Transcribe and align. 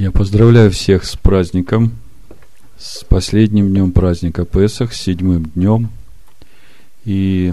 Я 0.00 0.10
поздравляю 0.10 0.70
всех 0.70 1.04
с 1.04 1.14
праздником, 1.14 1.92
с 2.78 3.04
последним 3.04 3.68
днем 3.68 3.92
праздника 3.92 4.46
Песах, 4.46 4.94
с 4.94 4.96
седьмым 5.02 5.44
днем. 5.54 5.90
И 7.04 7.52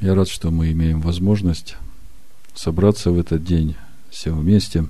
я 0.00 0.14
рад, 0.14 0.28
что 0.28 0.50
мы 0.50 0.72
имеем 0.72 1.00
возможность 1.00 1.76
собраться 2.54 3.10
в 3.10 3.18
этот 3.18 3.44
день 3.44 3.76
все 4.10 4.34
вместе 4.34 4.84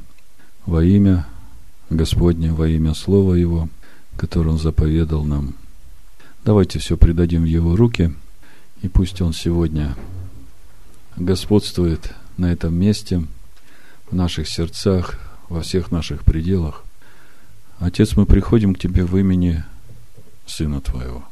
во 0.64 0.82
имя 0.82 1.28
Господне, 1.88 2.50
во 2.52 2.66
имя 2.66 2.94
Слова 2.94 3.34
Его, 3.34 3.68
которое 4.16 4.50
Он 4.50 4.58
заповедал 4.58 5.22
нам. 5.22 5.54
Давайте 6.44 6.80
все 6.80 6.96
предадим 6.96 7.42
в 7.42 7.46
Его 7.46 7.76
руки, 7.76 8.12
и 8.82 8.88
пусть 8.88 9.20
Он 9.22 9.32
сегодня 9.32 9.94
господствует 11.16 12.14
на 12.36 12.50
этом 12.50 12.74
месте– 12.74 13.22
в 14.10 14.14
наших 14.14 14.48
сердцах, 14.48 15.18
во 15.48 15.62
всех 15.62 15.90
наших 15.90 16.24
пределах. 16.24 16.84
Отец, 17.78 18.16
мы 18.16 18.26
приходим 18.26 18.74
к 18.74 18.78
Тебе 18.78 19.04
в 19.04 19.16
имени 19.16 19.64
Сына 20.46 20.80
Твоего. 20.80 21.24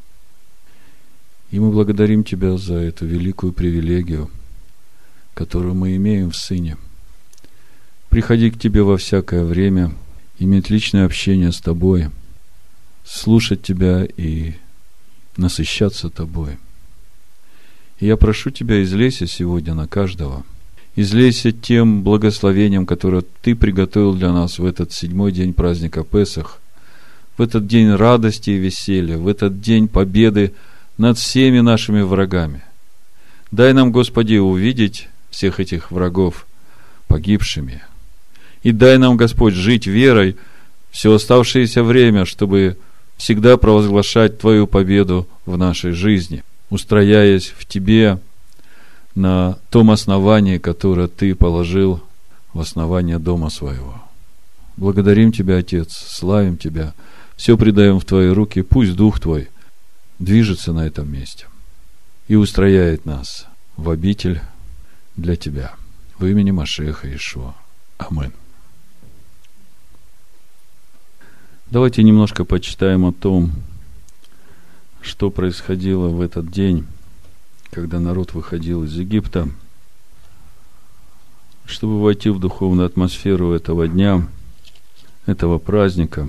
И 1.50 1.58
мы 1.58 1.70
благодарим 1.70 2.24
Тебя 2.24 2.56
за 2.56 2.74
эту 2.74 3.06
великую 3.06 3.52
привилегию, 3.52 4.30
которую 5.34 5.74
мы 5.74 5.96
имеем 5.96 6.30
в 6.30 6.36
Сыне. 6.36 6.76
Приходи 8.08 8.50
к 8.50 8.58
Тебе 8.58 8.82
во 8.82 8.96
всякое 8.96 9.44
время, 9.44 9.92
иметь 10.38 10.70
личное 10.70 11.06
общение 11.06 11.52
с 11.52 11.60
Тобой, 11.60 12.10
слушать 13.04 13.62
Тебя 13.62 14.04
и 14.04 14.54
насыщаться 15.36 16.10
Тобой. 16.10 16.58
И 18.00 18.06
я 18.06 18.16
прошу 18.16 18.50
Тебя, 18.50 18.82
излейся 18.82 19.26
сегодня 19.26 19.74
на 19.74 19.86
каждого– 19.86 20.44
излейся 20.96 21.52
тем 21.52 22.02
благословением, 22.02 22.86
которое 22.86 23.24
Ты 23.42 23.54
приготовил 23.54 24.14
для 24.14 24.32
нас 24.32 24.58
в 24.58 24.64
этот 24.64 24.92
седьмой 24.92 25.32
день 25.32 25.52
праздника 25.52 26.04
Песах, 26.04 26.60
в 27.36 27.42
этот 27.42 27.66
день 27.66 27.90
радости 27.94 28.50
и 28.50 28.58
веселья, 28.58 29.18
в 29.18 29.26
этот 29.26 29.60
день 29.60 29.88
победы 29.88 30.52
над 30.98 31.18
всеми 31.18 31.60
нашими 31.60 32.02
врагами. 32.02 32.62
Дай 33.50 33.72
нам, 33.72 33.92
Господи, 33.92 34.36
увидеть 34.36 35.08
всех 35.30 35.60
этих 35.60 35.90
врагов 35.90 36.46
погибшими. 37.08 37.82
И 38.62 38.72
дай 38.72 38.98
нам, 38.98 39.16
Господь, 39.16 39.54
жить 39.54 39.86
верой 39.86 40.36
все 40.90 41.12
оставшееся 41.12 41.82
время, 41.82 42.24
чтобы 42.24 42.76
всегда 43.16 43.56
провозглашать 43.56 44.38
Твою 44.38 44.66
победу 44.66 45.28
в 45.44 45.56
нашей 45.56 45.90
жизни, 45.90 46.44
устрояясь 46.70 47.52
в 47.56 47.66
Тебе, 47.66 48.18
на 49.14 49.58
том 49.70 49.90
основании, 49.90 50.58
которое 50.58 51.08
Ты 51.08 51.34
положил 51.34 52.02
в 52.52 52.60
основание 52.60 53.18
дома 53.18 53.50
своего. 53.50 54.02
Благодарим 54.76 55.32
Тебя, 55.32 55.58
Отец, 55.58 55.92
славим 55.92 56.56
Тебя, 56.56 56.94
все 57.36 57.56
предаем 57.56 58.00
в 58.00 58.04
Твои 58.04 58.28
руки, 58.28 58.62
пусть 58.62 58.96
Дух 58.96 59.20
Твой 59.20 59.48
движется 60.18 60.72
на 60.72 60.86
этом 60.86 61.10
месте 61.12 61.46
и 62.28 62.36
устрояет 62.36 63.04
нас 63.04 63.46
в 63.76 63.90
обитель 63.90 64.40
для 65.16 65.36
Тебя. 65.36 65.74
В 66.18 66.26
имени 66.26 66.52
Машеха 66.52 67.12
Ишуа. 67.14 67.54
Амин. 67.98 68.32
Давайте 71.70 72.02
немножко 72.02 72.44
почитаем 72.44 73.04
о 73.04 73.12
том, 73.12 73.52
что 75.00 75.30
происходило 75.30 76.08
в 76.08 76.20
этот 76.20 76.50
день 76.50 76.86
когда 77.74 77.98
народ 77.98 78.34
выходил 78.34 78.84
из 78.84 78.94
Египта, 78.94 79.48
чтобы 81.66 82.00
войти 82.00 82.30
в 82.30 82.38
духовную 82.38 82.86
атмосферу 82.86 83.50
этого 83.50 83.88
дня, 83.88 84.28
этого 85.26 85.58
праздника. 85.58 86.28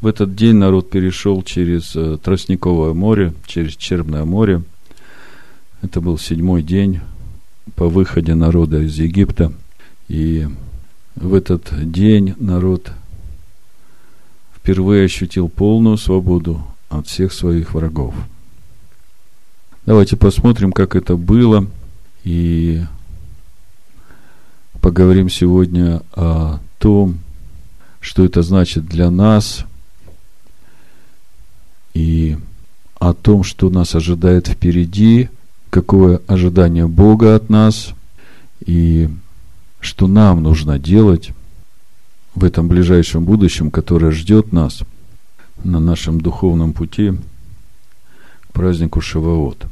В 0.00 0.06
этот 0.06 0.34
день 0.34 0.56
народ 0.56 0.88
перешел 0.88 1.42
через 1.42 1.94
э, 1.96 2.16
Тростниковое 2.16 2.94
море, 2.94 3.34
через 3.46 3.76
Черное 3.76 4.24
море. 4.24 4.62
Это 5.82 6.00
был 6.00 6.16
седьмой 6.16 6.62
день 6.62 7.00
по 7.74 7.88
выходе 7.88 8.34
народа 8.34 8.80
из 8.80 8.96
Египта. 8.98 9.52
И 10.08 10.48
в 11.14 11.34
этот 11.34 11.92
день 11.92 12.34
народ 12.38 12.90
впервые 14.56 15.04
ощутил 15.04 15.50
полную 15.50 15.98
свободу 15.98 16.66
от 16.88 17.06
всех 17.06 17.34
своих 17.34 17.74
врагов– 17.74 18.14
Давайте 19.84 20.16
посмотрим, 20.16 20.70
как 20.70 20.94
это 20.94 21.16
было, 21.16 21.66
и 22.22 22.82
поговорим 24.80 25.28
сегодня 25.28 26.02
о 26.12 26.60
том, 26.78 27.18
что 27.98 28.24
это 28.24 28.42
значит 28.42 28.86
для 28.86 29.10
нас, 29.10 29.64
и 31.94 32.38
о 33.00 33.12
том, 33.12 33.42
что 33.42 33.70
нас 33.70 33.96
ожидает 33.96 34.46
впереди, 34.46 35.28
какое 35.68 36.20
ожидание 36.28 36.86
Бога 36.86 37.34
от 37.34 37.50
нас, 37.50 37.90
и 38.64 39.10
что 39.80 40.06
нам 40.06 40.44
нужно 40.44 40.78
делать 40.78 41.30
в 42.36 42.44
этом 42.44 42.68
ближайшем 42.68 43.24
будущем, 43.24 43.72
которое 43.72 44.12
ждет 44.12 44.52
нас 44.52 44.82
на 45.64 45.80
нашем 45.80 46.20
духовном 46.20 46.72
пути 46.72 47.14
к 48.42 48.52
празднику 48.52 49.00
Шаваот. 49.00 49.71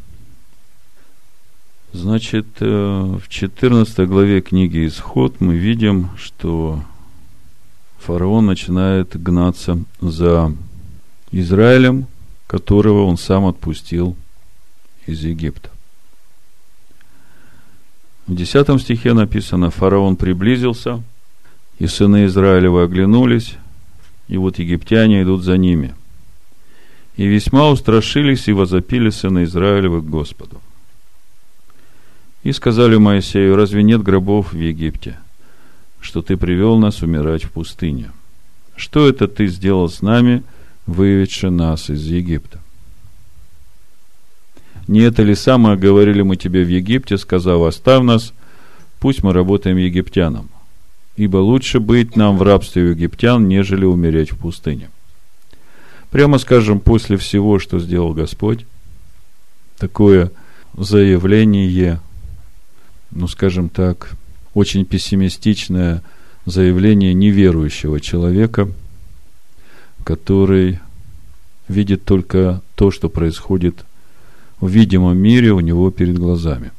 Значит, 1.92 2.46
э, 2.60 3.18
в 3.20 3.28
14 3.28 4.06
главе 4.06 4.40
книги 4.42 4.86
Исход 4.86 5.40
мы 5.40 5.56
видим, 5.56 6.10
что 6.16 6.80
фараон 7.98 8.46
начинает 8.46 9.20
гнаться 9.20 9.76
за 10.00 10.54
Израилем, 11.32 12.06
которого 12.46 13.06
он 13.06 13.16
сам 13.16 13.44
отпустил 13.46 14.16
из 15.06 15.24
Египта. 15.24 15.68
В 18.28 18.36
10 18.36 18.80
стихе 18.80 19.12
написано, 19.12 19.70
фараон 19.70 20.14
приблизился, 20.14 21.02
и 21.80 21.88
сыны 21.88 22.26
Израилевы 22.26 22.84
оглянулись, 22.84 23.56
и 24.28 24.36
вот 24.36 24.60
египтяне 24.60 25.22
идут 25.22 25.42
за 25.42 25.58
ними. 25.58 25.92
И 27.16 27.26
весьма 27.26 27.68
устрашились 27.68 28.46
и 28.46 28.52
возопили 28.52 29.10
сыны 29.10 29.42
Израилевы 29.42 30.02
к 30.02 30.04
Господу. 30.04 30.60
И 32.42 32.52
сказали 32.52 32.96
Моисею, 32.96 33.56
разве 33.56 33.82
нет 33.82 34.02
гробов 34.02 34.52
в 34.52 34.58
Египте, 34.58 35.18
что 36.00 36.22
ты 36.22 36.36
привел 36.36 36.78
нас 36.78 37.02
умирать 37.02 37.44
в 37.44 37.50
пустыне? 37.50 38.12
Что 38.76 39.08
это 39.08 39.28
ты 39.28 39.46
сделал 39.46 39.90
с 39.90 40.00
нами, 40.00 40.42
выведши 40.86 41.50
нас 41.50 41.90
из 41.90 42.02
Египта? 42.06 42.60
Не 44.88 45.00
это 45.00 45.22
ли 45.22 45.34
самое 45.34 45.76
говорили 45.76 46.22
мы 46.22 46.36
тебе 46.36 46.64
в 46.64 46.68
Египте, 46.68 47.18
сказав, 47.18 47.62
оставь 47.62 48.02
нас, 48.02 48.32
пусть 48.98 49.22
мы 49.22 49.32
работаем 49.32 49.76
египтянам, 49.76 50.48
ибо 51.16 51.36
лучше 51.36 51.78
быть 51.78 52.16
нам 52.16 52.38
в 52.38 52.42
рабстве 52.42 52.84
у 52.84 52.86
египтян, 52.88 53.46
нежели 53.46 53.84
умереть 53.84 54.32
в 54.32 54.38
пустыне. 54.38 54.90
Прямо 56.10 56.38
скажем, 56.38 56.80
после 56.80 57.18
всего, 57.18 57.58
что 57.58 57.78
сделал 57.78 58.14
Господь, 58.14 58.66
такое 59.78 60.32
заявление 60.76 62.00
ну, 63.10 63.26
скажем 63.28 63.68
так, 63.68 64.12
очень 64.54 64.84
пессимистичное 64.84 66.02
заявление 66.46 67.14
неверующего 67.14 68.00
человека, 68.00 68.68
который 70.04 70.80
видит 71.68 72.04
только 72.04 72.62
то, 72.74 72.90
что 72.90 73.08
происходит 73.08 73.84
в 74.60 74.68
видимом 74.68 75.18
мире 75.18 75.52
у 75.52 75.60
него 75.60 75.90
перед 75.90 76.18
глазами. 76.18 76.72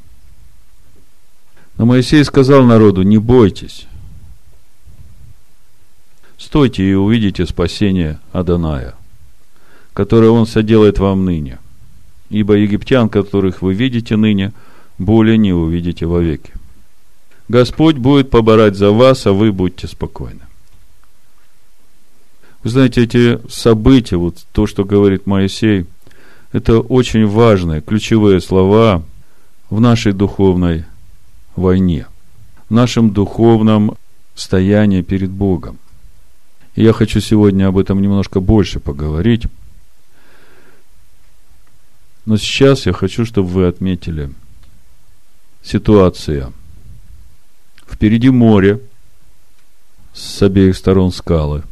Но 1.78 1.86
Моисей 1.86 2.24
сказал 2.24 2.64
народу, 2.64 3.02
не 3.02 3.18
бойтесь, 3.18 3.88
стойте 6.38 6.84
и 6.84 6.94
увидите 6.94 7.46
спасение 7.46 8.20
Аданая, 8.34 8.96
которое 9.94 10.30
он 10.30 10.46
соделает 10.46 11.00
вам 11.00 11.26
ныне. 11.26 11.60
Ибо 12.30 12.56
египтян, 12.56 13.10
которых 13.10 13.62
вы 13.62 13.74
видите 13.74 14.16
ныне– 14.16 14.54
более 15.02 15.38
не 15.38 15.52
увидите 15.52 16.06
вовеки. 16.06 16.54
Господь 17.48 17.98
будет 17.98 18.30
поборать 18.30 18.76
за 18.76 18.92
вас, 18.92 19.26
а 19.26 19.34
вы 19.34 19.52
будьте 19.52 19.88
спокойны. 19.88 20.42
Вы 22.64 22.70
знаете, 22.70 23.04
эти 23.04 23.40
события, 23.50 24.18
вот 24.18 24.38
то, 24.52 24.68
что 24.68 24.86
говорит 24.86 25.26
Моисей, 25.26 25.88
это 26.52 26.80
очень 26.80 27.26
важные, 27.26 27.82
ключевые 27.82 28.40
слова 28.40 29.04
в 29.70 29.80
нашей 29.80 30.14
духовной 30.14 30.86
войне, 31.56 32.06
в 32.70 32.74
нашем 32.74 33.10
духовном 33.10 33.96
стоянии 34.36 35.02
перед 35.02 35.32
Богом. 35.32 35.80
И 36.76 36.84
я 36.84 36.94
хочу 36.94 37.20
сегодня 37.20 37.68
об 37.68 37.78
этом 37.78 38.02
немножко 38.02 38.40
больше 38.40 38.80
поговорить. 38.80 39.46
Но 42.26 42.38
сейчас 42.38 42.86
я 42.86 42.94
хочу, 42.94 43.26
чтобы 43.26 43.50
вы 43.50 43.66
отметили– 43.66 44.30
ситуация. 45.64 46.52
Впереди 47.88 48.30
море, 48.30 48.80
с 50.14 50.42
обеих 50.42 50.76
сторон 50.76 51.12
скалы. 51.12 51.64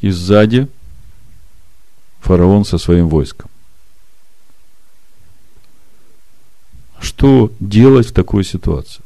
И 0.00 0.10
сзади 0.10 0.68
фараон 2.20 2.64
со 2.64 2.78
своим 2.78 3.08
войском. 3.08 3.50
Что 7.00 7.52
делать 7.60 8.08
в 8.08 8.12
такой 8.12 8.44
ситуации? 8.44 9.02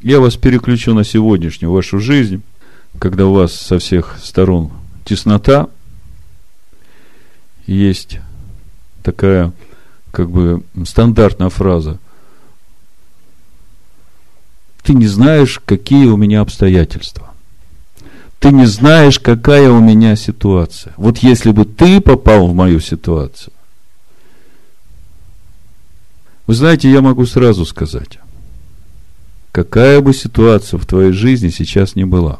Я 0.00 0.20
вас 0.20 0.36
переключу 0.36 0.92
на 0.92 1.02
сегодняшнюю 1.02 1.72
вашу 1.72 1.98
жизнь, 1.98 2.42
когда 2.98 3.26
у 3.26 3.32
вас 3.32 3.54
со 3.54 3.78
всех 3.78 4.18
сторон 4.22 4.70
теснота, 5.04 5.68
есть 7.66 8.18
такая 9.04 9.52
как 10.10 10.30
бы 10.30 10.64
стандартная 10.86 11.50
фраза. 11.50 11.98
Ты 14.82 14.94
не 14.94 15.06
знаешь, 15.06 15.60
какие 15.64 16.06
у 16.06 16.16
меня 16.16 16.40
обстоятельства. 16.40 17.30
Ты 18.40 18.50
не 18.50 18.66
знаешь, 18.66 19.20
какая 19.20 19.70
у 19.70 19.80
меня 19.80 20.16
ситуация. 20.16 20.92
Вот 20.96 21.18
если 21.18 21.50
бы 21.50 21.64
ты 21.64 22.00
попал 22.00 22.48
в 22.48 22.54
мою 22.54 22.80
ситуацию, 22.80 23.52
вы 26.46 26.54
знаете, 26.54 26.90
я 26.90 27.00
могу 27.00 27.24
сразу 27.24 27.64
сказать, 27.64 28.18
какая 29.52 30.00
бы 30.00 30.12
ситуация 30.12 30.78
в 30.78 30.86
твоей 30.86 31.12
жизни 31.12 31.48
сейчас 31.48 31.94
не 31.94 32.04
была, 32.04 32.38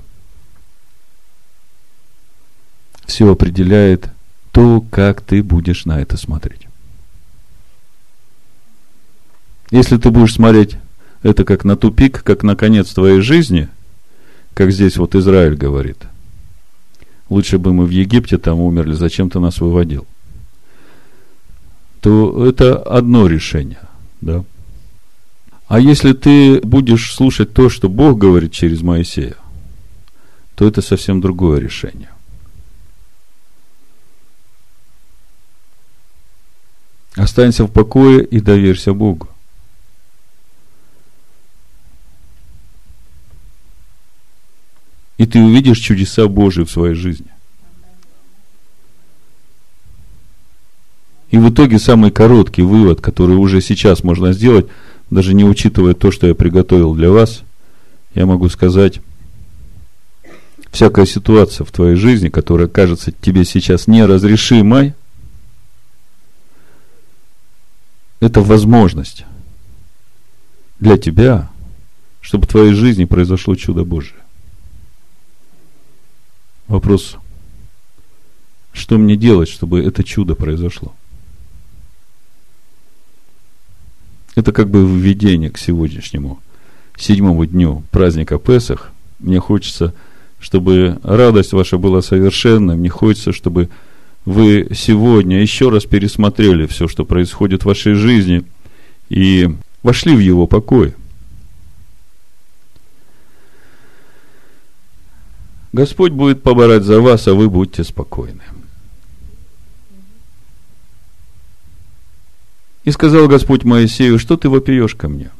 все 3.07 3.31
определяет 3.31 4.11
то, 4.55 4.81
как 4.89 5.21
ты 5.21 5.43
будешь 5.43 5.85
на 5.85 6.01
это 6.01 6.17
смотреть. 6.17 6.69
Если 9.73 9.97
ты 9.97 10.11
будешь 10.11 10.35
смотреть 10.35 10.77
это 11.25 11.45
как 11.45 11.65
на 11.65 11.77
тупик, 11.77 12.23
как 12.23 12.45
на 12.45 12.55
конец 12.55 12.93
твоей 12.95 13.21
жизни, 13.21 13.69
как 14.55 14.71
здесь 14.71 14.97
вот 14.97 15.17
Израиль 15.17 15.57
говорит, 15.57 15.97
лучше 17.29 17.59
бы 17.59 17.73
мы 17.73 17.85
в 17.85 17.91
Египте 17.91 18.39
там 18.39 18.61
умерли, 18.61 18.93
зачем 18.93 19.29
ты 19.29 19.41
нас 19.41 19.59
выводил, 19.59 20.07
то 22.01 22.47
это 22.47 22.79
одно 22.79 23.27
решение, 23.27 23.81
да. 24.21 24.45
А 25.67 25.81
если 25.81 26.13
ты 26.13 26.61
будешь 26.61 27.13
слушать 27.13 27.53
то, 27.53 27.69
что 27.69 27.89
Бог 27.89 28.19
говорит 28.19 28.53
через 28.53 28.83
Моисея, 28.83 29.35
то 30.55 30.65
это 30.65 30.81
совсем 30.81 31.21
другое 31.21 31.59
решение. 31.59 32.11
Останься 37.17 37.65
в 37.65 37.71
покое 37.71 38.25
и 38.25 38.41
доверься 38.41 38.93
Богу. 38.93 39.29
И 45.17 45.27
ты 45.27 45.41
увидишь 45.41 45.79
чудеса 45.79 46.27
Божии 46.27 46.65
в 46.65 46.71
своей 46.71 46.95
жизни. 46.95 47.29
И 51.31 51.39
в 51.39 51.51
итоге 51.51 51.79
самый 51.79 52.11
короткий 52.11 52.63
вывод, 52.63 53.01
который 53.01 53.37
уже 53.37 53.61
сейчас 53.61 54.05
можно 54.05 54.33
сделать, 54.33 54.67
даже 55.11 55.35
не 55.35 55.45
учитывая 55.45 55.95
то, 55.95 56.11
что 56.11 56.27
я 56.27 56.35
приготовил 56.35 56.95
для 56.95 57.11
вас, 57.11 57.43
я 58.15 58.27
могу 58.27 58.49
сказать, 58.49 59.01
всякая 60.71 61.07
ситуация 61.07 61.65
в 61.65 61.73
твоей 61.73 61.97
жизни, 61.97 62.29
которая 62.29 62.69
кажется 62.69 63.13
тебе 63.13 63.45
сейчас 63.45 63.87
неразрешимой, 63.87 64.95
это 68.25 68.41
возможность 68.41 69.25
для 70.81 70.97
тебя, 70.97 71.51
чтобы 72.21 72.47
в 72.47 72.51
твоей 72.51 72.73
жизни 72.73 73.05
произошло 73.05 73.55
чудо 73.55 73.85
Божие. 73.85 74.21
Вопрос, 76.67 77.17
что 78.73 78.97
мне 78.97 79.17
делать, 79.17 79.49
чтобы 79.49 79.83
это 79.85 80.03
чудо 80.03 80.35
произошло? 80.35 80.95
Это 84.35 84.53
как 84.53 84.71
бы 84.71 84.85
введение 84.85 85.51
к 85.51 85.59
сегодняшнему 85.59 86.41
седьмому 86.97 87.45
дню 87.45 87.85
праздника 87.91 88.39
Песах. 88.39 88.91
Мне 89.19 89.39
хочется, 89.39 89.95
чтобы 90.41 90.99
радость 91.03 91.53
ваша 91.53 91.77
была 91.77 92.01
совершенной. 92.03 92.77
Мне 92.77 92.89
хочется, 92.89 93.33
чтобы 93.33 93.69
вы 94.25 94.69
сегодня 94.75 95.41
еще 95.41 95.69
раз 95.69 95.85
пересмотрели 95.85 96.67
все, 96.67 96.89
что 96.89 97.05
происходит 97.05 97.63
в 97.63 97.67
вашей 97.67 97.95
жизни, 97.95 98.45
и 99.09 99.51
вошли 99.83 100.15
в 100.15 100.19
его 100.19 100.47
покой. 100.47 100.95
Господь 105.73 106.13
будет 106.13 106.43
поборать 106.43 106.85
за 106.85 107.01
вас, 107.01 107.27
а 107.27 107.35
вы 107.35 107.51
будьте 107.51 107.85
спокойны. 107.85 108.43
И 112.85 112.91
сказал 112.91 113.29
Господь 113.29 113.65
Моисею, 113.65 114.19
что 114.19 114.37
ты 114.37 114.49
вопиешь 114.49 114.95
ко 114.95 115.09
мне? 115.09 115.31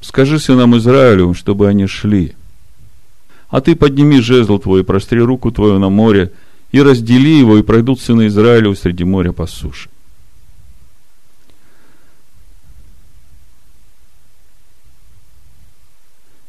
Скажи 0.00 0.38
сынам 0.38 0.76
Израилю, 0.76 1.32
чтобы 1.34 1.68
они 1.68 1.86
шли. 1.86 2.34
А 3.48 3.60
ты 3.60 3.74
подними 3.74 4.20
жезл 4.20 4.58
твой, 4.58 4.84
простри 4.84 5.20
руку 5.20 5.50
твою 5.50 5.78
на 5.78 5.88
море, 5.88 6.32
и 6.72 6.82
раздели 6.82 7.38
его, 7.38 7.58
и 7.58 7.62
пройдут 7.62 8.00
сыны 8.00 8.26
Израилю 8.26 8.74
среди 8.74 9.04
моря 9.04 9.32
по 9.32 9.46
суше. 9.46 9.88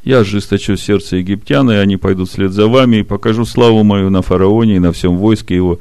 Я 0.04 0.20
ожесточу 0.20 0.76
сердце 0.76 1.18
египтян, 1.18 1.70
и 1.70 1.76
они 1.76 1.98
пойдут 1.98 2.30
вслед 2.30 2.52
за 2.52 2.68
вами, 2.68 2.98
и 2.98 3.04
покажу 3.04 3.46
славу 3.46 3.84
мою 3.84 4.10
на 4.10 4.22
фараоне 4.22 4.78
и 4.78 4.80
на 4.80 4.92
всем 4.92 5.18
войске 5.18 5.56
его, 5.56 5.80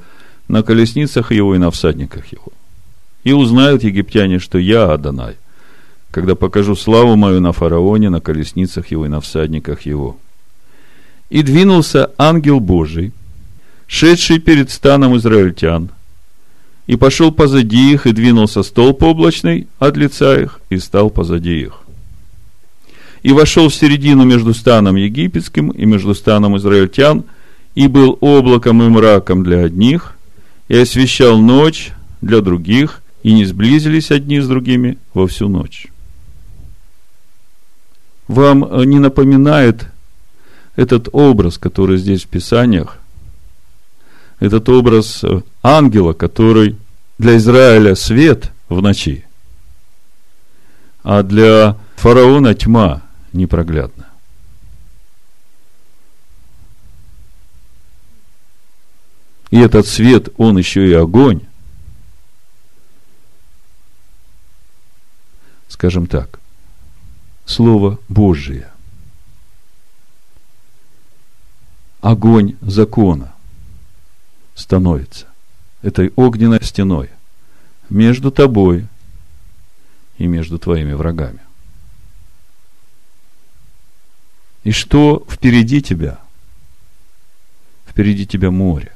на 0.48 0.62
колесницах 0.62 1.32
его 1.32 1.54
и 1.54 1.58
на 1.58 1.70
всадниках 1.70 2.26
его. 2.26 2.52
И 3.24 3.32
узнают 3.32 3.84
египтяне, 3.84 4.38
что 4.38 4.58
я 4.58 4.92
Адонай, 4.92 5.36
когда 6.10 6.34
покажу 6.34 6.74
славу 6.76 7.16
мою 7.16 7.40
на 7.40 7.52
фараоне, 7.52 8.10
на 8.10 8.20
колесницах 8.20 8.88
его 8.88 9.06
и 9.06 9.08
на 9.08 9.20
всадниках 9.20 9.82
его. 9.82 10.16
И 11.30 11.42
двинулся 11.42 12.10
ангел 12.18 12.60
Божий, 12.60 13.12
шедший 13.88 14.38
перед 14.38 14.70
станом 14.70 15.16
израильтян, 15.16 15.88
и 16.86 16.96
пошел 16.96 17.32
позади 17.32 17.92
их, 17.92 18.06
и 18.06 18.12
двинулся 18.12 18.62
столб 18.62 19.02
облачный 19.02 19.66
от 19.80 19.96
лица 19.96 20.40
их, 20.40 20.60
и 20.70 20.78
стал 20.78 21.10
позади 21.10 21.62
их. 21.62 21.80
И 23.22 23.32
вошел 23.32 23.68
в 23.68 23.74
середину 23.74 24.24
между 24.24 24.54
станом 24.54 24.94
египетским 24.94 25.70
и 25.70 25.84
между 25.84 26.14
станом 26.14 26.56
израильтян, 26.56 27.24
и 27.74 27.88
был 27.88 28.16
облаком 28.20 28.82
и 28.82 28.88
мраком 28.88 29.42
для 29.42 29.64
одних, 29.64 30.16
и 30.68 30.76
освещал 30.76 31.38
ночь 31.38 31.90
для 32.20 32.40
других, 32.40 33.02
и 33.22 33.32
не 33.32 33.44
сблизились 33.44 34.10
одни 34.10 34.40
с 34.40 34.46
другими 34.46 34.98
во 35.14 35.26
всю 35.26 35.48
ночь. 35.48 35.88
Вам 38.28 38.68
не 38.84 38.98
напоминает 38.98 39.88
этот 40.76 41.08
образ, 41.12 41.58
который 41.58 41.96
здесь 41.96 42.24
в 42.24 42.28
Писаниях, 42.28 42.97
этот 44.40 44.68
образ 44.68 45.24
э, 45.24 45.42
ангела, 45.62 46.12
который 46.12 46.76
для 47.18 47.36
Израиля 47.36 47.94
свет 47.94 48.52
в 48.68 48.80
ночи, 48.80 49.24
а 51.02 51.22
для 51.22 51.76
фараона 51.96 52.54
тьма 52.54 53.02
непроглядна. 53.32 54.08
И 59.50 59.58
этот 59.58 59.86
свет, 59.86 60.28
он 60.36 60.58
еще 60.58 60.86
и 60.86 60.92
огонь. 60.92 61.40
Скажем 65.68 66.06
так, 66.06 66.38
Слово 67.46 67.98
Божие. 68.08 68.70
Огонь 72.02 72.56
закона 72.60 73.32
становится 74.58 75.26
этой 75.82 76.12
огненной 76.16 76.62
стеной 76.62 77.10
между 77.88 78.32
тобой 78.32 78.86
и 80.18 80.26
между 80.26 80.58
твоими 80.58 80.92
врагами. 80.92 81.38
И 84.64 84.72
что 84.72 85.24
впереди 85.30 85.80
тебя? 85.80 86.18
Впереди 87.86 88.26
тебя 88.26 88.50
море. 88.50 88.92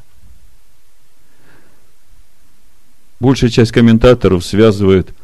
Большая 3.21 3.51
часть 3.51 3.71
комментаторов 3.71 4.45
связывает 4.45 5.15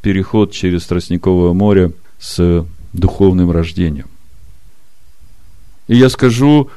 переход 0.00 0.52
через 0.52 0.86
Тростниковое 0.86 1.52
море 1.52 1.92
с 2.18 2.66
духовным 2.94 3.50
рождением. 3.50 4.08
И 5.86 5.96
я 5.96 6.08
скажу, 6.08 6.70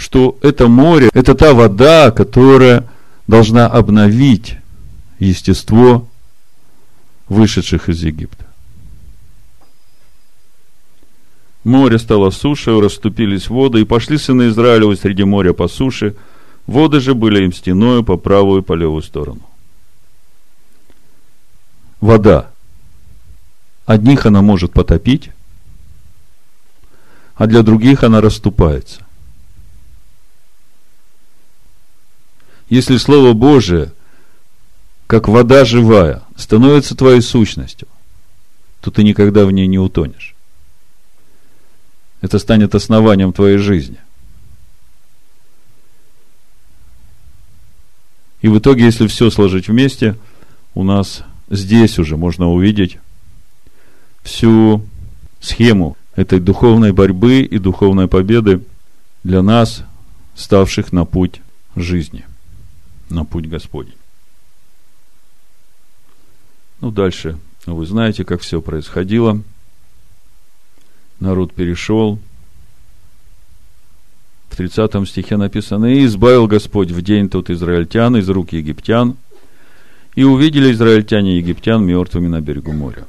что 0.00 0.38
это 0.40 0.66
море, 0.66 1.10
это 1.12 1.34
та 1.34 1.52
вода, 1.52 2.10
которая 2.10 2.88
должна 3.26 3.66
обновить 3.66 4.56
естество 5.18 6.08
вышедших 7.28 7.90
из 7.90 8.02
Египта. 8.02 8.46
Море 11.64 11.98
стало 11.98 12.30
сушей, 12.30 12.80
расступились 12.80 13.50
воды, 13.50 13.82
и 13.82 13.84
пошли 13.84 14.16
сыны 14.16 14.48
Израилевы 14.48 14.96
среди 14.96 15.24
моря 15.24 15.52
по 15.52 15.68
суше, 15.68 16.16
воды 16.66 16.98
же 17.00 17.14
были 17.14 17.44
им 17.44 17.52
стеною 17.52 18.02
по 18.02 18.16
правую 18.16 18.62
и 18.62 18.64
по 18.64 18.72
левую 18.72 19.02
сторону. 19.02 19.42
Вода. 22.00 22.50
Одних 23.84 24.24
она 24.24 24.40
может 24.40 24.72
потопить, 24.72 25.30
а 27.34 27.46
для 27.46 27.62
других 27.62 28.02
она 28.02 28.22
расступается. 28.22 29.04
Если 32.70 32.96
Слово 32.98 33.32
Божие, 33.32 33.92
как 35.08 35.26
вода 35.26 35.64
живая, 35.64 36.22
становится 36.36 36.96
твоей 36.96 37.20
сущностью, 37.20 37.88
то 38.80 38.92
ты 38.92 39.02
никогда 39.02 39.44
в 39.44 39.50
ней 39.50 39.66
не 39.66 39.78
утонешь. 39.78 40.36
Это 42.20 42.38
станет 42.38 42.76
основанием 42.76 43.32
твоей 43.32 43.58
жизни. 43.58 43.98
И 48.40 48.48
в 48.48 48.58
итоге, 48.58 48.84
если 48.84 49.08
все 49.08 49.30
сложить 49.30 49.68
вместе, 49.68 50.16
у 50.74 50.84
нас 50.84 51.24
здесь 51.50 51.98
уже 51.98 52.16
можно 52.16 52.50
увидеть 52.50 52.98
всю 54.22 54.86
схему 55.40 55.96
этой 56.14 56.38
духовной 56.38 56.92
борьбы 56.92 57.40
и 57.40 57.58
духовной 57.58 58.06
победы 58.06 58.62
для 59.24 59.42
нас, 59.42 59.82
ставших 60.36 60.92
на 60.92 61.04
путь 61.04 61.40
жизни, 61.74 62.24
на 63.10 63.24
путь 63.24 63.48
Господень. 63.48 63.94
Ну, 66.80 66.90
дальше 66.90 67.38
вы 67.66 67.84
знаете, 67.84 68.24
как 68.24 68.40
все 68.40 68.62
происходило– 68.62 69.42
народ 71.20 71.52
перешел. 71.52 72.18
В 74.48 74.56
30 74.56 75.08
стихе 75.08 75.36
написано, 75.36 75.86
«И 75.86 76.04
избавил 76.06 76.46
Господь 76.46 76.90
в 76.90 77.02
день 77.02 77.28
тот 77.28 77.50
израильтян 77.50 78.16
из 78.16 78.28
рук 78.28 78.52
египтян, 78.52 79.16
и 80.16 80.24
увидели 80.24 80.72
израильтяне 80.72 81.36
египтян 81.36 81.84
мертвыми 81.84 82.26
на 82.26 82.40
берегу 82.40 82.72
моря. 82.72 83.06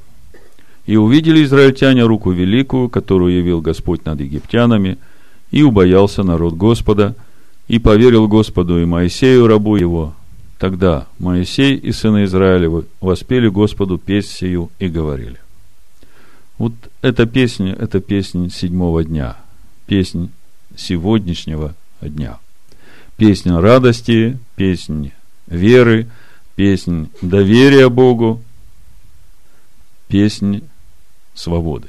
И 0.85 0.97
увидели 0.97 1.43
израильтяне 1.43 2.03
руку 2.03 2.31
великую, 2.31 2.89
которую 2.89 3.35
явил 3.35 3.59
Господь 3.59 4.05
над 4.05 4.19
египтянами, 4.19 4.97
и 5.49 5.63
убоялся 5.63 6.21
народ 6.21 6.53
Господа, 6.53 7.15
и 7.71 7.79
поверил 7.79 8.27
Господу 8.27 8.81
и 8.81 8.85
Моисею, 8.85 9.47
рабу 9.47 9.77
его. 9.77 10.13
Тогда 10.59 11.07
Моисей 11.19 11.77
и 11.77 11.93
сыны 11.93 12.25
Израилевы 12.25 12.85
воспели 12.99 13.47
Господу 13.47 13.97
песнь 13.97 14.27
сию 14.39 14.69
и 14.77 14.89
говорили. 14.89 15.37
Вот 16.57 16.73
эта 17.01 17.25
песня, 17.25 17.71
это 17.71 18.01
песня 18.01 18.49
седьмого 18.49 19.05
дня, 19.05 19.37
песня 19.85 20.27
сегодняшнего 20.75 21.73
дня. 22.01 22.39
Песня 23.15 23.61
радости, 23.61 24.37
песня 24.57 25.13
веры, 25.47 26.09
песня 26.57 27.07
доверия 27.21 27.87
Богу, 27.87 28.41
песня 30.09 30.61
свободы. 31.35 31.87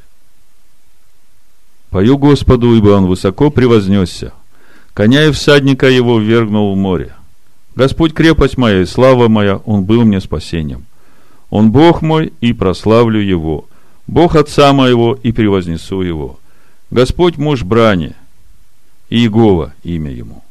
Пою 1.90 2.18
Господу, 2.18 2.72
ибо 2.72 2.90
Он 2.90 3.06
высоко 3.06 3.50
превознесся. 3.50 4.32
Коня 4.94 5.25
и 5.26 5.30
всадника 5.30 5.88
его 5.88 6.18
ввергнул 6.18 6.75
в 6.75 6.76
море. 6.76 7.14
Господь 7.75 8.12
крепость 8.12 8.58
моя 8.58 8.82
и 8.82 8.84
слава 8.84 9.28
моя, 9.28 9.56
Он 9.56 9.84
был 9.84 10.04
мне 10.04 10.20
спасением. 10.20 10.84
Он 11.49 11.70
Бог 11.70 12.02
мой, 12.02 12.32
и 12.40 12.52
прославлю 12.52 13.20
Его. 13.20 13.66
Бог 14.06 14.37
Отца 14.37 14.72
моего, 14.72 15.18
и 15.22 15.32
превознесу 15.32 16.02
его. 16.02 16.38
Господь 16.90 17.38
муж 17.38 17.62
брани, 17.62 18.14
и 19.08 19.16
Иегова 19.16 19.72
имя 19.82 20.11
ему. 20.11 20.42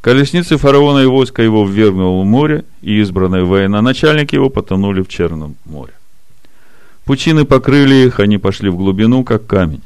Колесницы 0.00 0.56
фараона 0.56 1.00
и 1.00 1.06
войска 1.06 1.42
его 1.42 1.66
ввергнул 1.66 2.22
в 2.22 2.24
море, 2.24 2.64
и 2.82 3.00
избранные 3.00 3.44
военачальники 3.44 4.36
его 4.36 4.50
потонули 4.50 5.02
в 5.02 5.08
Черном 5.08 5.56
море. 5.64 5.92
Пучины 7.04 7.44
покрыли 7.44 8.06
их, 8.06 8.20
они 8.20 8.38
пошли 8.38 8.70
в 8.70 8.76
глубину, 8.76 9.24
как 9.24 9.46
камень. 9.46 9.82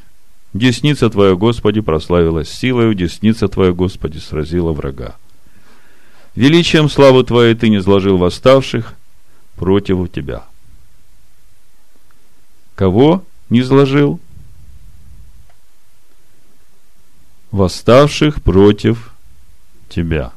Десница 0.55 1.11
Твоя, 1.11 1.35
Господи, 1.35 1.81
прославилась 1.81 2.49
силою, 2.49 2.95
десница 2.95 3.49
Твоя, 3.49 3.73
Господи, 3.73 4.19
сразила 4.19 4.73
врага. 4.73 5.17
Величием 6.37 6.89
славы 6.89 7.25
Твоей 7.25 7.57
Ты 7.57 7.69
не 7.69 7.83
сложил 7.83 8.17
восставших 8.17 8.95
против 9.57 10.11
Тебя. 10.13 10.45
Кого 12.77 13.25
не 13.51 13.61
изложил? 13.61 14.21
Восставших 17.51 18.43
против 18.43 19.13
тебя. 19.89 20.33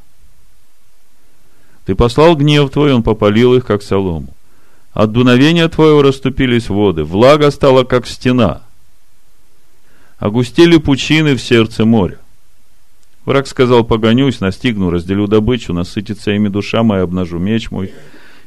Ты 1.86 1.96
послал 1.96 2.36
гнев 2.36 2.70
твой, 2.70 2.94
он 2.94 3.02
попалил 3.02 3.56
их, 3.56 3.66
как 3.66 3.82
солому. 3.82 4.36
От 4.94 5.12
дуновения 5.14 5.68
твоего 5.68 6.04
расступились 6.04 6.70
воды, 6.70 7.04
влага 7.04 7.50
стала, 7.50 7.84
как 7.86 8.06
стена. 8.06 8.67
Огустели 10.20 10.78
пучины 10.78 11.36
в 11.36 11.42
сердце 11.42 11.86
моря. 11.86 12.18
Враг 13.26 13.46
сказал, 13.46 13.84
погонюсь, 13.84 14.40
настигну, 14.40 14.90
разделю 14.90 15.28
добычу, 15.28 15.74
насытится 15.74 16.32
ими 16.32 16.48
душа 16.48 16.82
моя, 16.82 17.04
обнажу 17.04 17.38
меч 17.40 17.72
мой, 17.72 17.92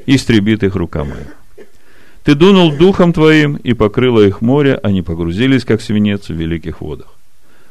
истребит 0.06 0.62
их 0.64 0.74
рука 0.74 1.04
моя. 1.04 1.26
Ты 2.24 2.34
дунул 2.34 2.72
духом 2.72 3.12
твоим, 3.12 3.56
и 3.56 3.72
покрыло 3.72 4.20
их 4.20 4.40
море, 4.40 4.78
они 4.82 5.02
погрузились, 5.02 5.64
как 5.64 5.80
свинец, 5.80 6.28
в 6.28 6.34
великих 6.34 6.80
водах. 6.80 7.08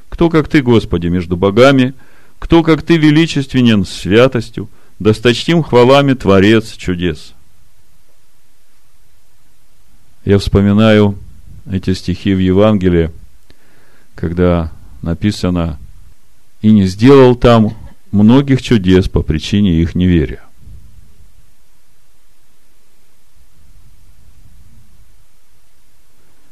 Кто, 0.09 0.29
как 0.29 0.47
ты, 0.47 0.61
Господи, 0.61 1.07
между 1.07 1.35
богами, 1.35 1.93
кто, 2.39 2.63
как 2.63 2.83
ты, 2.83 2.97
величественен 2.97 3.85
святостью, 3.85 4.69
досточтим 4.97 5.61
хвалами 5.61 6.13
Творец 6.13 6.71
чудес. 6.73 7.33
Я 10.25 10.39
вспоминаю 10.39 11.17
эти 11.69 11.93
стихи 11.93 12.33
в 12.33 12.39
Евангелии, 12.39 13.11
когда 14.19 14.71
написано 15.01 15.79
«И 16.61 16.71
не 16.71 16.85
сделал 16.87 17.35
там 17.35 17.73
многих 18.11 18.61
чудес 18.61 19.07
по 19.07 19.21
причине 19.21 19.81
их 19.81 19.95
неверия». 19.95 20.43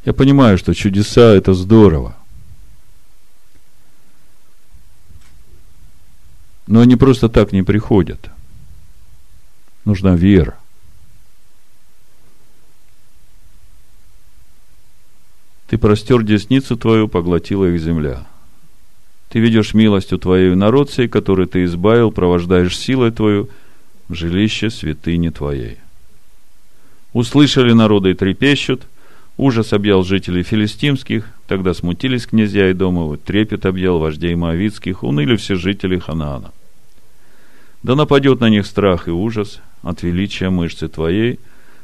Я 0.05 0.13
понимаю, 0.13 0.57
что 0.57 0.73
чудеса 0.73 1.33
это 1.33 1.53
здорово. 1.53 2.15
Но 6.67 6.79
они 6.79 6.95
просто 6.95 7.27
так 7.27 7.51
не 7.51 7.63
приходят. 7.63 8.29
Нужна 9.83 10.15
вера. 10.15 10.57
Ты 15.67 15.77
простер 15.77 16.23
десницу 16.23 16.77
твою, 16.77 17.07
поглотила 17.07 17.65
их 17.65 17.79
земля. 17.79 18.25
Ты 19.29 19.39
ведешь 19.39 19.73
милостью 19.73 20.17
твоей 20.17 20.55
народ 20.55 20.91
сей, 20.91 21.07
который 21.07 21.47
ты 21.47 21.65
избавил, 21.65 22.11
провождаешь 22.11 22.77
силой 22.77 23.11
твою 23.11 23.49
в 24.07 24.13
жилище 24.13 24.69
святыни 24.69 25.29
твоей. 25.29 25.77
Услышали 27.13 27.73
народы 27.73 28.11
и 28.11 28.13
трепещут– 28.13 28.83
Ужас 29.37 29.71
объял 29.71 30.03
жителей 30.03 30.41
филистимских, 30.41 31.25
тогда 31.47 31.75
смутились 31.75 32.25
князья 32.25 32.71
и 32.71 32.73
домовы, 32.73 33.17
трепет 33.17 33.67
объял 33.67 33.99
вождей 33.99 34.33
моавицких, 34.33 35.03
уныли 35.03 35.35
все 35.35 35.55
жители 35.55 35.99
Ханаана. 35.99 36.51
Да 37.83 37.95
нападет 37.95 38.39
на 38.39 38.49
них 38.49 38.65
страх 38.65 39.07
и 39.07 39.11
ужас 39.11 39.59
от 39.83 40.01
величия 40.01 40.49
мышцы 40.49 40.87
твоей, 40.87 41.39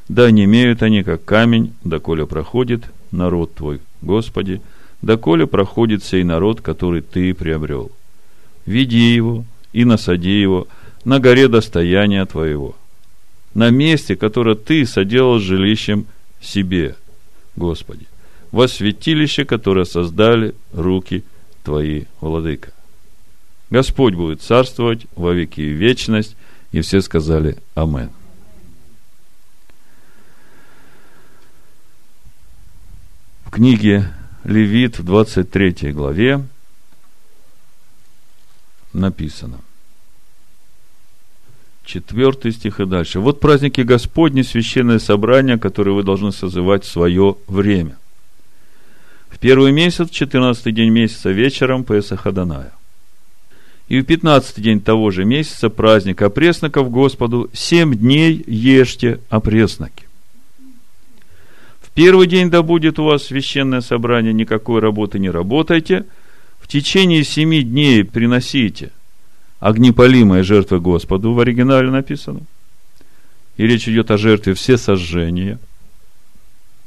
да 0.10 0.32
не 0.32 0.46
имеют 0.46 0.82
они, 0.82 1.04
как 1.04 1.24
камень, 1.26 1.74
доколе 1.84 2.26
проходит 2.26 2.86
народ 3.14 3.56
твой, 3.56 3.80
Господи, 4.02 4.62
доколе 5.02 5.48
проходит 5.48 6.04
сей 6.04 6.24
народ, 6.24 6.62
который 6.62 7.02
ты 7.02 7.34
приобрел. 7.34 7.92
Веди 8.66 9.14
его 9.14 9.46
и 9.72 9.86
насади 9.86 10.42
его 10.42 10.68
на 11.06 11.20
горе 11.20 11.48
достояния 11.48 12.26
твоего, 12.26 12.76
на 13.54 13.70
месте, 13.70 14.16
которое 14.16 14.56
ты 14.56 14.86
соделал 14.86 15.40
жилищем 15.40 16.06
себе– 16.42 16.96
Господи, 17.56 18.08
во 18.52 18.68
святилище, 18.68 19.46
которое 19.46 19.86
создали 19.86 20.56
руки 20.74 21.24
Твои, 21.64 22.06
Владыка. 22.20 22.74
Господь 23.70 24.16
будет 24.16 24.42
царствовать 24.42 25.06
во 25.16 25.34
веки 25.34 25.62
и 25.62 25.70
вечность, 25.70 26.36
и 26.72 26.82
все 26.82 27.02
сказали 27.02 27.58
Амен. 27.76 28.10
Книге 33.54 34.10
Левит 34.44 35.00
в 35.00 35.04
23 35.04 35.92
главе 35.92 36.44
написано– 38.94 39.60
Четвертый 41.86 42.54
стих 42.54 42.80
и 42.80 42.86
дальше. 42.86 43.20
Вот 43.20 43.40
праздники 43.42 43.82
Господни, 43.82 44.42
священное 44.42 45.00
собрание, 45.00 45.60
которое 45.60 45.92
вы 45.92 46.04
должны 46.04 46.32
созывать 46.32 46.86
в 46.86 46.92
свое 46.92 47.36
время. 47.48 47.98
В 49.30 49.38
первый 49.38 49.74
месяц, 49.74 50.10
четырнадцатый 50.10 50.72
день 50.72 50.92
месяца 50.92 51.32
вечером 51.32 51.84
Песах 51.84 52.26
Аданая. 52.26 52.72
И 53.90 54.00
в 54.00 54.06
пятнадцатый 54.06 54.64
день 54.64 54.80
того 54.80 55.12
же 55.12 55.26
месяца 55.26 55.70
праздник 55.70 56.22
опресноков 56.22 56.90
Господу, 56.90 57.50
семь 57.52 57.94
дней 57.94 58.42
ешьте 58.48 59.20
опресноки. 59.30 60.06
Первый 61.94 62.28
день 62.28 62.50
да 62.50 62.64
будет 62.64 62.98
у 62.98 63.06
вас 63.06 63.24
священное 63.24 63.82
собрание, 63.82 64.34
никакой 64.34 64.82
работы 64.82 65.20
не 65.20 65.30
работайте. 65.30 66.06
В 66.60 66.68
течение 66.68 67.24
семи 67.24 67.62
дней 67.62 68.04
приносите 68.04 68.92
огнепалимые 69.60 70.44
жертвы 70.44 70.80
Господу, 70.80 71.34
в 71.34 71.40
оригинале 71.40 71.90
написано. 71.90 72.42
И 73.58 73.68
речь 73.68 73.88
идет 73.88 74.10
о 74.12 74.18
жертве 74.18 74.56
все 74.56 74.78
сожжения, 74.78 75.60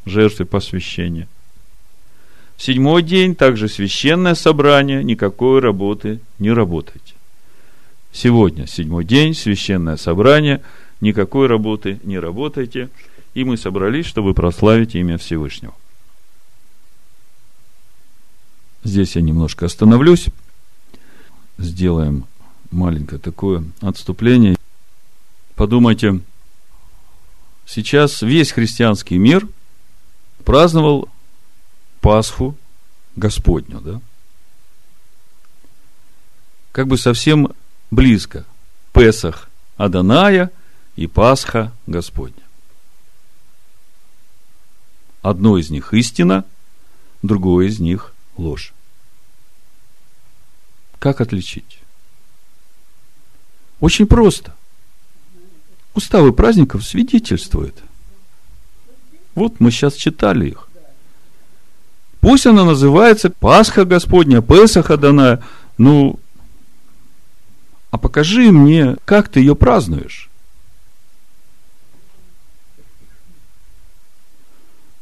жертве 0.04 0.44
посвящения. 0.44 1.28
В 2.56 2.62
седьмой 2.62 3.02
день 3.02 3.34
также 3.34 3.68
священное 3.68 4.34
собрание, 4.34 5.04
никакой 5.04 5.60
работы 5.60 6.20
не 6.38 6.50
работайте. 6.50 7.14
Сегодня 8.12 8.66
седьмой 8.66 9.04
день, 9.04 9.34
священное 9.34 9.96
собрание, 9.96 10.62
никакой 11.00 11.46
работы 11.46 12.00
не 12.02 12.18
работайте. 12.18 12.88
И 13.36 13.44
мы 13.44 13.58
собрались, 13.58 14.06
чтобы 14.06 14.32
прославить 14.32 14.94
имя 14.94 15.18
Всевышнего. 15.18 15.74
Здесь 18.82 19.14
я 19.14 19.20
немножко 19.20 19.66
остановлюсь. 19.66 20.28
Сделаем 21.58 22.24
маленькое 22.70 23.20
такое 23.20 23.62
отступление. 23.82 24.56
Подумайте, 25.54 26.20
сейчас 27.66 28.22
весь 28.22 28.52
христианский 28.52 29.18
мир 29.18 29.46
праздновал 30.46 31.10
Пасху 32.00 32.56
Господню, 33.16 33.82
да? 33.82 34.00
Как 36.72 36.86
бы 36.86 36.96
совсем 36.96 37.52
близко. 37.90 38.46
Песах 38.94 39.50
Аданая 39.76 40.50
и 40.96 41.06
Пасха 41.06 41.74
Господня. 41.86 42.45
Одно 45.26 45.58
из 45.58 45.70
них 45.70 45.92
истина, 45.92 46.44
другое 47.20 47.66
из 47.66 47.80
них 47.80 48.12
ложь. 48.36 48.72
Как 51.00 51.20
отличить? 51.20 51.80
Очень 53.80 54.06
просто. 54.06 54.54
Уставы 55.94 56.32
праздников 56.32 56.84
свидетельствуют. 56.84 57.74
Вот 59.34 59.58
мы 59.58 59.72
сейчас 59.72 59.94
читали 59.94 60.50
их. 60.50 60.68
Пусть 62.20 62.46
она 62.46 62.64
называется 62.64 63.28
Пасха 63.28 63.84
Господня, 63.84 64.42
Песаха 64.42 64.96
Даная. 64.96 65.42
Ну, 65.76 66.20
а 67.90 67.98
покажи 67.98 68.52
мне, 68.52 68.94
как 69.04 69.28
ты 69.28 69.40
ее 69.40 69.56
празднуешь. 69.56 70.30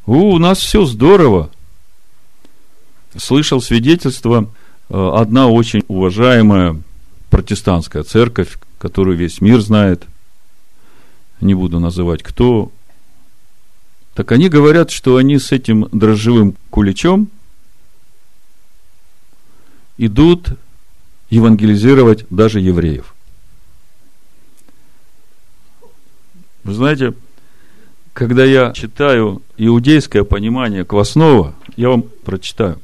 У, 0.06 0.34
у 0.34 0.38
нас 0.38 0.58
все 0.58 0.84
здорово. 0.84 1.50
Слышал 3.16 3.60
свидетельство, 3.60 4.50
э, 4.88 5.10
одна 5.14 5.48
очень 5.48 5.84
уважаемая 5.88 6.80
протестантская 7.30 8.02
церковь, 8.02 8.58
которую 8.78 9.16
весь 9.16 9.40
мир 9.40 9.60
знает, 9.60 10.04
не 11.40 11.54
буду 11.54 11.78
называть 11.80 12.22
кто, 12.22 12.70
так 14.14 14.30
они 14.30 14.48
говорят, 14.48 14.90
что 14.90 15.16
они 15.16 15.38
с 15.38 15.50
этим 15.52 15.88
дрожжевым 15.90 16.56
куличом 16.70 17.28
идут 19.98 20.56
евангелизировать 21.30 22.24
даже 22.30 22.60
евреев. 22.60 23.14
Вы 26.62 26.74
знаете, 26.74 27.14
когда 28.14 28.44
я 28.44 28.72
читаю 28.72 29.42
иудейское 29.58 30.24
понимание 30.24 30.86
квасного, 30.86 31.54
я 31.76 31.90
вам 31.90 32.02
прочитаю. 32.02 32.80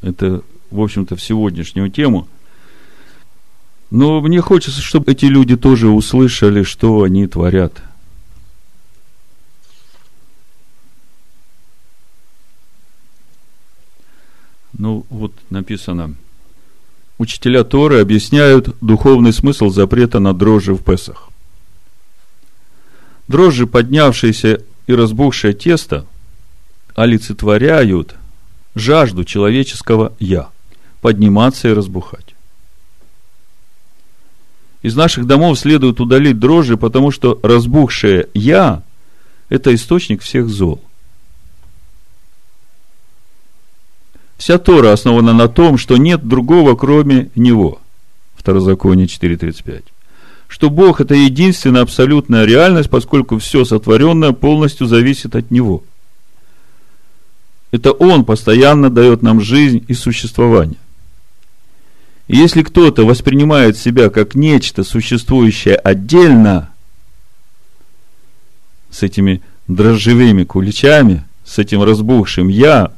Это, 0.00 0.42
в 0.70 0.80
общем-то, 0.80 1.16
в 1.16 1.22
сегодняшнюю 1.22 1.90
тему. 1.90 2.26
Но 3.90 4.20
мне 4.22 4.40
хочется, 4.40 4.80
чтобы 4.80 5.12
эти 5.12 5.26
люди 5.26 5.56
тоже 5.56 5.88
услышали, 5.88 6.62
что 6.62 7.02
они 7.02 7.26
творят– 7.26 7.74
Ну, 14.78 15.04
вот 15.10 15.32
написано. 15.50 16.14
Учителя 17.18 17.64
Торы 17.64 18.00
объясняют 18.00 18.76
духовный 18.80 19.32
смысл 19.32 19.70
запрета 19.70 20.20
на 20.20 20.32
дрожжи 20.32 20.72
в 20.72 20.84
Песах. 20.84 21.27
Дрожжи, 23.28 23.66
поднявшиеся 23.66 24.62
и 24.86 24.94
разбухшее 24.94 25.52
тесто, 25.52 26.06
олицетворяют 26.94 28.16
жажду 28.74 29.24
человеческого 29.24 30.12
«я» 30.18 30.48
подниматься 31.00 31.68
и 31.68 31.72
разбухать. 31.72 32.34
Из 34.82 34.96
наших 34.96 35.26
домов 35.26 35.58
следует 35.58 36.00
удалить 36.00 36.38
дрожжи, 36.38 36.76
потому 36.76 37.10
что 37.10 37.38
разбухшее 37.42 38.28
«я»– 38.32 38.82
это 39.48 39.74
источник 39.74 40.22
всех 40.22 40.48
зол. 40.48 40.82
Вся 44.38 44.58
Тора 44.58 44.92
основана 44.92 45.32
на 45.32 45.48
том, 45.48 45.78
что 45.78 45.96
нет 45.96 46.26
другого, 46.26 46.76
кроме 46.76 47.30
Него. 47.34 47.80
Второзаконие 48.36 49.06
4.35. 49.06 49.82
Что 50.48 50.70
Бог– 50.70 51.00
это 51.02 51.14
единственная 51.14 51.82
абсолютная 51.82 52.44
реальность, 52.46 52.90
поскольку 52.90 53.38
все 53.38 53.64
сотворенное 53.64 54.32
полностью 54.32 54.86
зависит 54.86 55.36
от 55.36 55.50
Него. 55.50 55.84
Это 57.70 57.92
Он 57.92 58.24
постоянно 58.24 58.88
дает 58.88 59.22
нам 59.22 59.42
жизнь 59.42 59.84
и 59.86 59.94
существование. 59.94 60.78
И 62.28 62.36
если 62.36 62.62
кто-то 62.62 63.06
воспринимает 63.06 63.76
себя 63.76 64.08
как 64.08 64.34
нечто, 64.34 64.84
существующее 64.84 65.76
отдельно, 65.76 66.70
с 68.90 69.02
этими 69.02 69.42
дрожжевыми 69.66 70.44
куличами, 70.44 71.24
с 71.44 71.58
этим 71.58 71.82
разбухшим 71.82 72.48
«я», 72.48 72.92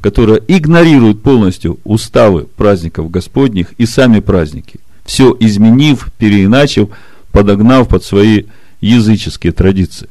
которая 0.00 0.40
игнорирует 0.48 1.22
полностью 1.22 1.78
уставы 1.84 2.44
праздников 2.44 3.10
Господних 3.10 3.72
и 3.78 3.86
сами 3.86 4.20
праздники, 4.20 4.80
все 5.06 5.34
изменив, 5.40 6.10
переиначив, 6.18 6.88
подогнав 7.30 7.88
под 7.88 8.04
свои 8.04 8.44
языческие 8.80 9.52
традиции. 9.52 10.08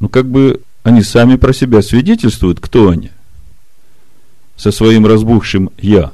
Ну, 0.00 0.08
как 0.08 0.26
бы 0.26 0.62
они 0.84 1.02
сами 1.02 1.36
про 1.36 1.52
себя 1.52 1.82
свидетельствуют, 1.82 2.60
кто 2.60 2.88
они, 2.88 3.10
со 4.56 4.72
своим 4.72 5.06
разбухшим 5.06 5.70
«я». 5.78 6.12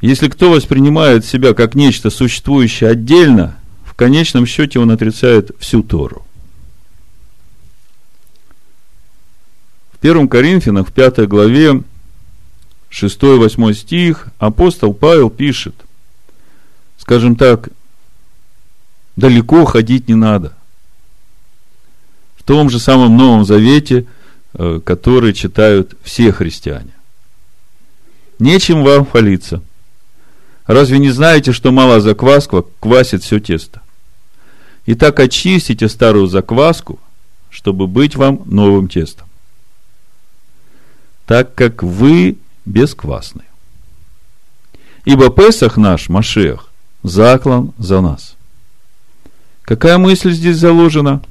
Если 0.00 0.28
кто 0.28 0.50
воспринимает 0.50 1.26
себя 1.26 1.52
как 1.52 1.74
нечто 1.74 2.08
существующее 2.08 2.88
отдельно, 2.88 3.58
в 3.84 3.92
конечном 3.92 4.46
счете 4.46 4.78
он 4.78 4.90
отрицает 4.90 5.50
всю 5.58 5.82
Тору. 5.82 6.24
1 10.00 10.28
Коринфянах, 10.28 10.88
в 10.88 10.92
5 10.92 11.28
главе, 11.28 11.82
6-8 12.90 13.72
стих, 13.74 14.28
апостол 14.38 14.94
Павел 14.94 15.30
пишет, 15.30 15.74
скажем 16.98 17.36
так, 17.36 17.68
далеко 19.16 19.64
ходить 19.64 20.08
не 20.08 20.14
надо. 20.14 20.52
В 22.36 22.42
том 22.42 22.68
же 22.70 22.78
самом 22.78 23.16
Новом 23.16 23.44
Завете, 23.44 24.06
э, 24.54 24.80
который 24.84 25.32
читают 25.32 25.96
все 26.02 26.32
христиане. 26.32 26.92
Нечем 28.38 28.82
вам 28.82 29.06
хвалиться. 29.06 29.62
Разве 30.66 30.98
не 30.98 31.10
знаете, 31.10 31.52
что 31.52 31.72
мало 31.72 32.00
закваска 32.00 32.64
квасит 32.80 33.22
все 33.22 33.38
тесто? 33.38 33.82
Итак, 34.86 35.20
очистите 35.20 35.88
старую 35.88 36.26
закваску, 36.26 36.98
чтобы 37.50 37.86
быть 37.86 38.16
вам 38.16 38.42
новым 38.46 38.88
тестом 38.88 39.30
так 41.30 41.54
как 41.54 41.84
вы 41.84 42.38
бесквасны. 42.70 43.44
Ибо 45.04 45.30
Песах 45.30 45.76
наш, 45.76 46.08
Машех, 46.08 46.70
заклан 47.02 47.72
за 47.78 48.00
нас. 48.00 48.36
Какая 49.62 49.98
мысль 49.98 50.32
здесь 50.32 50.56
заложена? 50.56 51.22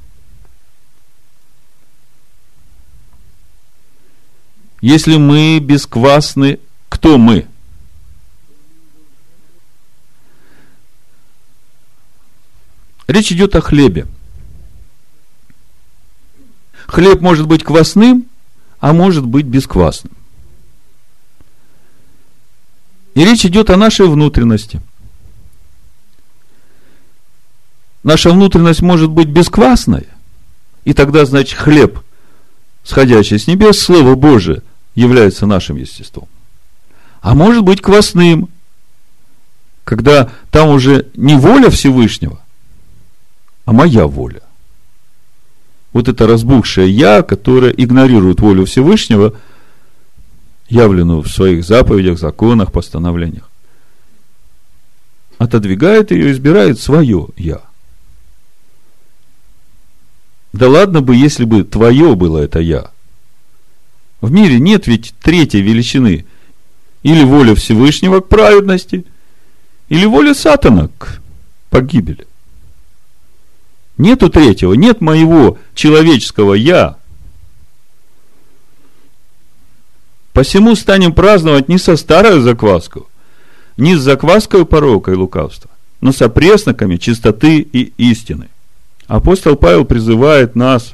Если 4.80 5.16
мы 5.16 5.58
бесквасны, 5.60 6.58
кто 6.88 7.18
мы? 7.18 7.46
Речь 13.06 13.32
идет 13.32 13.56
о 13.56 13.60
хлебе. 13.60 14.06
хлеб 16.86 17.20
может 17.20 17.46
быть 17.46 17.62
квасным, 17.62 18.26
а 18.80 18.92
может 18.92 19.26
быть 19.26 19.46
бесквасным. 19.46 20.12
И 23.14 23.24
речь 23.24 23.44
идет 23.44 23.70
о 23.70 23.76
нашей 23.76 24.06
внутренности. 24.06 24.80
Наша 28.02 28.30
внутренность 28.30 28.82
может 28.82 29.10
быть 29.10 29.28
бесквасной, 29.28 30.06
и 30.84 30.94
тогда, 30.94 31.26
значит, 31.26 31.58
хлеб, 31.58 32.00
сходящий 32.82 33.38
с 33.38 33.46
небес, 33.46 33.78
Слово 33.78 34.14
Божие, 34.14 34.62
является 34.94 35.46
нашим 35.46 35.76
естеством. 35.76 36.28
А 37.20 37.34
может 37.34 37.62
быть 37.62 37.82
квасным, 37.82 38.48
когда 39.84 40.30
там 40.50 40.70
уже 40.70 41.08
не 41.14 41.34
воля 41.34 41.68
Всевышнего, 41.68 42.40
а 43.66 43.72
моя 43.72 44.06
воля. 44.06 44.40
Вот 45.92 46.08
это 46.08 46.26
разбухшее 46.26 46.90
я, 46.90 47.22
которое 47.22 47.72
игнорирует 47.72 48.40
волю 48.40 48.64
Всевышнего– 48.64 49.34
явленную 50.70 51.20
в 51.20 51.28
своих 51.28 51.64
заповедях, 51.64 52.18
законах, 52.18 52.72
постановлениях. 52.72 53.50
Отодвигает 55.36 56.12
ее, 56.12 56.32
избирает 56.32 56.80
свое 56.80 57.28
«я». 57.36 57.60
Да 60.52 60.68
ладно 60.68 61.00
бы, 61.00 61.14
если 61.14 61.44
бы 61.44 61.64
твое 61.64 62.14
было 62.14 62.38
это 62.38 62.60
«я». 62.60 62.90
В 64.20 64.30
мире 64.30 64.60
нет 64.60 64.86
ведь 64.86 65.14
третьей 65.20 65.62
величины. 65.62 66.26
Или 67.02 67.24
воля 67.24 67.54
Всевышнего 67.54 68.20
к 68.20 68.28
праведности, 68.28 69.06
или 69.88 70.04
воля 70.04 70.34
Сатана 70.34 70.88
к 70.98 71.20
погибели. 71.70 72.26
Нету 73.96 74.28
третьего, 74.28 74.74
нет 74.74 75.00
моего 75.00 75.58
человеческого 75.74 76.54
«я», 76.54 76.99
Посему 80.32 80.76
станем 80.76 81.12
праздновать 81.12 81.68
не 81.68 81.78
со 81.78 81.96
старой 81.96 82.40
закваской, 82.40 83.02
не 83.76 83.96
с 83.96 84.00
закваской 84.00 84.64
порока 84.64 85.10
и 85.10 85.16
лукавства, 85.16 85.70
но 86.00 86.12
со 86.12 86.28
пресноками 86.28 86.96
чистоты 86.96 87.58
и 87.60 87.92
истины. 87.96 88.48
Апостол 89.06 89.56
Павел 89.56 89.84
призывает 89.84 90.54
нас 90.54 90.92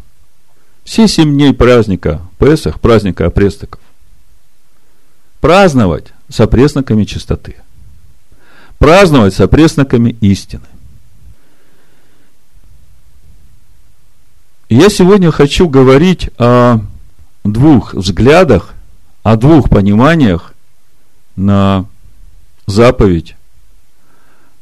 все 0.85 1.07
семь 1.07 1.35
дней 1.35 1.53
праздника 1.53 2.23
Песах, 2.39 2.81
праздника 2.81 3.27
опресноков, 3.27 3.81
праздновать 5.41 6.07
со 6.31 6.47
пресноками 6.47 7.05
чистоты, 7.05 7.57
праздновать 8.79 9.35
со 9.35 9.49
пресноками 9.49 10.17
истины. 10.21 10.65
Я 14.69 14.89
сегодня 14.89 15.31
хочу 15.31 15.69
говорить 15.69 16.31
о 16.39 16.81
двух 17.45 17.95
взглядах 17.95 18.76
о 19.27 19.37
двух 19.37 19.69
пониманиях 19.69 20.55
на 21.35 21.87
заповедь 22.69 23.35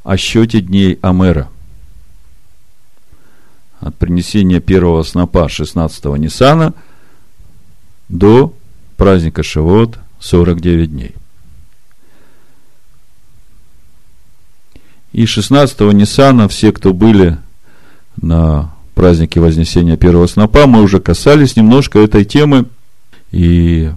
о 0.04 0.16
счете 0.16 0.62
дней 0.62 0.98
Амера. 1.02 1.50
От 3.80 3.94
принесения 3.98 4.60
первого 4.60 5.02
снопа 5.02 5.48
16-го 5.50 6.16
Ниссана 6.16 6.72
до 8.08 8.54
праздника 8.96 9.42
Шивот 9.42 9.98
49 10.20 10.90
дней. 10.90 11.14
И 15.12 15.24
16-го 15.24 15.92
Ниссана 15.92 16.48
все, 16.48 16.72
кто 16.72 16.94
были 16.94 17.36
на 18.16 18.74
празднике 18.94 19.40
Вознесения 19.40 19.98
первого 19.98 20.26
снопа, 20.26 20.66
мы 20.66 20.80
уже 20.80 21.00
касались 21.00 21.54
немножко 21.54 21.98
этой 21.98 22.24
темы. 22.24 22.64
И 23.30 23.92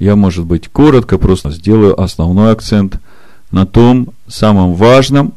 я, 0.00 0.16
может 0.16 0.46
быть, 0.46 0.68
коротко 0.68 1.18
просто 1.18 1.50
сделаю 1.50 2.00
основной 2.00 2.52
акцент 2.52 2.98
на 3.52 3.66
том 3.66 4.14
самом 4.26 4.74
важном, 4.74 5.34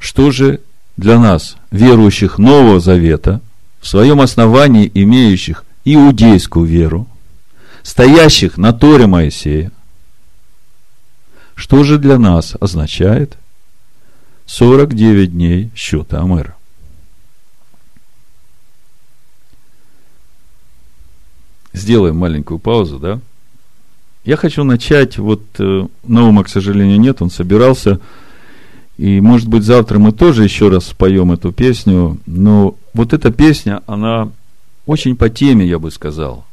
что 0.00 0.32
же 0.32 0.60
для 0.96 1.18
нас, 1.18 1.56
верующих 1.70 2.38
Нового 2.38 2.80
Завета, 2.80 3.40
в 3.80 3.86
своем 3.86 4.20
основании 4.20 4.90
имеющих 4.92 5.64
иудейскую 5.84 6.66
веру, 6.66 7.06
стоящих 7.84 8.58
на 8.58 8.72
Торе 8.72 9.06
Моисея, 9.06 9.70
что 11.54 11.84
же 11.84 11.98
для 11.98 12.18
нас 12.18 12.56
означает 12.60 13.38
49 14.46 15.32
дней 15.32 15.70
счета 15.76 16.20
Амера? 16.20 16.56
Сделаем 21.72 22.16
маленькую 22.16 22.58
паузу, 22.58 22.98
да? 22.98 23.20
Я 24.24 24.36
хочу 24.36 24.62
начать, 24.62 25.18
вот 25.18 25.42
э, 25.58 25.86
Наума, 26.04 26.44
к 26.44 26.48
сожалению, 26.48 27.00
нет, 27.00 27.20
он 27.22 27.30
собирался, 27.30 27.98
и, 28.96 29.20
может 29.20 29.48
быть, 29.48 29.64
завтра 29.64 29.98
мы 29.98 30.12
тоже 30.12 30.44
еще 30.44 30.68
раз 30.68 30.86
споем 30.86 31.32
эту 31.32 31.50
песню, 31.50 32.18
но 32.26 32.76
вот 32.94 33.12
эта 33.14 33.32
песня, 33.32 33.82
она 33.86 34.30
очень 34.86 35.16
по 35.16 35.28
теме, 35.28 35.66
я 35.66 35.80
бы 35.80 35.90
сказал, 35.90 36.44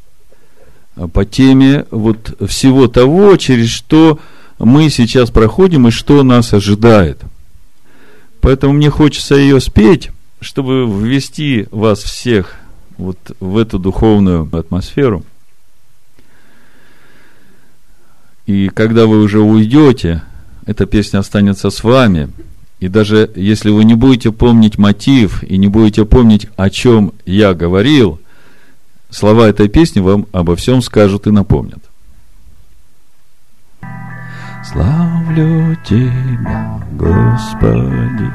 по 1.14 1.26
теме 1.26 1.86
вот 1.92 2.36
всего 2.48 2.88
того, 2.88 3.36
через 3.38 3.70
что 3.70 4.18
мы 4.58 4.90
сейчас 4.90 5.30
проходим 5.30 5.88
и 5.88 5.92
что 5.92 6.24
нас 6.24 6.54
ожидает. 6.54 7.22
Поэтому 8.42 8.74
мне 8.74 8.90
хочется 8.90 9.36
ее 9.36 9.60
спеть, 9.60 10.10
чтобы 10.42 10.88
ввести 10.88 11.68
вас 11.70 12.00
всех 12.00 12.56
вот 12.98 13.20
в 13.40 13.58
эту 13.58 13.78
духовную 13.78 14.50
атмосферу– 14.52 15.24
И 18.50 18.70
когда 18.70 19.06
вы 19.06 19.22
уже 19.22 19.40
уйдете, 19.42 20.24
эта 20.66 20.88
песня 20.88 21.20
останется 21.20 21.70
с 21.70 21.84
вами. 21.84 22.30
И 22.80 22.88
даже 22.88 23.30
если 23.36 23.70
вы 23.70 23.84
не 23.84 23.94
будете 23.94 24.32
помнить 24.32 24.80
мотив 24.80 25.44
и 25.44 25.56
не 25.60 25.68
будете 25.68 26.04
помнить, 26.04 26.48
о 26.58 26.72
чем 26.72 27.14
я 27.28 27.54
говорил, 27.54 28.20
слова 29.12 29.48
этой 29.48 29.70
песни 29.70 30.00
вам 30.00 30.26
обо 30.32 30.56
всем 30.56 30.82
скажут 30.82 31.28
и 31.28 31.32
напомнят. 31.32 31.84
Славлю 34.66 35.78
Тебя, 35.88 36.84
Господи, 36.94 38.32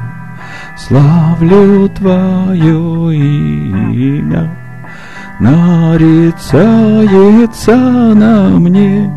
славлю 0.79 1.89
Твое 1.89 3.17
имя, 3.17 4.57
нарицается 5.41 6.15
на 8.15 8.51
мне 8.61 9.11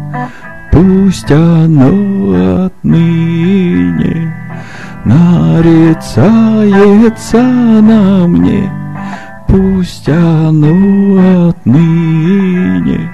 Пусть 0.77 1.31
оно 1.31 2.65
отныне 2.67 4.31
нарицается 5.05 5.81
на 7.41 8.27
мне, 8.27 8.71
Пусть 9.47 10.07
оно 10.07 11.49
отныне 11.49 13.11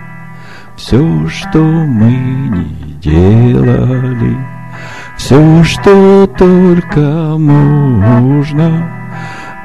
все, 0.76 1.26
что 1.30 1.60
мы 1.60 2.12
не 2.12 2.66
делали, 3.02 4.36
все, 5.16 5.64
что 5.64 6.28
только 6.38 7.38
можно, 7.38 8.90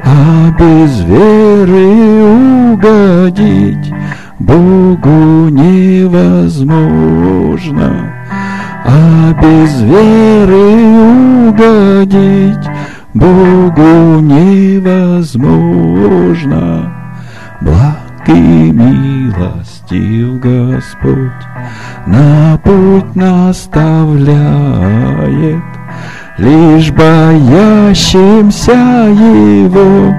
а 0.04 0.54
без 0.56 1.00
веры 1.00 2.74
угодить 2.74 3.92
Богу 4.38 5.48
невозможно, 5.48 6.14
а 8.85 9.35
без 9.42 9.83
веры 9.83 11.48
угодить 11.48 12.68
Богу 13.14 14.20
невозможно. 14.20 15.35
Благ 17.61 18.29
и 18.29 18.70
милостив 18.70 20.38
Господь 20.40 21.33
на 22.07 22.57
путь 22.62 23.16
наставляет, 23.16 24.29
Лишь 26.38 26.92
боящимся 26.92 28.70
Его 29.11 30.14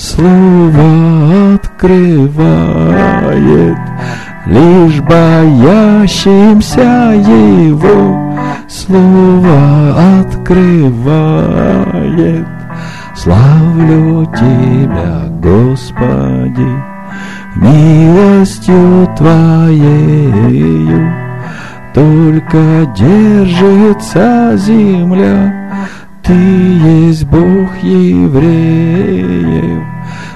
Слово 0.00 1.54
открывает 1.54 2.38
Лишь 4.46 5.00
боящимся 5.00 6.80
Его. 7.16 8.16
Слово 8.68 10.20
открывает 10.20 11.26
Славлю 13.16 14.24
Тебя, 14.36 15.26
Господи, 15.42 16.68
милостью 17.56 19.08
Твоею. 19.16 21.12
Только 21.92 22.86
держится 22.96 24.56
земля 24.56 25.58
ты 26.28 26.34
есть 26.34 27.24
Бог 27.24 27.74
евреев, 27.82 29.82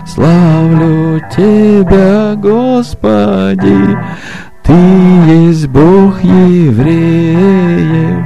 славлю 0.07 1.21
Тебя, 1.31 2.35
Господи, 2.35 3.99
Ты 4.63 4.73
есть 4.73 5.69
Бог 5.69 6.25
евреев. 6.25 8.25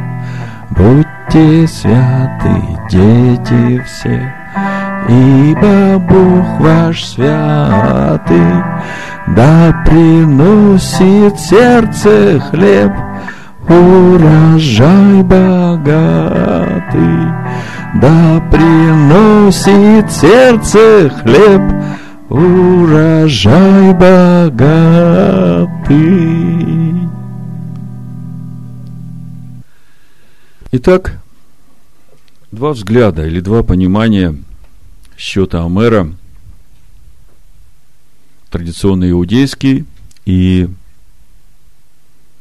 Будьте 0.71 1.67
святы, 1.67 2.63
дети 2.89 3.83
все, 3.85 4.33
Ибо 5.09 5.99
Бог 5.99 6.61
ваш 6.61 7.05
святый, 7.05 8.63
Да 9.35 9.83
приносит 9.85 11.41
сердце 11.41 12.41
хлеб, 12.49 12.93
Урожай 13.69 15.23
богатый, 15.23 15.57
Да 18.01 18.41
приносит 18.51 20.11
сердце 20.13 21.11
хлеб, 21.11 21.63
Урожай 22.29 23.93
богатый. 23.95 25.27
Итак, 30.73 31.19
два 32.53 32.73
взгляда 32.73 33.27
или 33.27 33.41
два 33.41 33.63
понимания 33.63 34.37
счета 35.17 35.65
Амера, 35.65 36.13
традиционный 38.51 39.11
иудейский 39.11 39.87
и 40.25 40.69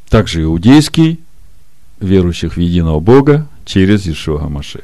также 0.10 0.44
иудейский, 0.44 1.20
верующих 2.00 2.56
в 2.56 2.60
единого 2.60 3.00
Бога 3.00 3.48
через 3.65 4.08
Ишуа 4.08 4.48
Машеха. 4.50 4.84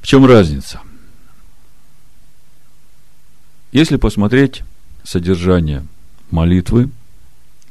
В 0.00 0.06
чем 0.06 0.24
разница? 0.26 0.80
Если 3.72 3.96
посмотреть 3.96 4.62
содержание 5.02 5.86
молитвы 6.30 6.90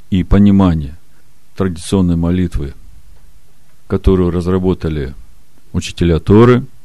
и 0.10 0.24
понимание 0.24 0.96
традиционной 1.56 2.16
молитвы, 2.16 2.74
которую 3.88 4.32
разработали 4.32 5.14
учителя 5.72 6.20
Торы– 6.20 6.66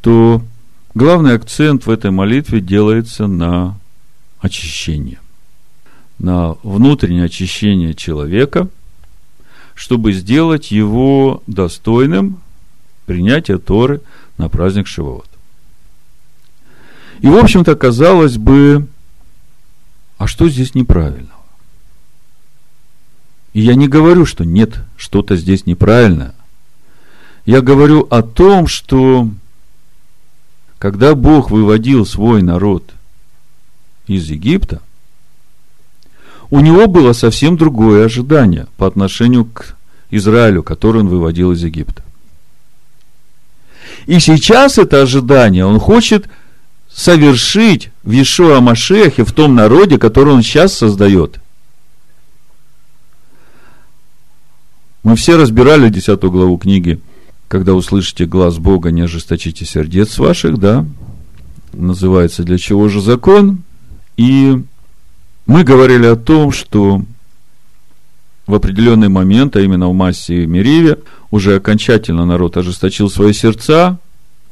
то 0.00 0.42
главный 0.94 1.34
акцент 1.34 1.86
в 1.86 1.90
этой 1.90 2.10
молитве 2.10 2.60
делается 2.60 3.26
на 3.26 3.78
очищение, 4.40 5.18
на 6.18 6.56
внутреннее 6.62 7.24
очищение 7.24 7.94
человека, 7.94 8.68
чтобы 9.74 10.12
сделать 10.12 10.70
его 10.70 11.42
достойным 11.46 12.40
принятия 13.06 13.58
Торы 13.58 14.00
на 14.36 14.48
праздник 14.48 14.86
Шивот. 14.86 15.28
И, 17.20 17.28
в 17.28 17.36
общем-то, 17.36 17.74
казалось 17.76 18.36
бы, 18.36 18.86
а 20.18 20.26
что 20.26 20.48
здесь 20.48 20.74
неправильного? 20.74 21.32
И 23.52 23.60
я 23.60 23.74
не 23.74 23.88
говорю, 23.88 24.26
что 24.26 24.44
нет, 24.44 24.78
что-то 24.96 25.36
здесь 25.36 25.66
неправильно. 25.66 26.34
Я 27.46 27.60
говорю 27.60 28.06
о 28.10 28.22
том, 28.22 28.66
что 28.66 29.28
когда 30.78 31.14
Бог 31.14 31.50
выводил 31.50 32.06
свой 32.06 32.42
народ 32.42 32.92
из 34.06 34.28
Египта, 34.28 34.80
у 36.50 36.60
него 36.60 36.86
было 36.86 37.12
совсем 37.12 37.56
другое 37.56 38.06
ожидание 38.06 38.66
по 38.76 38.86
отношению 38.86 39.44
к 39.44 39.76
Израилю, 40.10 40.62
который 40.62 41.02
он 41.02 41.08
выводил 41.08 41.52
из 41.52 41.62
Египта. 41.62 42.02
И 44.06 44.18
сейчас 44.20 44.78
это 44.78 45.02
ожидание 45.02 45.66
он 45.66 45.78
хочет 45.78 46.28
совершить 46.90 47.90
в 48.02 48.12
Ишуа 48.12 48.60
Машехе, 48.60 49.24
в 49.24 49.32
том 49.32 49.54
народе, 49.54 49.98
который 49.98 50.32
он 50.32 50.42
сейчас 50.42 50.72
создает. 50.72 51.38
Мы 55.02 55.16
все 55.16 55.36
разбирали 55.36 55.90
10 55.90 56.20
главу 56.24 56.56
книги 56.58 57.00
когда 57.48 57.74
услышите 57.74 58.26
глаз 58.26 58.58
Бога, 58.58 58.90
не 58.90 59.00
ожесточите 59.00 59.64
сердец 59.64 60.18
ваших, 60.18 60.58
да, 60.58 60.84
называется 61.72 62.44
для 62.44 62.58
чего 62.58 62.88
же 62.88 63.00
закон. 63.00 63.62
И 64.18 64.62
мы 65.48 65.64
говорили 65.64 66.04
о 66.06 66.14
том, 66.14 66.52
что 66.52 67.02
в 68.46 68.54
определенный 68.54 69.08
момент, 69.08 69.56
а 69.56 69.60
именно 69.60 69.88
в 69.88 69.94
массе 69.94 70.46
Мериве, 70.46 70.98
уже 71.30 71.56
окончательно 71.56 72.26
народ 72.26 72.58
ожесточил 72.58 73.10
свои 73.10 73.32
сердца, 73.32 73.98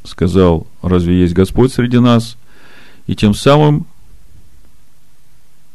сказал, 0.04 0.66
разве 0.82 1.20
есть 1.20 1.34
Господь 1.34 1.72
среди 1.72 1.98
нас, 1.98 2.38
и 3.06 3.14
тем 3.14 3.34
самым 3.34 3.86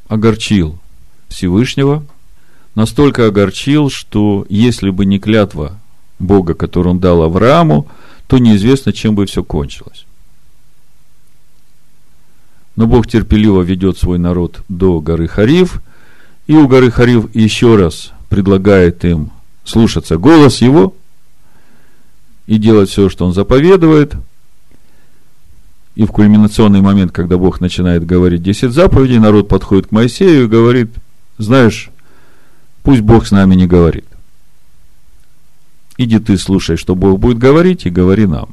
огорчил 0.07 0.79
Всевышнего, 1.29 2.03
настолько 2.73 3.27
огорчил, 3.27 3.91
что 3.91 4.45
если 4.49 4.89
бы 4.89 5.05
не 5.05 5.19
клятва 5.19 5.79
Бога, 6.17 6.55
который 6.55 6.89
он 6.89 6.99
дал 6.99 7.21
Аврааму, 7.21 7.88
то 8.25 8.39
неизвестно, 8.39 8.91
чем 8.91 9.13
бы 9.13 9.27
все 9.27 9.43
кончилось. 9.43 10.05
Но 12.75 12.88
Бог 12.88 13.07
терпеливо 13.07 13.62
ведет 13.62 13.97
свой 13.97 14.17
народ 14.17 14.62
до 14.69 15.01
горы 15.01 15.27
Харив, 15.27 15.81
и 16.47 16.53
у 16.53 16.67
горы 16.67 16.91
Харив 16.91 17.34
еще 17.36 17.75
раз 17.75 18.12
предлагает 18.29 19.03
им 19.05 19.31
слушаться 19.63 20.17
голос 20.17 20.62
его 20.62 20.95
и 22.47 22.57
делать 22.57 22.89
все, 22.89 23.10
что 23.10 23.25
он 23.25 23.34
заповедует. 23.34 24.15
И 25.95 26.05
в 26.05 26.07
кульминационный 26.07 26.81
момент, 26.81 27.12
когда 27.12 27.38
Бог 27.38 27.60
начинает 27.60 28.05
говорить 28.05 28.41
10 28.41 28.71
заповедей, 28.71 29.19
народ 29.19 29.49
подходит 29.49 29.88
к 29.88 29.91
Моисею 29.91 30.45
и 30.45 30.47
говорит, 30.47 30.89
знаешь, 31.38 31.89
пусть 32.84 33.01
Бог 33.01 33.27
с 33.27 33.31
нами 33.31 33.55
не 33.55 33.67
говорит. 33.67 34.05
Иди 35.97 36.19
ты 36.19 36.38
слушай, 36.38 36.77
что 36.77 36.95
Бог 36.95 37.19
будет 37.19 37.38
говорить, 37.38 37.86
и 37.86 37.89
говори 37.89 38.25
нам. 38.25 38.49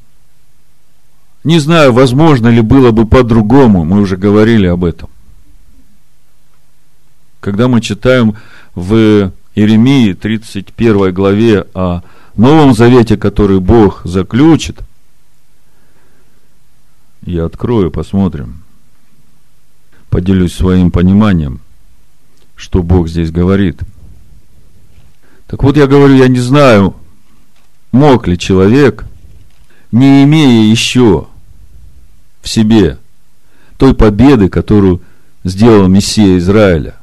Не 1.44 1.58
знаю, 1.60 1.92
возможно 1.92 2.48
ли 2.48 2.60
было 2.60 2.90
бы 2.90 3.06
по-другому, 3.06 3.84
мы 3.84 4.00
уже 4.00 4.16
говорили 4.16 4.66
об 4.66 4.84
этом. 4.84 5.08
Когда 7.40 7.68
мы 7.68 7.80
читаем 7.80 8.34
в 8.74 9.32
Иеремии 9.54 10.12
31 10.12 11.14
главе 11.14 11.66
о 11.74 12.02
Новом 12.36 12.74
Завете, 12.74 13.16
который 13.16 13.60
Бог 13.60 14.02
заключит, 14.04 14.80
я 17.24 17.44
открою, 17.44 17.90
посмотрим, 17.90 18.62
поделюсь 20.10 20.54
своим 20.54 20.90
пониманием, 20.90 21.60
что 22.56 22.82
Бог 22.82 23.08
здесь 23.08 23.30
говорит. 23.30 23.80
Так 25.46 25.62
вот, 25.62 25.76
я 25.76 25.86
говорю, 25.86 26.14
я 26.14 26.28
не 26.28 26.40
знаю, 26.40 26.94
мог 27.92 28.26
ли 28.26 28.38
человек, 28.38 29.04
не 29.92 30.24
имея 30.24 30.70
еще 30.70 31.26
в 32.42 32.48
себе 32.48 32.98
той 33.76 33.94
победы, 33.94 34.48
которую 34.48 35.00
сделал 35.44 35.88
Мессия 35.88 36.38
Израиля, 36.38 36.94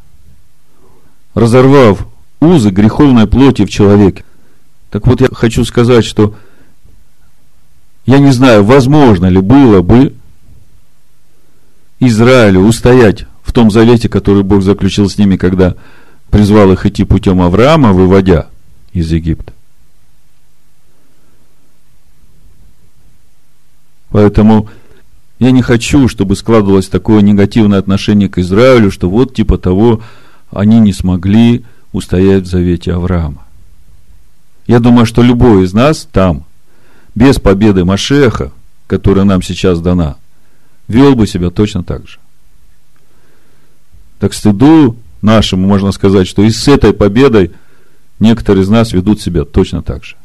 разорвав 1.34 2.08
узы 2.40 2.70
греховной 2.70 3.28
плоти 3.28 3.66
в 3.66 3.70
человеке. 3.70 4.24
Так 4.92 5.08
вот, 5.08 5.22
я 5.22 5.28
хочу 5.32 5.66
сказать, 5.66 6.06
что 6.06 6.36
я 8.06 8.20
не 8.20 8.32
знаю, 8.32 8.64
возможно 8.64 9.26
ли 9.26 9.42
было 9.42 9.82
бы 9.82 10.14
Израилю 12.00 12.62
устоять 12.62 13.26
в 13.44 13.52
том 13.52 13.72
завете, 13.72 14.10
который 14.10 14.44
Бог 14.44 14.62
заключил 14.62 15.10
с 15.10 15.18
ними, 15.18 15.38
когда 15.38 15.76
призвал 16.30 16.72
их 16.72 16.86
идти 16.86 17.04
путем 17.04 17.42
Авраама, 17.42 17.94
выводя 17.94 18.48
из 18.94 19.12
Египта. 19.12 19.54
Поэтому 24.16 24.70
я 25.40 25.52
не 25.52 25.62
хочу, 25.62 26.08
чтобы 26.08 26.38
складывалось 26.38 26.88
такое 26.88 27.20
негативное 27.20 27.80
отношение 27.80 28.30
к 28.30 28.38
Израилю, 28.38 28.90
что 28.90 29.10
вот 29.10 29.36
типа 29.36 29.58
того 29.58 30.02
они 30.52 30.80
не 30.80 30.94
смогли 30.94 31.66
устоять 31.92 32.44
в 32.44 32.48
завете 32.48 32.94
Авраама. 32.94 33.46
Я 34.68 34.80
думаю, 34.80 35.06
что 35.06 35.22
любой 35.22 35.66
из 35.66 35.74
нас 35.74 36.08
там, 36.10 36.46
без 37.14 37.40
победы 37.40 37.84
Машеха, 37.84 38.54
которая 38.88 39.26
нам 39.26 39.42
сейчас 39.42 39.82
дана, 39.82 40.16
вел 40.88 41.16
бы 41.16 41.28
себя 41.28 41.50
точно 41.50 41.84
так 41.84 42.08
же. 42.08 42.20
Так 44.20 44.34
стыду 44.34 44.96
нашему 45.22 45.68
можно 45.68 45.92
сказать, 45.92 46.26
что 46.26 46.42
и 46.42 46.52
с 46.52 46.70
этой 46.70 46.94
победой 46.94 47.52
некоторые 48.22 48.64
из 48.64 48.70
нас 48.70 48.94
ведут 48.94 49.20
себя 49.20 49.44
точно 49.44 49.84
так 49.84 50.06
же. 50.06 50.16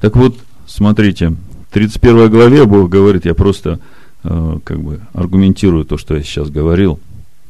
Так 0.00 0.14
вот, 0.14 0.36
Смотрите, 0.70 1.30
в 1.30 1.74
31 1.74 2.30
главе 2.30 2.64
Бог 2.64 2.88
говорит, 2.88 3.24
я 3.24 3.34
просто 3.34 3.80
э, 4.22 4.58
как 4.62 4.80
бы 4.80 5.00
аргументирую 5.12 5.84
то, 5.84 5.98
что 5.98 6.14
я 6.14 6.22
сейчас 6.22 6.48
говорил. 6.48 7.00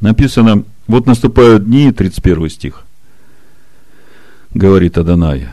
Написано, 0.00 0.64
вот 0.86 1.06
наступают 1.06 1.66
дни, 1.66 1.92
31 1.92 2.48
стих, 2.48 2.82
говорит 4.54 4.96
Адонай, 4.96 5.48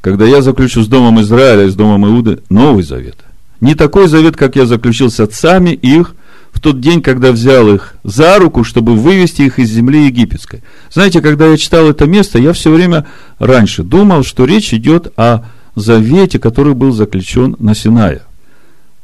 когда 0.00 0.26
я 0.26 0.42
заключу 0.42 0.82
с 0.82 0.88
домом 0.88 1.20
Израиля 1.20 1.70
с 1.70 1.76
домом 1.76 2.04
Иуды 2.04 2.40
Новый 2.50 2.82
Завет, 2.82 3.16
Не 3.60 3.76
такой 3.76 4.08
завет, 4.08 4.36
как 4.36 4.56
я 4.56 4.66
заключил 4.66 5.08
с 5.08 5.20
отцами 5.20 5.70
их 5.70 6.16
в 6.50 6.60
тот 6.60 6.80
день, 6.80 7.00
когда 7.00 7.30
взял 7.30 7.72
их 7.72 7.94
за 8.02 8.40
руку, 8.40 8.64
чтобы 8.64 8.96
вывести 8.96 9.42
их 9.42 9.60
из 9.60 9.70
земли 9.70 10.06
египетской. 10.06 10.64
Знаете, 10.90 11.20
когда 11.20 11.46
я 11.46 11.56
читал 11.56 11.88
это 11.88 12.06
место, 12.06 12.40
я 12.40 12.52
все 12.52 12.72
время 12.72 13.06
раньше 13.38 13.84
думал, 13.84 14.24
что 14.24 14.44
речь 14.44 14.74
идет 14.74 15.12
о 15.16 15.44
завете, 15.74 16.38
который 16.38 16.74
был 16.74 16.92
заключен 16.92 17.56
на 17.58 17.74
Синае. 17.74 18.22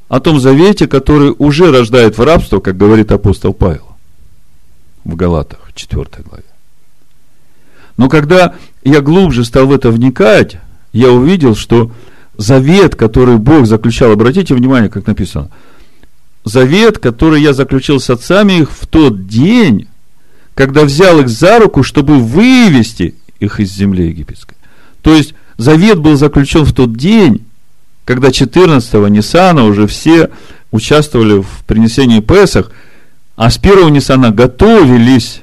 О 0.09 0.21
том 0.21 0.41
завете, 0.41 0.87
который 0.87 1.35
уже 1.39 1.71
рождает 1.71 2.17
в 2.17 2.23
рабство, 2.23 2.61
как 2.61 2.77
говорит 2.77 3.13
апостол 3.13 3.53
Павел 3.53 3.97
в 5.05 5.15
Галатах, 5.17 5.59
4 5.75 6.07
главе. 6.29 6.45
Но 7.97 8.09
когда 8.09 8.55
я 8.85 9.01
глубже 9.01 9.45
стал 9.45 9.67
в 9.67 9.73
это 9.73 9.91
вникать, 9.91 10.59
я 10.93 11.11
увидел, 11.11 11.57
что 11.57 11.91
завет, 12.37 12.95
который 12.95 13.37
Бог 13.37 13.67
заключал, 13.67 14.13
обратите 14.13 14.55
внимание, 14.55 14.91
как 14.91 15.07
написано– 15.07 15.51
завет, 16.49 16.99
который 16.99 17.43
я 17.43 17.53
заключил 17.53 18.01
с 18.01 18.11
отцами 18.11 18.61
их 18.61 18.71
в 18.73 18.87
тот 18.87 19.27
день, 19.27 19.89
когда 20.55 20.85
взял 20.85 21.21
их 21.21 21.29
за 21.29 21.59
руку, 21.59 21.83
чтобы 21.83 22.19
вывести 22.19 23.15
их 23.39 23.61
из 23.61 23.73
земли 23.73 24.09
египетской. 24.09 24.57
То 25.03 25.15
есть, 25.15 25.35
завет 25.59 25.99
был 25.99 26.17
заключен 26.17 26.65
в 26.65 26.73
тот 26.73 26.97
день, 26.97 27.45
когда 28.05 28.29
14-го 28.29 29.07
Ниссана 29.09 29.65
уже 29.65 29.87
все 29.87 30.31
участвовали 30.71 31.43
в 31.43 31.65
принесении 31.67 32.21
Песах, 32.21 32.71
а 33.37 33.51
с 33.51 33.59
первого 33.59 33.89
Ниссана 33.91 34.31
готовились 34.31 35.43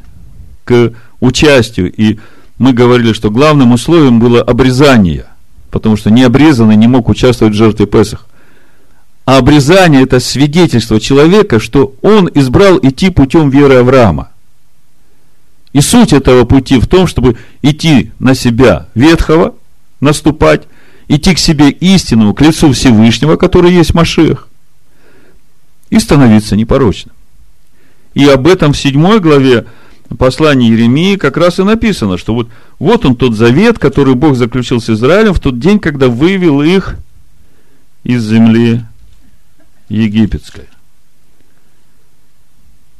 к 0.64 0.94
участию. 1.20 1.94
И 1.96 2.18
мы 2.58 2.74
говорили, 2.74 3.14
что 3.14 3.30
главным 3.30 3.74
условием 3.74 4.20
было 4.20 4.42
обрезание, 4.42 5.26
потому 5.70 5.98
что 5.98 6.10
необрезанный 6.10 6.76
не 6.76 6.88
мог 6.88 7.08
участвовать 7.10 7.54
в 7.54 7.58
жертве 7.58 7.86
Песах. 7.86 8.26
А 9.26 9.38
обрезание– 9.38 10.02
это 10.04 10.20
свидетельство 10.20 11.00
человека, 11.00 11.60
что 11.60 11.96
он 12.02 12.30
избрал 12.34 12.80
идти 12.82 13.10
путем 13.10 13.50
веры 13.50 13.76
Авраама. 13.76 14.30
И 15.74 15.82
суть 15.82 16.14
этого 16.14 16.46
пути 16.46 16.80
в 16.80 16.88
том, 16.88 17.08
чтобы 17.08 17.38
идти 17.62 18.12
на 18.20 18.36
себя 18.36 18.88
ветхого, 18.94 19.56
наступать, 20.06 20.64
идти 21.08 21.36
к 21.36 21.40
себе 21.40 21.70
истинному, 21.70 22.34
к 22.34 22.42
лицу 22.42 22.72
Всевышнего, 22.72 23.36
который 23.36 23.74
есть 23.74 23.94
Машиах, 23.94 24.48
и 25.90 26.00
становиться 26.00 26.56
непорочным. 26.56 27.14
И 28.14 28.26
об 28.26 28.48
этом 28.48 28.72
в 28.72 28.78
седьмой 28.78 29.20
главе 29.20 29.66
послания 30.18 30.70
Еремии 30.70 31.18
как 31.18 31.36
раз 31.36 31.60
и 31.60 31.64
написано, 31.64 32.18
что 32.18 32.34
вот, 32.34 32.48
вот 32.80 33.06
он 33.06 33.16
тот 33.16 33.36
завет, 33.36 33.78
который 33.80 34.16
Бог 34.16 34.36
заключил 34.36 34.80
с 34.80 34.90
Израилем 34.90 35.34
в 35.34 35.40
тот 35.40 35.60
день, 35.60 35.80
когда 35.80 36.08
вывел 36.08 36.62
их 36.62 36.96
из 38.04 38.24
земли 38.24 38.84
египетской. 39.90 40.66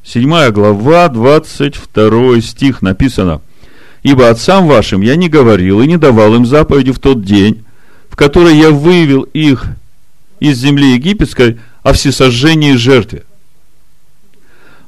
Седьмая 0.04 0.52
глава, 0.52 1.08
22 1.10 2.42
стих 2.42 2.82
написано. 2.82 3.42
«Ибо 4.06 4.30
отцам 4.30 4.68
вашим 4.68 5.02
я 5.02 5.16
не 5.16 5.30
говорил 5.30 5.82
и 5.82 5.88
не 5.88 5.98
давал 5.98 6.36
им 6.36 6.46
заповеди 6.46 6.92
в 6.92 7.00
тот 7.00 7.24
день, 7.24 7.66
в 8.08 8.16
который 8.16 8.56
я 8.56 8.70
вывел 8.70 9.24
их 9.24 9.66
из 10.40 10.60
земли 10.60 10.94
египетской 10.94 11.58
о 11.82 11.92
всесожжении 11.92 12.74
и 12.74 12.78
жертве. 12.78 13.24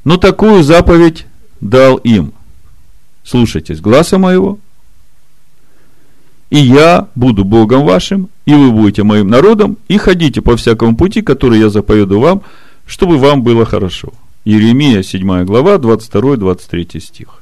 Но 0.04 0.18
такую 0.18 0.62
заповедь 0.62 1.26
дал 1.62 1.96
им. 1.98 2.32
Слушайтесь 3.24 3.82
глаза 3.82 4.20
моего, 4.20 4.60
и 6.52 6.60
я 6.60 7.08
буду 7.16 7.44
Богом 7.44 7.86
вашим, 7.86 8.30
и 8.46 8.54
вы 8.54 8.72
будете 8.72 9.02
моим 9.02 9.30
народом, 9.30 9.80
и 9.88 9.98
ходите 9.98 10.44
по 10.44 10.56
всякому 10.56 10.96
пути, 10.96 11.24
который 11.24 11.58
я 11.60 11.70
заповеду 11.70 12.20
вам, 12.20 12.44
чтобы 12.86 13.18
вам 13.18 13.42
было 13.42 13.66
хорошо. 13.66 14.14
Иеремия, 14.46 15.02
7 15.02 15.44
глава, 15.44 15.78
22-23 15.78 17.00
стих. 17.00 17.37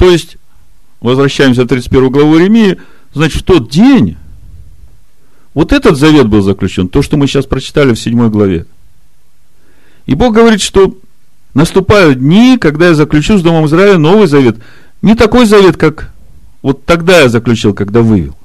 То 0.00 0.10
есть, 0.10 0.38
возвращаемся 1.02 1.64
в 1.64 1.68
31 1.68 2.10
главу 2.10 2.38
Иеремии, 2.38 2.80
значит, 3.12 3.42
в 3.42 3.44
тот 3.44 3.68
день 3.68 4.16
вот 5.52 5.74
этот 5.74 5.98
завет 5.98 6.26
был 6.26 6.40
заключен, 6.40 6.88
то, 6.88 7.02
что 7.02 7.18
мы 7.18 7.26
сейчас 7.26 7.44
прочитали 7.44 7.92
в 7.92 8.00
7 8.00 8.30
главе. 8.30 8.64
И 10.06 10.14
Бог 10.14 10.32
говорит, 10.32 10.62
что 10.62 10.96
наступают 11.52 12.18
дни, 12.18 12.56
когда 12.58 12.86
я 12.86 12.94
заключу 12.94 13.36
с 13.36 13.42
Домом 13.42 13.66
Израиля 13.66 13.98
новый 13.98 14.26
завет. 14.26 14.56
Не 15.02 15.14
такой 15.14 15.44
завет, 15.44 15.76
как 15.76 16.14
вот 16.62 16.86
тогда 16.86 17.20
я 17.20 17.28
заключил, 17.28 17.74
когда 17.74 18.00
вывел. 18.00 18.38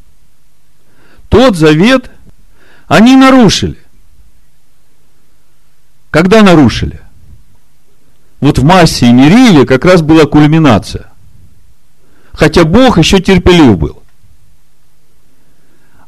Тот 1.29 1.55
завет 1.55 2.11
они 2.89 3.15
нарушили. 3.15 3.77
Когда 6.11 6.43
нарушили? 6.43 6.99
Вот 8.41 8.59
в 8.59 8.65
массе 8.65 9.05
и 9.05 9.11
Нериве 9.13 9.65
как 9.65 9.85
раз 9.85 10.01
была 10.01 10.25
кульминация. 10.25 11.14
Хотя 12.35 12.65
Бог 12.65 12.97
еще 12.97 13.19
терпелив 13.19 13.77
был. 13.77 14.01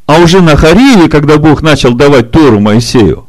А 0.06 0.20
уже 0.20 0.42
на 0.42 0.56
Хариве, 0.56 1.10
когда 1.10 1.38
Бог 1.38 1.62
начал 1.62 1.94
давать 1.94 2.32
Тору 2.32 2.60
Моисею, 2.60 3.28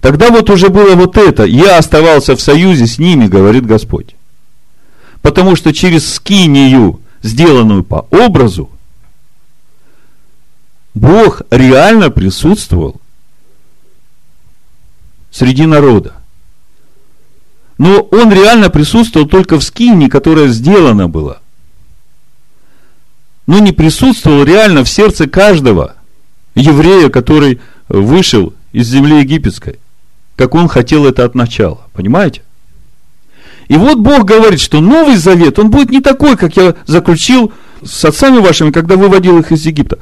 тогда 0.00 0.30
вот 0.30 0.48
уже 0.50 0.68
было 0.68 0.94
вот 0.94 1.16
это. 1.16 1.44
Я 1.44 1.78
оставался 1.78 2.36
в 2.36 2.40
союзе 2.40 2.86
с 2.86 2.98
ними, 2.98 3.26
говорит 3.26 3.66
Господь. 3.66 4.14
Потому 5.22 5.56
что 5.56 5.72
через 5.72 6.14
скинию 6.14 7.00
сделанную 7.22 7.82
по 7.82 8.06
образу, 8.10 8.70
Бог 10.94 11.42
реально 11.50 12.10
присутствовал 12.10 13.00
среди 15.30 15.66
народа. 15.66 16.14
Но 17.78 18.00
он 18.00 18.32
реально 18.32 18.70
присутствовал 18.70 19.28
только 19.28 19.58
в 19.58 19.64
скине, 19.64 20.08
которая 20.08 20.48
сделана 20.48 21.08
была. 21.08 21.40
Но 23.46 23.58
не 23.60 23.72
присутствовал 23.72 24.44
реально 24.44 24.84
в 24.84 24.88
сердце 24.88 25.28
каждого 25.28 25.94
еврея, 26.54 27.08
который 27.10 27.60
вышел 27.88 28.54
из 28.72 28.88
земли 28.88 29.20
египетской, 29.20 29.78
как 30.36 30.54
он 30.54 30.68
хотел 30.68 31.06
это 31.06 31.24
от 31.24 31.34
начала. 31.34 31.86
Понимаете? 31.92 32.42
И 33.68 33.76
вот 33.76 33.98
Бог 33.98 34.24
говорит, 34.24 34.60
что 34.60 34.80
Новый 34.80 35.16
Завет, 35.16 35.58
он 35.58 35.70
будет 35.70 35.90
не 35.90 36.00
такой, 36.00 36.36
как 36.36 36.56
я 36.56 36.74
заключил 36.86 37.52
с 37.84 38.04
отцами 38.04 38.38
вашими, 38.38 38.70
когда 38.70 38.96
выводил 38.96 39.38
их 39.38 39.52
из 39.52 39.64
Египта. 39.66 39.98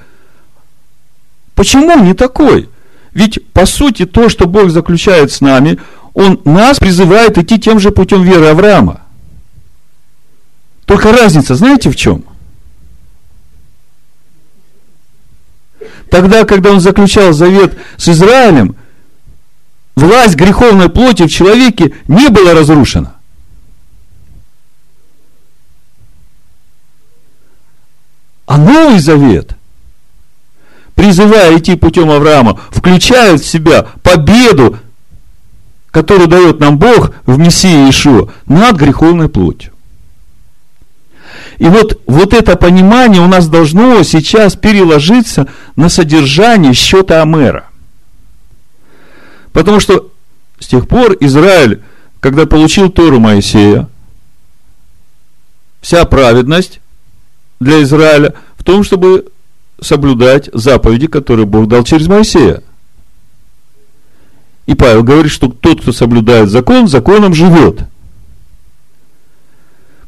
Почему 1.55 1.99
не 1.99 2.15
такой? 2.15 2.69
Ведь, 3.13 3.47
по 3.53 3.65
сути, 3.65 4.07
то, 4.07 4.29
что 4.29 4.47
Бог 4.47 4.71
заключает 4.71 5.31
с 5.33 5.41
нами, 5.41 5.79
Он 6.15 6.41
нас 6.45 6.79
призывает 6.79 7.39
идти 7.39 7.59
тем 7.59 7.79
же 7.79 7.91
путем 7.91 8.23
веры 8.23 8.47
Авраама. 8.47 9.03
Только 10.85 11.13
разница, 11.13 11.55
знаете 11.55 11.91
в 11.91 11.97
чем? 11.97 12.25
Тогда, 16.15 16.45
когда 16.45 16.71
он 16.71 16.79
заключал 16.79 17.33
завет 17.33 17.77
с 17.97 18.09
Израилем, 18.09 18.77
власть 19.97 20.37
греховной 20.37 20.89
плоти 20.89 21.25
в 21.25 21.29
человеке 21.29 21.93
не 22.07 22.29
была 22.29 22.55
разрушена. 22.55 23.17
А 28.47 28.57
Новый 28.59 29.01
Завет, 29.01 29.57
призывая 30.95 31.59
идти 31.59 31.75
путем 31.75 32.09
Авраама, 32.13 32.61
включает 32.71 33.41
в 33.41 33.47
себя 33.49 33.85
победу, 34.05 34.79
которую 35.91 36.29
дает 36.29 36.61
нам 36.61 36.79
Бог 36.79 37.11
в 37.27 37.37
Мессии 37.39 37.91
Ишуа 37.91 38.33
над 38.47 38.77
греховной 38.77 39.29
плотью. 39.29 39.74
И 41.59 41.69
вот, 41.69 42.01
вот 42.07 42.35
это 42.35 42.57
понимание 42.57 43.23
у 43.23 43.29
нас 43.29 43.49
должно 43.49 44.03
сейчас 44.03 44.57
переложиться 44.57 45.49
на 45.77 45.89
содержание 45.89 46.75
счета 46.75 47.23
Амера. 47.23 47.67
Потому 49.53 49.81
что 49.81 50.11
с 50.59 50.67
тех 50.67 50.89
пор 50.89 51.17
Израиль, 51.21 51.83
когда 52.21 52.47
получил 52.47 52.91
Тору 52.91 53.21
Моисея, 53.21 53.89
вся 55.81 56.05
праведность 56.07 56.81
для 57.61 57.83
Израиля 57.83 58.35
в 58.57 58.65
том, 58.65 58.83
чтобы 58.83 59.27
соблюдать 59.81 60.49
заповеди, 60.53 61.07
которые 61.07 61.47
Бог 61.47 61.69
дал 61.69 61.85
через 61.85 62.09
Моисея. 62.09 62.63
И 64.67 64.75
Павел 64.75 65.03
говорит, 65.03 65.31
что 65.31 65.49
тот, 65.49 65.83
кто 65.83 65.93
соблюдает 65.93 66.49
закон, 66.49 66.89
законом 66.89 67.35
живет. 67.35 67.81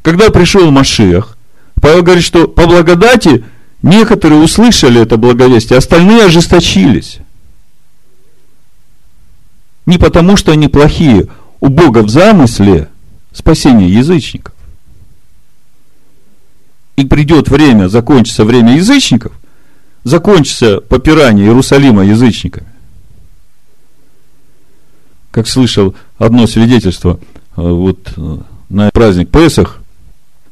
Когда 0.01 0.29
пришел 0.29 0.71
Машиах, 0.71 1.36
Павел 1.81 2.03
говорит, 2.03 2.23
что 2.23 2.47
по 2.47 2.65
благодати 2.65 3.43
некоторые 3.81 4.41
услышали 4.41 5.01
это 5.01 5.17
благовестие, 5.17 5.77
остальные 5.77 6.25
ожесточились. 6.25 7.19
Не 9.85 9.97
потому, 9.97 10.35
что 10.35 10.51
они 10.51 10.67
плохие. 10.67 11.27
У 11.59 11.69
Бога 11.69 12.03
в 12.03 12.09
замысле 12.09 12.89
спасение 13.33 13.91
язычников 13.91 14.53
и 16.97 17.05
придет 17.05 17.49
время, 17.49 17.87
закончится 17.87 18.43
время 18.43 18.75
язычников, 18.75 19.31
закончится 20.03 20.81
попирание 20.81 21.45
Иерусалима 21.45 22.03
язычниками, 22.03 22.67
как 25.31 25.47
слышал 25.47 25.95
одно 26.17 26.47
свидетельство, 26.47 27.19
э, 27.55 27.61
вот 27.61 28.13
э, 28.17 28.37
на 28.69 28.89
праздник 28.91 29.29
Песах, 29.29 29.79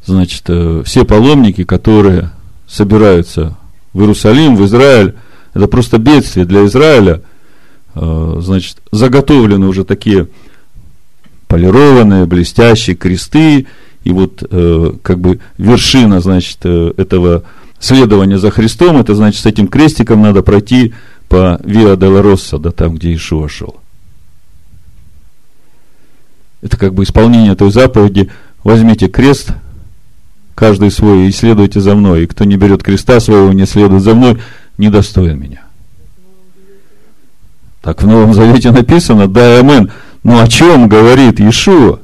значит, 0.06 0.44
э, 0.48 0.84
все 0.86 1.06
паломники, 1.06 1.64
которые 1.64 2.32
собираются 2.68 3.58
в 3.94 4.02
Иерусалим, 4.02 4.56
в 4.56 4.66
Израиль, 4.66 5.16
это 5.54 5.68
просто 5.68 5.98
бедствие 5.98 6.46
для 6.46 6.66
Израиля, 6.66 7.22
значит, 7.94 8.80
заготовлены 8.92 9.68
уже 9.68 9.86
такие 9.86 10.28
полированные, 11.48 12.26
блестящие 12.26 12.98
кресты, 12.98 13.68
и 14.04 14.12
вот 14.12 14.40
как 14.40 15.20
бы 15.20 15.40
вершина, 15.58 16.20
значит, 16.20 16.66
этого 16.66 17.44
следования 17.80 18.38
за 18.38 18.52
Христом, 18.52 18.98
это 18.98 19.16
значит, 19.16 19.42
с 19.42 19.46
этим 19.46 19.70
крестиком 19.70 20.22
надо 20.22 20.42
пройти 20.42 20.94
по 21.30 21.60
Виа 21.64 21.96
Долороса, 21.96 22.58
да 22.58 22.72
там, 22.72 22.96
где 22.96 23.14
Ишуа 23.14 23.48
шел. 23.48 23.78
Это 26.62 26.78
как 26.78 26.94
бы 26.94 27.04
исполнение 27.04 27.56
той 27.56 27.72
заповеди. 27.72 28.32
Возьмите 28.64 29.08
крест, 29.08 29.52
каждый 30.56 30.90
свой, 30.90 31.28
и 31.28 31.32
следуйте 31.32 31.82
за 31.82 31.94
мной. 31.96 32.24
И 32.24 32.28
кто 32.28 32.46
не 32.46 32.56
берет 32.56 32.82
креста 32.82 33.20
своего, 33.20 33.52
не 33.54 33.66
следует 33.66 34.02
за 34.02 34.16
мной, 34.16 34.42
недостоин 34.78 35.40
меня. 35.40 35.62
Так 37.82 38.02
в 38.02 38.08
Новом 38.08 38.34
Завете 38.34 38.72
написано, 38.72 39.28
да, 39.28 39.60
амен. 39.60 39.92
Ну 40.24 40.40
о 40.40 40.48
чем 40.48 40.90
говорит 40.90 41.40
Иешуа? 41.40 42.00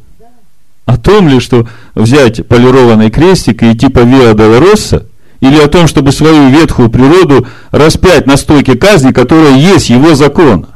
О 0.85 0.97
том 0.97 1.27
ли, 1.27 1.39
что 1.39 1.67
взять 1.95 2.47
полированный 2.47 3.09
крестик 3.09 3.63
и 3.63 3.71
идти 3.71 3.87
по 3.87 3.99
Виа 3.99 4.33
Долороса, 4.33 5.07
или 5.39 5.59
о 5.59 5.67
том, 5.67 5.87
чтобы 5.87 6.11
свою 6.11 6.49
ветхую 6.49 6.89
природу 6.89 7.47
распять 7.71 8.27
на 8.27 8.37
стойке 8.37 8.75
казни, 8.75 9.11
которая 9.11 9.57
есть 9.57 9.89
его 9.89 10.13
закон? 10.13 10.67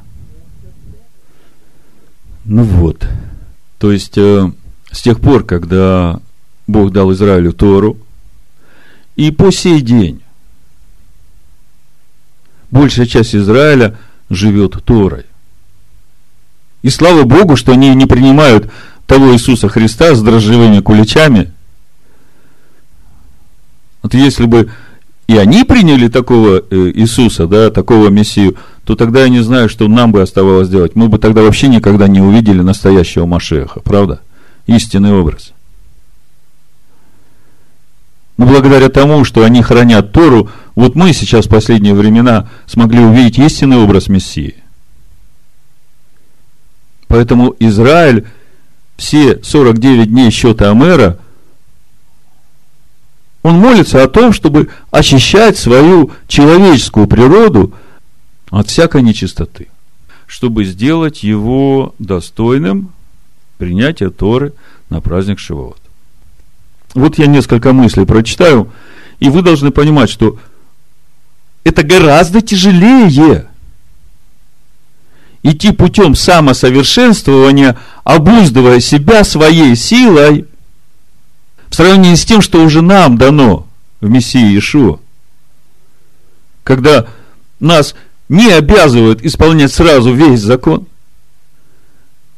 Ну 2.45 2.63
вот. 2.63 3.07
То 3.78 3.91
есть, 3.91 4.17
э, 4.17 4.49
с 4.91 5.01
тех 5.01 5.19
пор, 5.19 5.43
когда 5.43 6.19
Бог 6.68 6.91
дал 6.91 7.11
Израилю 7.13 7.53
Тору, 7.53 7.97
и 9.16 9.32
по 9.32 9.51
сей 9.51 9.82
день 9.82 10.22
большая 12.72 13.05
часть 13.05 13.36
Израиля 13.36 13.97
живет 14.30 14.84
Торой. 14.84 15.26
И 16.82 16.89
слава 16.89 17.24
Богу, 17.24 17.55
что 17.55 17.72
они 17.72 17.93
не 17.95 18.05
принимают 18.05 18.72
того 19.07 19.34
Иисуса 19.34 19.70
Христа 19.70 20.13
с 20.13 20.22
дрожжевыми 20.22 20.82
куличами. 20.82 21.51
Вот 24.03 24.13
если 24.13 24.45
бы 24.45 24.70
и 25.28 25.38
они 25.38 25.63
приняли 25.63 26.07
такого 26.07 26.63
э, 26.70 26.91
Иисуса, 26.93 27.47
да, 27.47 27.72
такого 27.72 28.09
Мессию, 28.09 28.57
то 28.84 28.95
тогда 28.95 29.24
я 29.24 29.30
не 29.30 29.41
знаю, 29.41 29.70
что 29.70 29.88
нам 29.88 30.11
бы 30.11 30.22
оставалось 30.22 30.70
делать. 30.70 30.95
Мы 30.95 31.09
бы 31.09 31.18
тогда 31.18 31.41
вообще 31.41 31.68
никогда 31.68 32.07
не 32.07 32.22
увидели 32.22 32.61
настоящего 32.61 33.26
Машеха, 33.26 33.80
правда? 33.80 34.22
Истинный 34.68 35.13
образ. 35.13 35.55
Но 38.38 38.45
благодаря 38.45 38.89
тому, 38.89 39.23
что 39.23 39.43
они 39.43 39.61
хранят 39.61 40.11
Тору, 40.11 40.49
вот 40.75 40.95
мы 40.95 41.13
сейчас 41.13 41.45
в 41.45 41.49
последние 41.49 41.93
времена 41.93 42.49
смогли 42.65 42.99
увидеть 42.99 43.39
истинный 43.39 43.77
образ 43.77 44.07
Мессии. 44.07 44.55
Поэтому 47.07 47.55
Израиль 47.59 48.25
все 48.97 49.41
49 49.41 50.09
дней 50.09 50.31
счета 50.31 50.71
Амера, 50.71 51.17
он 53.41 53.59
молится 53.59 54.03
о 54.03 54.07
том, 54.07 54.33
чтобы 54.33 54.69
очищать 54.91 55.57
свою 55.57 56.11
человеческую 56.27 57.07
природу– 57.07 57.73
от 58.49 58.69
всякой 58.69 59.01
нечистоты, 59.01 59.67
чтобы 60.27 60.63
сделать 60.65 61.23
его 61.23 61.93
достойным 61.99 62.93
принятия 63.57 64.09
Торы 64.09 64.53
на 64.89 65.01
праздник 65.01 65.39
Шивот. 65.39 65.79
Вот 66.96 67.18
я 67.18 67.28
несколько 67.28 67.74
мыслей 67.74 68.06
прочитаю, 68.06 68.72
и 69.20 69.30
вы 69.30 69.41
должны 69.41 69.72
понимать, 69.72 70.10
что 70.10 70.39
это 71.66 71.84
гораздо 71.84 72.41
тяжелее 72.41 73.48
идти 75.43 75.72
путем 75.72 76.16
самосовершенствования, 76.16 77.78
обуздывая 78.04 78.80
себя 78.80 79.24
своей 79.24 79.76
силой, 79.76 80.46
в 81.70 81.76
сравнении 81.76 82.16
с 82.16 82.26
тем, 82.26 82.41
что 82.41 82.64
уже 82.64 82.82
нам 82.82 83.18
дано 83.18 83.68
в 84.00 84.10
Мессии 84.10 84.39
Иешуа. 84.39 85.00
Когда 86.64 87.08
нас 87.60 87.93
не 88.30 88.52
обязывают 88.52 89.22
исполнять 89.22 89.74
сразу 89.74 90.14
весь 90.14 90.41
закон. 90.41 90.88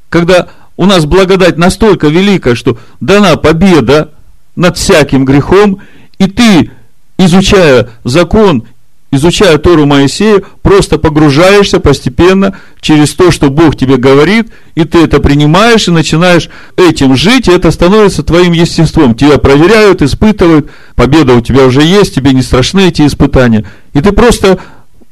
Когда 0.09 0.49
у 0.75 0.85
нас 0.85 1.05
благодать 1.05 1.57
настолько 1.57 2.07
велика, 2.07 2.55
что 2.55 2.77
дана 2.99 3.35
победа 3.37 4.13
над 4.57 4.75
всяким 4.75 5.23
грехом, 5.23 5.79
и 6.17 6.27
ты, 6.27 6.71
изучая 7.17 7.89
закон, 8.03 8.63
изучая 9.11 9.57
Тору 9.59 9.85
Моисея, 9.85 10.41
просто 10.61 10.97
погружаешься 10.97 11.79
постепенно 11.79 12.57
через 12.81 13.13
то, 13.13 13.31
что 13.31 13.49
Бог 13.49 13.77
тебе 13.77 13.97
говорит, 13.97 14.47
и 14.75 14.83
ты 14.83 15.03
это 15.03 15.19
принимаешь 15.19 15.87
и 15.87 15.91
начинаешь 15.91 16.49
этим 16.75 17.15
жить, 17.15 17.47
и 17.47 17.51
это 17.51 17.71
становится 17.71 18.23
твоим 18.23 18.51
естеством. 18.51 19.15
Тебя 19.15 19.37
проверяют, 19.37 20.01
испытывают, 20.01 20.69
победа 20.95 21.35
у 21.35 21.41
тебя 21.41 21.65
уже 21.65 21.83
есть, 21.83 22.15
тебе 22.15 22.33
не 22.33 22.41
страшны 22.41 22.87
эти 22.87 23.05
испытания. 23.05 23.63
И 23.93 24.01
ты 24.01 24.11
просто 24.11 24.59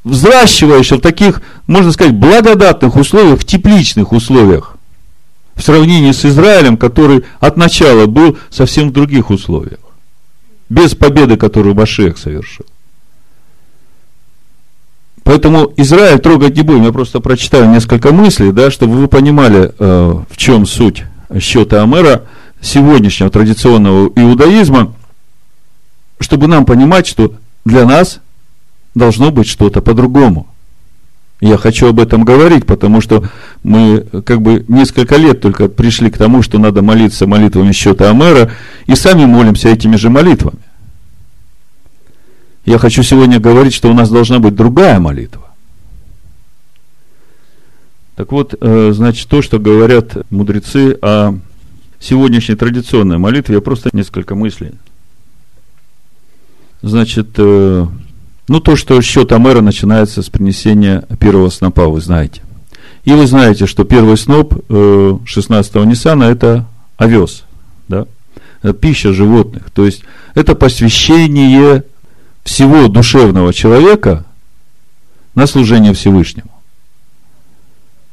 взращиваешь 0.03 0.91
в 0.91 0.99
таких, 0.99 1.41
можно 1.67 1.91
сказать, 1.91 2.13
благодатных 2.13 2.95
условиях, 2.95 3.39
в 3.39 3.45
тепличных 3.45 4.11
условиях, 4.11 4.74
в 5.55 5.61
сравнении 5.61 6.11
с 6.11 6.25
Израилем, 6.25 6.77
который 6.77 7.23
от 7.39 7.57
начала 7.57 8.05
был 8.05 8.37
совсем 8.49 8.89
в 8.89 8.93
других 8.93 9.29
условиях, 9.29 9.79
без 10.69 10.95
победы, 10.95 11.37
которую 11.37 11.75
Машех 11.75 12.17
совершил. 12.17 12.65
Поэтому 15.23 15.73
Израиль 15.77 16.19
трогать 16.19 16.55
не 16.55 16.61
будем, 16.61 16.83
я 16.83 16.91
просто 16.91 17.19
прочитаю 17.19 17.69
несколько 17.69 18.11
мыслей, 18.11 18.51
да, 18.51 18.69
чтобы 18.69 18.93
вы 18.93 19.07
понимали, 19.07 19.73
э, 19.77 20.23
в 20.29 20.37
чем 20.37 20.67
суть 20.67 21.03
счета 21.39 21.81
Амера 21.81 22.25
сегодняшнего 22.61 23.31
традиционного 23.31 24.11
иудаизма, 24.15 24.93
чтобы 26.19 26.47
нам 26.47 26.65
понимать, 26.65 27.07
что 27.07 27.33
для 27.65 27.85
нас 27.85 28.19
должно 28.93 29.31
быть 29.31 29.47
что-то 29.47 29.81
по-другому. 29.81 30.47
Я 31.41 31.57
хочу 31.57 31.87
об 31.87 31.99
этом 31.99 32.23
говорить, 32.23 32.65
потому 32.65 33.01
что 33.01 33.25
мы 33.61 34.01
как 34.25 34.41
бы 34.41 34.63
несколько 34.67 35.17
лет 35.17 35.41
только 35.41 35.67
пришли 35.67 36.09
к 36.09 36.17
тому, 36.17 36.41
что 36.41 36.57
надо 36.59 36.81
молиться 36.81 37.27
молитвами 37.27 37.73
счета 37.73 38.09
Амера, 38.09 38.51
и 38.85 38.95
сами 38.95 39.25
молимся 39.25 39.69
этими 39.69 39.97
же 39.97 40.09
молитвами. 40.09 40.59
Я 42.65 42.79
хочу 42.79 43.03
сегодня 43.03 43.39
говорить, 43.39 43.73
что 43.73 43.91
у 43.91 43.93
нас 43.93 44.09
должна 44.09 44.39
быть 44.39 44.55
другая 44.55 44.99
молитва. 44.99 45.43
Так 48.15 48.31
вот, 48.31 48.55
э, 48.59 48.91
значит, 48.93 49.27
то, 49.27 49.41
что 49.41 49.59
говорят 49.59 50.17
мудрецы 50.31 50.97
о 51.01 51.37
сегодняшней 51.99 52.55
традиционной 52.55 53.17
молитве, 53.17 53.55
я 53.55 53.61
просто 53.61 53.89
несколько 53.91 54.35
мыслей. 54.35 54.71
Значит, 56.81 57.29
э, 57.37 57.87
ну, 58.47 58.59
то, 58.59 58.75
что 58.75 59.01
счет 59.01 59.31
Амера 59.31 59.61
начинается 59.61 60.21
с 60.21 60.29
принесения 60.29 61.03
первого 61.19 61.49
снопа, 61.49 61.87
вы 61.87 62.01
знаете. 62.01 62.41
И 63.03 63.13
вы 63.13 63.27
знаете, 63.27 63.65
что 63.65 63.83
первый 63.83 64.17
сноп 64.17 64.53
16-го 64.69 65.81
э, 65.81 65.85
Ниссана– 65.85 66.23
это 66.25 66.65
овес, 66.97 67.43
да? 67.87 68.05
Это 68.61 68.73
пища 68.73 69.13
животных. 69.13 69.69
То 69.71 69.85
есть, 69.85 70.03
это 70.33 70.55
посвящение 70.55 71.83
всего 72.43 72.87
душевного 72.87 73.53
человека 73.53 74.25
на 75.33 75.47
служение 75.47 75.93
Всевышнему. 75.93 76.49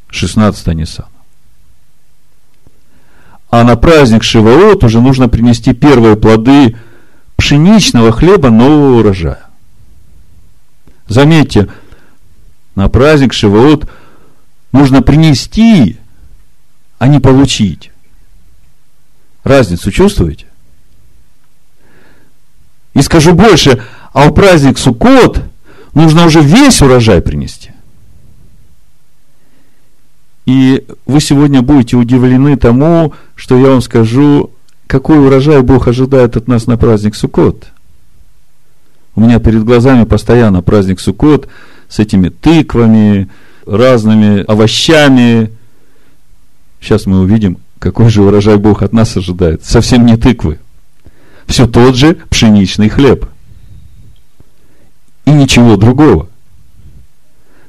16 0.09 0.67
Ниссана. 0.69 1.09
А 3.51 3.65
на 3.65 3.77
праздник 3.77 4.23
Шиваот 4.23 4.83
уже 4.83 5.01
нужно 5.01 5.29
принести 5.29 5.75
первые 5.75 6.17
плоды 6.17 6.77
пшеничного 7.37 8.11
хлеба 8.13 8.49
нового 8.51 9.01
урожая. 9.01 9.42
Заметьте, 11.13 11.69
на 12.75 12.89
праздник 12.89 13.35
Шивоот 13.35 13.87
нужно 14.73 15.03
принести, 15.03 15.99
а 16.99 17.07
не 17.07 17.21
получить. 17.21 17.91
Разницу 19.45 19.91
чувствуете? 19.91 20.47
И 22.95 23.03
скажу 23.03 23.35
больше, 23.35 23.83
а 24.15 24.31
в 24.31 24.33
праздник 24.33 24.79
Суккот 24.79 25.43
нужно 25.93 26.25
уже 26.25 26.41
весь 26.41 26.81
урожай 26.81 27.21
принести. 27.21 27.73
И 30.47 30.87
вы 31.05 31.21
сегодня 31.21 31.61
будете 31.61 31.97
удивлены 31.97 32.57
тому, 32.57 33.13
что 33.35 33.59
я 33.59 33.69
вам 33.69 33.83
скажу, 33.83 34.51
какой 34.87 35.19
урожай 35.19 35.61
Бог 35.61 35.89
ожидает 35.89 36.39
от 36.39 36.49
нас 36.49 36.67
на 36.67 36.79
праздник 36.79 37.15
Суккот– 37.15 37.67
у 39.15 39.21
меня 39.21 39.39
перед 39.39 39.65
глазами 39.65 40.05
постоянно 40.05 40.63
праздник 40.63 41.01
Суккот 41.01 41.49
с 41.89 41.99
этими 41.99 42.29
тыквами, 42.29 43.29
разными 43.67 44.43
овощами, 44.43 45.51
Сейчас 46.83 47.07
мы 47.07 47.21
увидим, 47.21 47.59
какой 47.79 48.11
же 48.11 48.23
урожай 48.23 48.57
Бог 48.57 48.83
от 48.83 48.93
нас 48.93 49.17
ожидает. 49.17 49.65
Совсем 49.65 50.05
не 50.05 50.17
тыквы. 50.17 50.59
Все 51.47 51.69
тот 51.69 51.95
же 51.95 52.17
пшеничный 52.29 52.89
хлеб. 52.89 53.27
И 55.25 55.31
ничего 55.31 55.77
другого. 55.77 56.29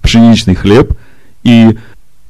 Пшеничный 0.02 0.56
хлеб 0.56 0.98
и 1.44 1.78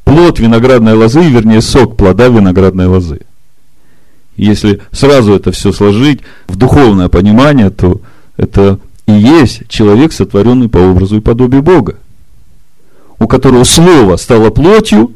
плод 0.03 0.39
виноградной 0.39 0.93
лозы, 0.93 1.21
вернее, 1.21 1.61
сок 1.61 1.95
плода 1.95 2.27
виноградной 2.27 2.87
лозы. 2.87 3.21
Если 4.35 4.81
сразу 4.91 5.33
это 5.33 5.53
все 5.53 5.71
сложить 5.71 6.19
в 6.47 6.57
духовное 6.57 7.07
понимание, 7.07 7.69
то 7.69 8.01
это 8.35 8.77
и 9.05 9.11
есть 9.11 9.67
человек, 9.67 10.13
сотворенный 10.13 10.69
по 10.69 10.77
образу 10.77 11.17
и 11.17 11.21
подобию 11.21 11.61
Бога, 11.61 11.97
у 13.19 13.27
которого 13.27 13.63
слово 13.63 14.17
стало 14.17 14.49
плотью, 14.49 15.13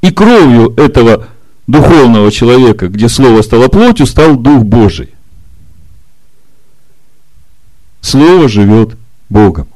и 0.00 0.10
кровью 0.12 0.74
этого 0.76 1.26
духовного 1.66 2.30
человека, 2.30 2.88
где 2.88 3.08
слово 3.08 3.42
стало 3.42 3.68
плотью, 3.68 4.06
стал 4.06 4.36
Дух 4.36 4.62
Божий. 4.62 5.10
Слово 8.00 8.48
живет 8.48 8.96
Богом. 9.28 9.66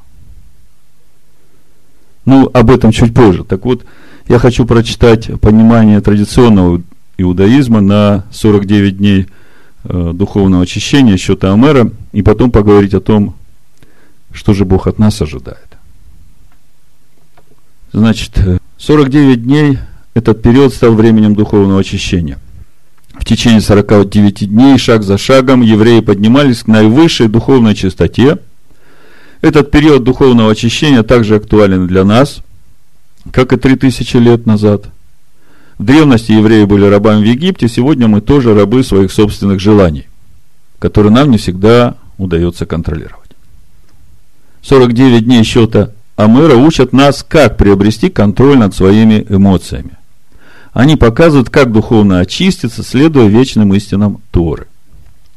Ну, 2.24 2.48
об 2.52 2.70
этом 2.70 2.92
чуть 2.92 3.12
позже. 3.12 3.44
Так 3.44 3.64
вот, 3.64 3.84
я 4.28 4.38
хочу 4.38 4.64
прочитать 4.64 5.28
понимание 5.40 6.00
традиционного 6.00 6.82
иудаизма 7.18 7.80
на 7.80 8.24
49 8.30 8.96
дней 8.96 9.26
э, 9.84 10.12
духовного 10.14 10.62
очищения 10.62 11.16
счета 11.16 11.52
Амера, 11.52 11.90
и 12.12 12.22
потом 12.22 12.50
поговорить 12.50 12.94
о 12.94 13.00
том, 13.00 13.34
что 14.32 14.54
же 14.54 14.64
Бог 14.64 14.86
от 14.86 14.98
нас 14.98 15.20
ожидает. 15.20 15.68
Значит, 17.92 18.32
49 18.78 19.44
дней 19.44 19.78
этот 20.14 20.42
период 20.42 20.72
стал 20.72 20.94
временем 20.94 21.34
духовного 21.34 21.80
очищения. 21.80 22.38
В 23.12 23.24
течение 23.24 23.60
49 23.60 24.48
дней, 24.48 24.78
шаг 24.78 25.02
за 25.02 25.18
шагом, 25.18 25.60
евреи 25.60 26.00
поднимались 26.00 26.62
к 26.62 26.66
наивысшей 26.66 27.28
духовной 27.28 27.74
чистоте. 27.74 28.38
Этот 29.42 29.70
период 29.70 30.04
духовного 30.04 30.52
очищения 30.52 31.02
также 31.02 31.36
актуален 31.36 31.86
для 31.86 32.04
нас, 32.04 32.38
как 33.30 33.52
и 33.52 33.56
3000 33.56 34.16
лет 34.16 34.46
назад– 34.46 34.86
в 35.82 35.84
древности 35.84 36.30
евреи 36.30 36.64
были 36.64 36.84
рабами 36.84 37.22
в 37.22 37.26
Египте, 37.26 37.66
сегодня 37.66 38.06
мы 38.06 38.20
тоже 38.20 38.54
рабы 38.54 38.84
своих 38.84 39.10
собственных 39.10 39.58
желаний, 39.58 40.06
которые 40.78 41.12
нам 41.12 41.28
не 41.32 41.38
всегда 41.38 41.96
удается 42.18 42.66
контролировать. 42.66 43.30
49 44.62 45.24
дней 45.24 45.42
счета 45.42 45.90
Амыра 46.14 46.54
учат 46.54 46.92
нас, 46.92 47.24
как 47.28 47.56
приобрести 47.56 48.10
контроль 48.10 48.58
над 48.58 48.76
своими 48.76 49.26
эмоциями. 49.28 49.96
Они 50.72 50.94
показывают, 50.94 51.50
как 51.50 51.72
духовно 51.72 52.20
очиститься, 52.20 52.84
следуя 52.84 53.26
вечным 53.26 53.74
истинам 53.74 54.20
Торы. 54.30 54.68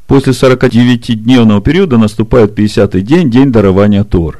После 0.06 0.32
49-дневного 0.32 1.60
периода 1.60 1.98
наступает 1.98 2.56
50-й 2.56 3.00
день, 3.00 3.32
день 3.32 3.50
дарования 3.50 4.04
Торы. 4.04 4.38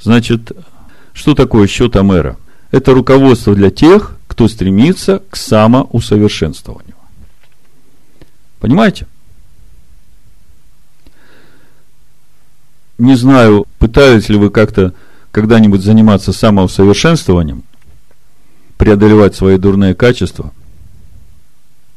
Значит, 0.00 0.52
что 1.14 1.34
такое 1.34 1.66
счет 1.66 1.96
Амера? 1.96 2.36
Это 2.70 2.94
руководство 2.94 3.54
для 3.54 3.70
тех, 3.70 4.16
кто 4.26 4.48
стремится 4.48 5.22
к 5.30 5.36
самоусовершенствованию. 5.36 6.94
Понимаете? 8.60 9.06
Не 12.98 13.14
знаю, 13.14 13.66
пытались 13.78 14.28
ли 14.28 14.36
вы 14.36 14.50
как-то 14.50 14.92
когда-нибудь 15.30 15.82
заниматься 15.82 16.32
самоусовершенствованием, 16.32 17.62
преодолевать 18.76 19.36
свои 19.36 19.56
дурные 19.56 19.94
качества. 19.94 20.52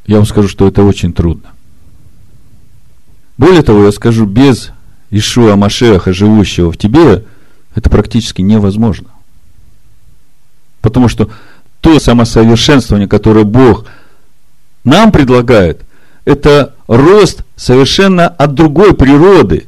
Я 0.06 0.18
вам 0.18 0.26
скажу, 0.26 0.48
что 0.48 0.68
это 0.68 0.84
очень 0.84 1.14
трудно. 1.14 1.50
Более 3.38 3.64
того, 3.64 3.86
я 3.86 3.92
скажу, 3.92 4.26
без 4.26 4.72
Ишуа 5.10 5.56
Машеха, 5.56 6.14
живущего 6.14 6.72
в 6.72 6.78
тебе, 6.78 7.26
это 7.74 7.90
практически 7.90 8.42
невозможно. 8.42 9.10
Потому 10.82 11.08
что 11.08 11.30
то 11.80 12.00
самосовершенствование, 12.00 13.08
которое 13.08 13.46
Бог 13.46 13.86
нам 14.84 15.12
предлагает, 15.12 15.82
это 16.26 16.76
рост 16.88 17.44
совершенно 17.56 18.28
от 18.28 18.54
другой 18.54 18.96
природы, 18.96 19.68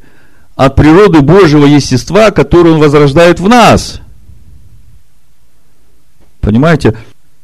от 0.56 0.76
природы 0.76 1.22
Божьего 1.22 1.66
естества, 1.66 2.32
которую 2.32 2.76
Он 2.76 2.82
возрождает 2.82 3.40
в 3.40 3.48
нас. 3.48 4.00
Понимаете? 6.42 6.98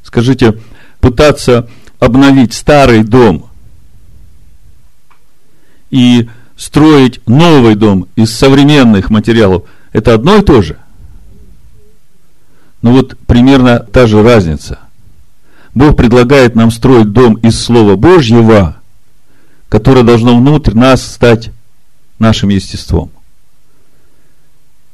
Скажите, 0.03 0.59
пытаться 0.99 1.67
обновить 1.99 2.53
старый 2.53 3.03
дом 3.03 3.49
и 5.89 6.27
строить 6.55 7.21
новый 7.27 7.75
дом 7.75 8.07
из 8.15 8.35
современных 8.35 9.09
материалов, 9.09 9.63
это 9.91 10.13
одно 10.13 10.37
и 10.37 10.41
то 10.41 10.61
же– 10.61 10.77
ну 12.81 12.93
вот 12.93 13.17
примерно 13.27 13.79
та 13.79 14.07
же 14.07 14.23
разница. 14.23 14.79
Бог 15.73 15.95
предлагает 15.95 16.55
нам 16.55 16.71
строить 16.71 17.11
дом 17.11 17.35
из 17.35 17.59
Слова 17.61 17.95
Божьего, 17.95 18.77
которое 19.67 20.03
должно 20.03 20.37
внутрь 20.37 20.73
нас 20.73 21.05
стать 21.05 21.51
нашим 22.17 22.49
естеством. 22.49 23.11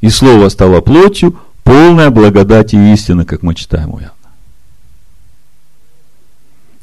И 0.01 0.09
Слово 0.09 0.49
стало 0.49 0.81
плотью, 0.81 1.39
полная 1.63 2.09
благодати 2.09 2.75
и 2.75 2.93
истины, 2.93 3.25
как 3.25 3.41
мы 3.41 3.55
читаем 3.55 3.91
у 3.91 3.99
Иоанна. 3.99 4.11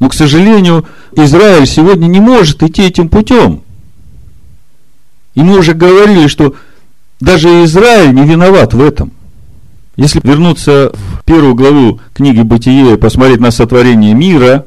Но, 0.01 0.09
к 0.09 0.15
сожалению, 0.15 0.87
Израиль 1.13 1.67
сегодня 1.67 2.07
не 2.07 2.19
может 2.19 2.63
идти 2.63 2.83
этим 2.83 3.09
путем. 3.09 3.63
И 5.35 5.43
мы 5.43 5.59
уже 5.59 5.75
говорили, 5.75 6.27
что 6.27 6.57
даже 7.21 7.65
Израиль 7.65 8.13
не 8.13 8.25
виноват 8.25 8.75
в 8.75 8.81
этом– 8.81 9.13
если 9.97 10.21
вернуться 10.25 10.91
в 10.93 11.25
первую 11.25 11.55
главу 11.55 12.01
книги 12.15 12.41
Бытие 12.43 12.95
и 12.95 12.99
посмотреть 12.99 13.41
на 13.41 13.51
сотворение 13.51 14.15
мира, 14.15 14.67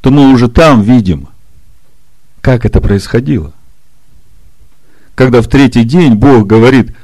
то 0.00 0.10
мы 0.10 0.32
уже 0.32 0.48
там 0.48 0.82
видим, 0.82 1.28
как 2.40 2.64
это 2.64 2.80
происходило. 2.80 3.52
Когда 5.14 5.42
в 5.42 5.48
третий 5.48 5.84
день 5.84 6.14
Бог 6.14 6.46
говорит 6.46 6.94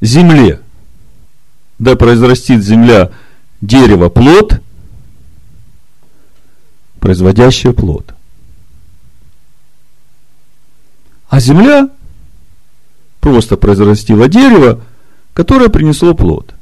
земле, 0.00 0.60
да 1.78 1.96
произрастит 1.96 2.62
земля 2.62 3.10
дерево 3.60 4.08
плод, 4.08 4.60
производящее 7.00 7.72
плод. 7.72 8.14
А 11.28 11.40
земля 11.40 11.90
просто 13.20 13.56
произрастила 13.56 14.28
дерево, 14.28 14.82
которое 15.38 15.68
принесло 15.68 16.14
плод. 16.14 16.52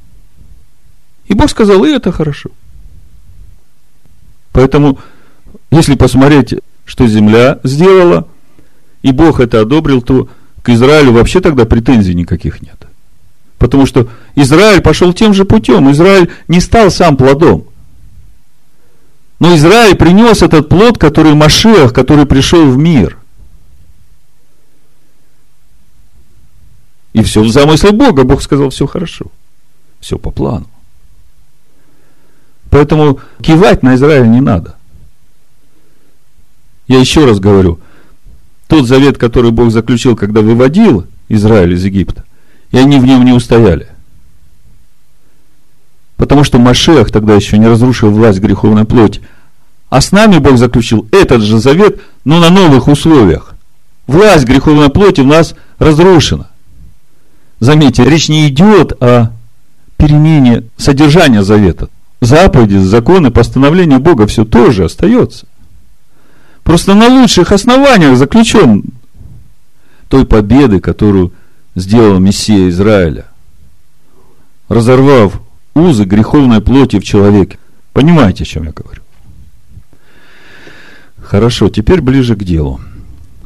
И 1.24 1.33
Бог 1.33 1.49
сказал, 1.49 1.83
и 1.85 1.89
это 1.89 2.12
хорошо. 2.12 2.51
Поэтому, 4.53 4.99
если 5.70 5.95
посмотреть, 5.95 6.57
что 6.85 7.07
земля 7.07 7.59
сделала, 7.64 8.29
и 9.01 9.12
Бог 9.12 9.41
это 9.41 9.62
одобрил, 9.62 10.03
то 10.03 10.29
к 10.62 10.68
Израилю 10.68 11.12
вообще 11.12 11.41
тогда 11.41 11.64
претензий 11.64 12.14
никаких 12.14 12.61
нет. 12.61 12.87
Потому 13.57 13.87
что 13.87 14.11
Израиль 14.35 14.83
пошел 14.83 15.14
тем 15.14 15.33
же 15.33 15.47
путем. 15.47 15.91
Израиль 15.93 16.31
не 16.47 16.61
стал 16.61 16.91
сам 16.91 17.16
плодом. 17.16 17.64
Но 19.41 19.57
Израиль 19.57 19.97
принес 19.97 20.43
этот 20.43 20.68
плод, 20.68 20.99
который 20.99 21.33
Машех, 21.33 21.95
который 21.95 22.27
пришел 22.27 22.70
в 22.70 22.77
мир– 22.77 23.16
И 27.16 27.22
все 27.22 27.42
в 27.42 27.48
замысле 27.48 27.92
Бога. 27.92 28.24
Бог 28.24 28.42
сказал, 28.42 28.68
все 28.68 28.86
хорошо. 28.86 29.28
Все 30.00 30.18
по 30.18 30.30
плану. 30.30 30.66
Поэтому 32.68 33.20
кивать 33.40 33.82
на 33.82 33.94
Израиль 33.94 34.28
не 34.28 34.42
надо. 34.42 34.74
Я 36.88 37.00
еще 37.00 37.24
раз 37.24 37.40
говорю, 37.40 37.80
тот 38.66 38.86
завет, 38.86 39.16
который 39.16 39.50
Бог 39.50 39.70
заключил, 39.70 40.14
когда 40.14 40.42
выводил 40.42 41.06
Израиль 41.30 41.72
из 41.72 41.86
Египта, 41.86 42.24
и 42.70 42.76
они 42.76 43.00
в 43.00 43.06
нем 43.06 43.24
не 43.24 43.32
устояли. 43.32 43.88
Потому 46.18 46.44
что 46.44 46.58
Машех 46.58 47.10
тогда 47.10 47.34
еще 47.34 47.56
не 47.56 47.66
разрушил 47.66 48.10
власть 48.10 48.40
греховной 48.40 48.84
плоти. 48.84 49.22
А 49.88 50.02
с 50.02 50.12
нами 50.12 50.36
Бог 50.36 50.58
заключил 50.58 51.08
этот 51.12 51.40
же 51.40 51.60
завет, 51.60 51.98
но 52.26 52.40
на 52.40 52.50
новых 52.50 52.88
условиях. 52.88 53.54
Власть 54.06 54.44
греховной 54.44 54.90
плоти 54.90 55.22
в 55.22 55.26
нас 55.26 55.54
разрушена. 55.78 56.50
Заметьте, 57.61 58.04
речь 58.04 58.28
не 58.28 58.48
идет 58.48 58.92
о 59.02 59.32
перемене 59.96 60.64
содержания 60.76 61.42
завета. 61.42 61.88
Заповеди, 62.20 62.76
законы, 62.76 63.30
постановления 63.30 63.98
Бога 63.98 64.26
все 64.26 64.44
тоже 64.44 64.84
остается. 64.84 65.46
Просто 66.62 66.94
на 66.94 67.09
лучших 67.09 67.52
основаниях 67.52 68.16
заключен 68.16 68.84
той 70.09 70.26
победы, 70.26 70.80
которую 70.80 71.32
сделал 71.74 72.18
Мессия 72.18 72.68
Израиля. 72.68 73.26
Разорвав 74.68 75.40
узы 75.74 76.04
греховной 76.04 76.61
плоти 76.61 76.98
в 76.98 77.04
человеке. 77.04 77.59
Понимаете, 77.92 78.44
о 78.44 78.46
чем 78.46 78.64
я 78.64 78.72
говорю? 78.72 79.02
Хорошо, 81.22 81.68
теперь 81.68 82.00
ближе 82.00 82.34
к 82.34 82.44
делу. 82.44 82.80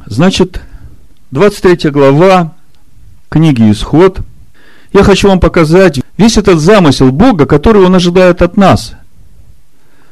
Значит, 0.05 0.61
23 1.31 1.91
глава 1.91 2.53
книги 3.31 3.71
«Исход». 3.71 4.19
Я 4.91 5.03
хочу 5.03 5.29
вам 5.29 5.39
показать 5.39 6.01
весь 6.17 6.37
этот 6.37 6.59
замысел 6.59 7.11
Бога, 7.13 7.45
который 7.45 7.83
Он 7.83 7.95
ожидает 7.95 8.41
от 8.41 8.57
нас. 8.57 8.91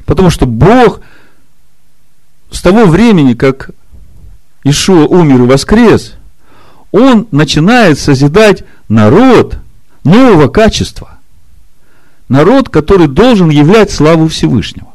Потому 0.06 0.30
что 0.30 0.46
Бог 0.46 1.02
с 2.50 2.62
того 2.62 2.86
времени, 2.86 3.34
как 3.34 3.70
Ишуа 4.64 5.04
умер 5.04 5.42
и 5.42 5.46
воскрес, 5.46 6.14
Он 6.92 7.28
начинает 7.30 7.98
созидать 7.98 8.64
народ 8.88 9.58
нового 10.02 10.48
качества. 10.48 11.18
Народ, 12.28 12.70
который 12.70 13.06
должен 13.06 13.50
являть 13.50 13.90
славу 13.90 14.28
Всевышнего. 14.28 14.88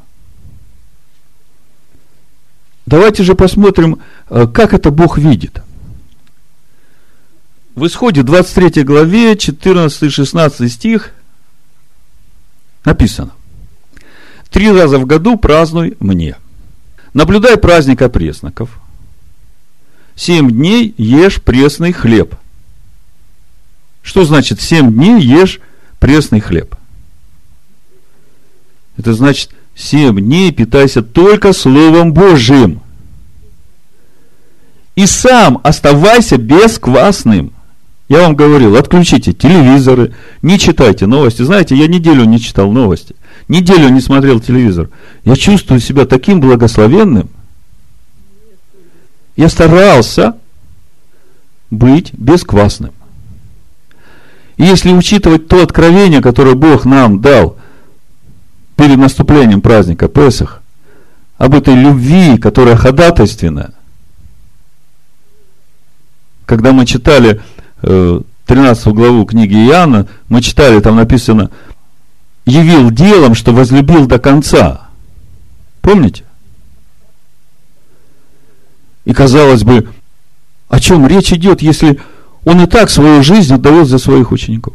Давайте 2.87 3.21
же 3.21 3.35
посмотрим, 3.35 3.99
э, 4.29 4.47
как 4.51 4.73
это 4.73 4.89
Бог 4.89 5.19
видит. 5.19 5.61
В 7.75 7.85
исходе 7.87 8.23
23 8.23 8.83
главе 8.83 9.33
14-16 9.33 10.69
стих 10.69 11.11
написано. 12.85 13.31
Три 14.49 14.71
раза 14.71 14.97
в 14.97 15.05
году 15.05 15.37
празднуй 15.37 15.97
мне. 15.99 16.37
Наблюдай 17.13 17.57
праздник 17.57 18.01
опресноков. 18.01 18.79
Семь 20.15 20.49
дней 20.51 20.95
ешь 20.97 21.41
пресный 21.41 21.91
хлеб. 21.91 22.35
Что 24.01 24.23
значит 24.23 24.61
семь 24.61 24.93
дней 24.93 25.21
ешь 25.21 25.59
пресный 25.99 26.39
хлеб? 26.39 26.75
Это 28.95 29.13
значит, 29.13 29.49
семь 29.75 30.17
дней 30.21 30.53
питайся 30.53 31.01
только 31.01 31.51
Словом 31.51 32.13
Божьим. 32.13 32.81
И 34.95 35.05
сам 35.05 35.59
оставайся 35.61 36.37
бесквасным. 36.37 37.54
Я 38.07 38.21
вам 38.21 38.35
говорил, 38.35 38.75
отключите 38.75 39.33
телевизоры, 39.33 40.13
не 40.43 40.59
читайте 40.59 41.07
новости. 41.07 41.41
Знаете, 41.41 41.75
я 41.75 41.87
неделю 41.87 42.25
не 42.25 42.39
читал 42.39 42.71
новости, 42.71 43.15
неделю 43.47 43.89
не 43.89 43.99
смотрел 43.99 44.39
телевизор. 44.39 44.89
Я 45.23 45.35
чувствую 45.35 45.79
себя 45.79 46.05
таким 46.05 46.39
благословенным. 46.39 47.29
Я 49.35 49.49
старался 49.49 50.37
быть 51.71 52.13
бесквасным. 52.13 52.93
И 54.57 54.63
если 54.63 54.93
учитывать 54.93 55.47
то 55.47 55.61
откровение, 55.61 56.21
которое 56.21 56.55
Бог 56.55 56.85
нам 56.85 57.21
дал 57.21 57.57
перед 58.77 58.97
наступлением 58.97 59.61
праздника 59.61 60.07
Песах, 60.07 60.61
об 61.37 61.53
этой 61.55 61.73
любви, 61.73 62.37
которая 62.37 62.77
ходатайственная, 62.77 63.73
когда 66.45 66.71
мы 66.71 66.85
читали 66.85 67.41
13 67.81 68.87
э, 68.87 68.91
главу 68.91 69.25
книги 69.25 69.55
Иоанна, 69.67 70.07
мы 70.29 70.41
читали, 70.41 70.79
там 70.79 70.95
написано, 70.95 71.51
явил 72.45 72.91
делом, 72.91 73.35
что 73.35 73.53
возлюбил 73.53 74.05
до 74.07 74.19
конца. 74.19 74.89
Помните? 75.81 76.23
И 79.05 79.13
казалось 79.13 79.63
бы, 79.63 79.87
о 80.67 80.79
чем 80.79 81.05
речь 81.07 81.31
идет, 81.31 81.61
если 81.61 81.99
он 82.43 82.61
и 82.61 82.67
так 82.67 82.89
свою 82.89 83.23
жизнь 83.23 83.53
отдает 83.53 83.87
за 83.87 83.97
своих 83.97 84.31
учеников? 84.31 84.73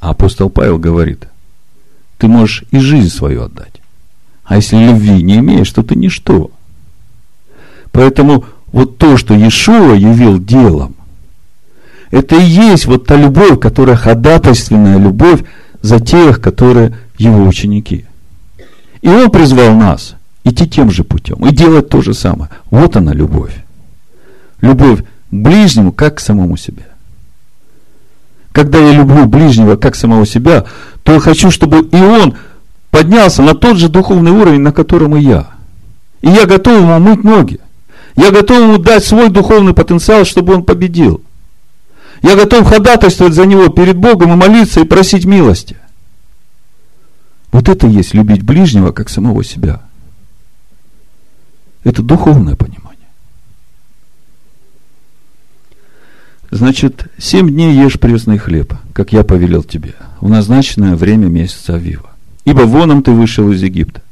А 0.00 0.10
апостол 0.10 0.50
Павел 0.50 0.78
говорит, 0.78 1.28
ты 2.18 2.28
можешь 2.28 2.64
и 2.70 2.78
жизнь 2.78 3.08
свою 3.08 3.42
отдать. 3.44 3.80
А 4.44 4.56
если 4.56 4.76
любви 4.76 5.22
не 5.22 5.36
имеешь, 5.38 5.70
то 5.70 5.82
ты 5.82 5.94
ничто. 5.94 6.50
Поэтому 7.90 8.44
вот 8.74 8.98
то, 8.98 9.16
что 9.16 9.34
Иешуа 9.34 9.94
явил 9.94 10.40
делом, 10.40 10.96
это 12.10 12.34
и 12.34 12.42
есть 12.42 12.86
вот 12.86 13.06
та 13.06 13.14
любовь, 13.14 13.60
которая 13.60 13.94
ходатайственная 13.94 14.98
любовь 14.98 15.44
за 15.80 16.00
тех, 16.00 16.40
которые 16.40 16.98
его 17.16 17.44
ученики. 17.44 18.04
И 19.00 19.08
он 19.08 19.30
призвал 19.30 19.76
нас 19.76 20.16
идти 20.42 20.68
тем 20.68 20.90
же 20.90 21.04
путем 21.04 21.36
и 21.46 21.54
делать 21.54 21.88
то 21.88 22.02
же 22.02 22.14
самое. 22.14 22.50
Вот 22.68 22.96
она 22.96 23.12
любовь. 23.12 23.54
Любовь 24.60 25.02
к 25.02 25.04
ближнему, 25.30 25.92
как 25.92 26.16
к 26.16 26.20
самому 26.20 26.56
себе. 26.56 26.86
Когда 28.50 28.78
я 28.78 28.92
люблю 28.92 29.26
ближнего, 29.26 29.76
как 29.76 29.94
самого 29.94 30.26
себя, 30.26 30.64
то 31.04 31.12
я 31.12 31.20
хочу, 31.20 31.52
чтобы 31.52 31.82
и 31.82 32.02
он 32.02 32.34
поднялся 32.90 33.40
на 33.42 33.54
тот 33.54 33.76
же 33.76 33.88
духовный 33.88 34.32
уровень, 34.32 34.62
на 34.62 34.72
котором 34.72 35.14
и 35.14 35.20
я. 35.20 35.46
И 36.22 36.28
я 36.28 36.46
готов 36.46 36.80
ему 36.80 36.98
мыть 36.98 37.22
ноги. 37.22 37.60
Я 38.16 38.30
готов 38.30 38.80
дать 38.82 39.04
свой 39.04 39.28
духовный 39.28 39.74
потенциал, 39.74 40.24
чтобы 40.24 40.54
он 40.54 40.64
победил. 40.64 41.22
Я 42.22 42.36
готов 42.36 42.66
ходатайствовать 42.66 43.34
за 43.34 43.44
него 43.44 43.68
перед 43.68 43.96
Богом 43.96 44.32
и 44.32 44.36
молиться 44.36 44.80
и 44.80 44.84
просить 44.84 45.24
милости. 45.24 45.76
Вот 47.52 47.68
это 47.68 47.86
есть 47.86 48.14
любить 48.14 48.42
ближнего, 48.42 48.92
как 48.92 49.08
самого 49.08 49.44
себя. 49.44 49.82
Это 51.82 52.02
духовное 52.02 52.56
понимание. 52.56 52.84
Значит, 56.50 57.08
семь 57.18 57.50
дней 57.50 57.74
ешь 57.74 57.98
пресный 57.98 58.38
хлеб, 58.38 58.74
как 58.92 59.12
я 59.12 59.24
повелел 59.24 59.64
тебе, 59.64 59.94
в 60.20 60.28
назначенное 60.28 60.94
время 60.94 61.26
месяца 61.26 61.74
Авива. 61.74 62.12
Ибо 62.44 62.60
воном 62.60 63.02
ты 63.02 63.10
вышел 63.10 63.50
из 63.50 63.60
Египта. 63.62 64.03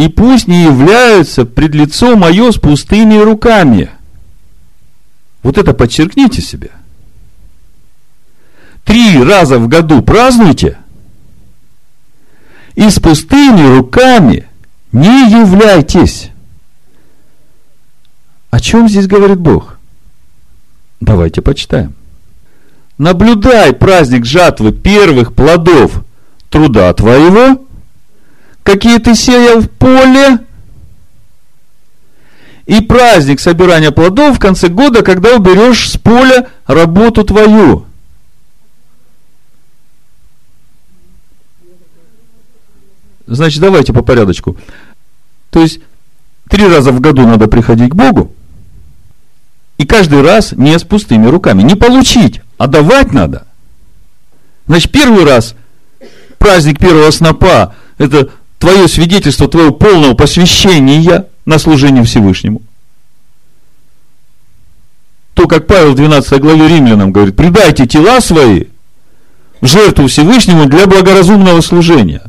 И 0.00 0.08
пусть 0.08 0.48
не 0.48 0.64
являются 0.64 1.44
пред 1.44 1.74
лицо 1.74 2.16
мое 2.16 2.52
с 2.52 2.56
пустыми 2.56 3.18
руками. 3.18 3.90
Вот 5.42 5.58
это 5.58 5.74
подчеркните 5.74 6.40
себе. 6.40 6.70
Три 8.86 9.22
раза 9.22 9.58
в 9.58 9.68
году 9.68 10.00
празднуйте. 10.00 10.78
И 12.76 12.88
с 12.88 12.98
пустыми 12.98 13.76
руками 13.76 14.46
не 14.90 15.30
являйтесь. 15.30 16.30
О 18.50 18.58
чем 18.58 18.88
здесь 18.88 19.06
говорит 19.06 19.38
Бог? 19.38 19.78
Давайте 21.00 21.42
почитаем. 21.42 21.92
Наблюдай 22.96 23.74
праздник 23.74 24.24
жатвы 24.24 24.72
первых 24.72 25.34
плодов 25.34 26.02
труда 26.48 26.90
твоего, 26.94 27.66
какие 28.70 28.98
ты 28.98 29.16
сеял 29.16 29.60
в 29.60 29.68
поле, 29.68 30.38
и 32.66 32.80
праздник 32.80 33.40
собирания 33.40 33.90
плодов 33.90 34.36
в 34.36 34.38
конце 34.38 34.68
года, 34.68 35.02
когда 35.02 35.34
уберешь 35.34 35.90
с 35.90 35.96
поля 35.96 36.48
работу 36.66 37.24
твою. 37.24 37.86
Значит, 43.26 43.60
давайте 43.60 43.92
по 43.92 44.02
порядочку. 44.02 44.56
То 45.50 45.60
есть, 45.60 45.80
три 46.48 46.68
раза 46.68 46.92
в 46.92 47.00
году 47.00 47.26
надо 47.26 47.48
приходить 47.48 47.90
к 47.90 47.96
Богу, 47.96 48.32
и 49.78 49.86
каждый 49.86 50.22
раз 50.22 50.52
не 50.52 50.78
с 50.78 50.84
пустыми 50.84 51.26
руками. 51.26 51.62
Не 51.62 51.74
получить, 51.74 52.40
а 52.56 52.68
давать 52.68 53.12
надо. 53.12 53.48
Значит, 54.68 54.92
первый 54.92 55.24
раз 55.24 55.56
праздник 56.38 56.78
первого 56.78 57.10
снопа– 57.10 57.74
это 57.98 58.30
твое 58.60 58.86
свидетельство 58.86 59.48
твоего 59.48 59.72
полного 59.72 60.14
посвящения 60.14 61.26
на 61.46 61.58
служение 61.58 62.04
Всевышнему. 62.04 62.62
То, 65.34 65.48
как 65.48 65.66
Павел 65.66 65.92
в 65.92 65.96
12 65.96 66.40
главе 66.40 66.68
римлянам 66.68 67.10
говорит, 67.10 67.34
предайте 67.34 67.86
тела 67.86 68.20
свои 68.20 68.66
в 69.60 69.66
жертву 69.66 70.06
Всевышнему 70.06 70.66
для 70.66 70.86
благоразумного 70.86 71.62
служения. 71.62 72.22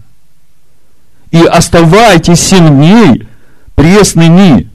И 1.32 1.44
оставайтесь 1.44 2.40
семь 2.40 2.70
дней 2.70 3.28
пресными 3.76 4.70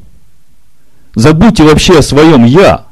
Забудьте 1.15 1.65
вообще 1.65 1.99
о 1.99 2.03
своем 2.03 2.45
«я». 2.45 2.85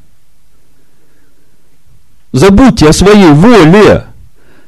Забудьте 2.32 2.88
о 2.88 2.92
своей 2.94 3.28
воле. 3.28 4.06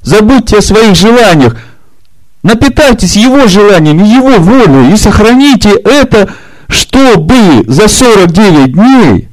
Забудьте 0.02 0.58
о 0.58 0.62
своих 0.62 0.94
желаниях. 0.94 1.56
Напитайтесь 2.42 3.16
его 3.16 3.46
желаниями, 3.48 4.06
его 4.06 4.38
волей 4.38 4.92
и 4.92 4.96
сохраните 4.96 5.70
это, 5.70 6.32
чтобы 6.68 7.64
за 7.66 7.88
49 7.88 8.72
дней 8.72 9.28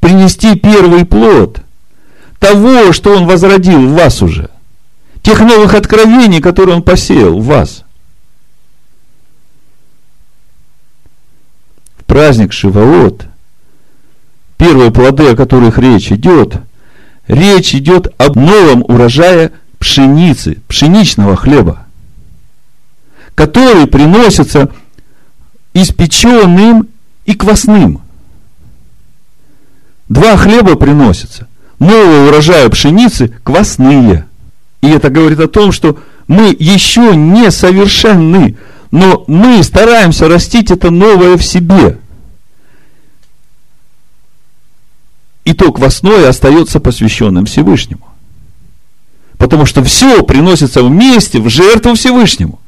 принести 0.00 0.56
первый 0.56 1.04
плод 1.04 1.60
того, 2.38 2.92
что 2.92 3.14
он 3.16 3.26
возродил 3.26 3.80
в 3.88 3.94
вас 3.94 4.22
уже. 4.22 4.50
Тех 5.22 5.40
новых 5.40 5.74
откровений, 5.74 6.40
которые 6.40 6.76
он 6.76 6.82
посеял 6.82 7.38
в 7.38 7.44
вас. 7.44 7.84
праздник 12.12 12.52
Шивоот– 12.52 13.24
первые 14.58 14.90
плоды, 14.90 15.30
о 15.30 15.34
которых 15.34 15.78
речь 15.78 16.12
идет, 16.12 16.56
речь 17.26 17.74
идет 17.74 18.12
об 18.18 18.36
новом 18.36 18.82
урожае 18.82 19.52
пшеницы, 19.78 20.58
пшеничного 20.68 21.36
хлеба, 21.36 21.86
который 23.34 23.86
приносится 23.86 24.70
испеченным 25.74 26.88
и 27.24 27.34
квасным. 27.34 28.02
Два 30.08 30.36
хлеба 30.36 30.76
приносятся. 30.76 31.48
Нового 31.78 32.28
урожая 32.28 32.68
пшеницы 32.68 33.34
квасные. 33.42 34.26
И 34.82 34.88
это 34.88 35.08
говорит 35.08 35.40
о 35.40 35.48
том, 35.48 35.72
что 35.72 35.98
мы 36.28 36.54
еще 36.58 37.16
не 37.16 37.50
совершенны, 37.50 38.56
но 38.90 39.24
мы 39.26 39.62
стараемся 39.62 40.28
растить 40.28 40.70
это 40.70 40.90
новое 40.90 41.36
в 41.36 41.42
себе. 41.42 41.98
И 45.44 45.54
то 45.54 45.72
квасное 45.72 46.28
остается 46.28 46.78
посвященным 46.78 47.46
Всевышнему. 47.46 48.06
Потому 49.38 49.66
что 49.66 49.82
все 49.82 50.22
приносится 50.22 50.82
вместе 50.82 51.40
в 51.40 51.48
жертву 51.48 51.94
Всевышнему. 51.94 52.60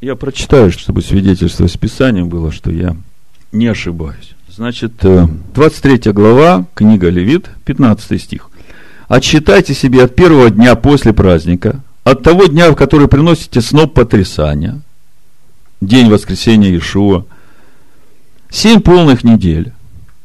Я 0.00 0.14
прочитаю, 0.14 0.70
чтобы 0.70 1.02
свидетельство 1.02 1.66
с 1.66 1.76
Писанием 1.76 2.28
было, 2.28 2.52
что 2.52 2.70
я 2.70 2.96
не 3.50 3.66
ошибаюсь. 3.66 4.34
Значит, 4.48 4.92
23 5.02 6.00
э, 6.04 6.12
глава, 6.12 6.66
книга 6.74 7.08
Левит, 7.08 7.50
15 7.64 8.22
стих. 8.22 8.48
«Отсчитайте 9.08 9.74
себе 9.74 10.04
от 10.04 10.14
первого 10.14 10.50
дня 10.50 10.76
после 10.76 11.12
праздника, 11.12 11.80
от 12.04 12.22
того 12.22 12.46
дня, 12.46 12.70
в 12.70 12.76
который 12.76 13.08
приносите 13.08 13.60
сноп 13.60 13.92
потрясания, 13.92 14.80
день 15.80 16.08
воскресения 16.08 16.68
Иешуа, 16.70 17.24
семь 18.50 18.80
полных 18.80 19.24
недель. 19.24 19.72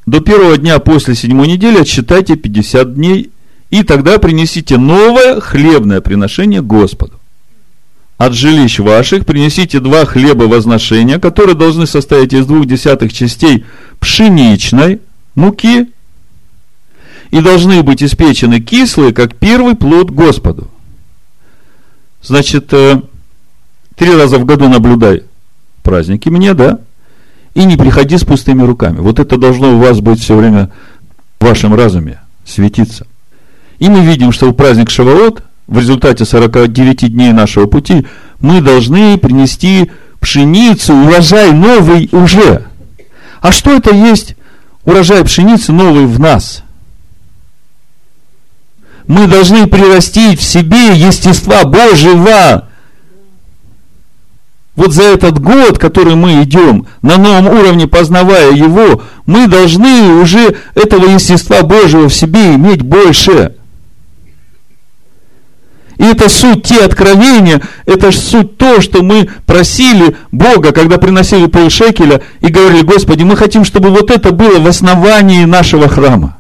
До 0.06 0.20
первого 0.20 0.56
дня 0.58 0.78
после 0.80 1.16
седьмой 1.16 1.48
недели 1.48 1.80
отсчитайте 1.80 2.36
50 2.36 2.94
дней, 2.94 3.32
и 3.72 3.82
тогда 3.82 4.20
принесите 4.20 4.78
новое 4.78 5.40
хлебное 5.40 6.00
приношение 6.00 6.62
Господу 6.62 7.20
от 8.26 8.34
жилищ 8.34 8.80
ваших 8.80 9.26
принесите 9.26 9.80
два 9.80 10.06
хлеба 10.06 10.44
возношения, 10.44 11.20
которые 11.20 11.56
должны 11.56 11.86
состоять 11.86 12.34
из 12.34 12.46
двух 12.46 12.66
десятых 12.66 13.12
частей 13.12 13.66
пшеничной 14.00 15.02
муки 15.36 15.90
и 17.32 17.42
должны 17.42 17.84
быть 17.84 18.02
испечены 18.02 18.62
кислые, 18.62 19.14
как 19.14 19.36
первый 19.36 19.76
плод 19.76 20.10
Господу. 20.10 20.70
Значит, 22.22 22.72
э, 22.72 23.02
три 23.96 24.16
раза 24.16 24.38
в 24.38 24.46
году 24.46 24.70
наблюдай 24.70 25.24
праздники 25.82 26.30
мне, 26.30 26.54
да? 26.54 26.80
И 27.56 27.66
не 27.66 27.76
приходи 27.76 28.18
с 28.18 28.24
пустыми 28.24 28.64
руками. 28.64 29.00
Вот 29.00 29.20
это 29.20 29.38
должно 29.38 29.76
у 29.76 29.80
вас 29.80 30.00
быть 30.00 30.22
все 30.22 30.36
время 30.36 30.72
в 31.40 31.46
вашем 31.46 31.76
разуме 31.76 32.22
светиться. 32.46 33.06
И 33.80 33.90
мы 33.90 34.06
видим, 34.06 34.32
что 34.32 34.50
в 34.50 34.54
праздник 34.54 34.90
Шаваот– 34.90 35.44
в 35.68 35.78
результате 35.78 36.26
49 36.26 37.14
дней 37.14 37.32
нашего 37.32 37.68
пути, 37.68 38.06
мы 38.40 38.62
должны 38.62 39.18
принести 39.18 39.92
пшеницу, 40.20 40.94
урожай 40.94 41.52
новый 41.52 42.10
уже. 42.12 42.66
А 43.42 43.52
что 43.52 43.72
это 43.76 43.94
есть 43.94 44.36
урожай 44.86 45.24
пшеницы 45.24 45.72
новый 45.72 46.06
в 46.06 46.20
нас? 46.20 46.64
Мы 49.08 49.28
должны 49.28 49.68
прирастить 49.68 50.40
в 50.40 50.44
себе 50.44 50.96
естества 50.96 51.66
Божьего. 51.66 52.70
Вот 54.76 54.92
за 54.92 55.04
этот 55.04 55.40
год, 55.40 55.78
который 55.78 56.16
мы 56.16 56.44
идем, 56.44 56.88
на 57.02 57.18
новом 57.18 57.48
уровне 57.48 57.86
познавая 57.86 58.52
Его, 58.52 59.04
мы 59.26 59.48
должны 59.48 60.22
уже 60.22 60.56
этого 60.74 61.06
естества 61.10 61.62
Божьего 61.62 62.08
в 62.08 62.14
себе 62.14 62.56
иметь 62.56 62.82
больше. 62.82 63.56
И 66.04 66.06
это 66.06 66.28
суть 66.28 66.64
те 66.64 66.84
откровения, 66.84 67.62
это 67.86 68.12
суть 68.12 68.58
то, 68.58 68.82
что 68.82 69.02
мы 69.04 69.30
просили 69.46 70.18
Бога, 70.34 70.74
когда 70.74 70.98
приносили 70.98 71.46
полшекеля 71.46 72.22
и 72.42 72.48
говорили, 72.48 72.82
Господи, 72.82 73.24
мы 73.24 73.38
хотим, 73.38 73.64
чтобы 73.64 73.90
вот 73.90 74.12
это 74.12 74.34
было 74.34 74.60
в 74.60 74.68
основании 74.68 75.46
нашего 75.46 75.88
храма. 75.88 76.36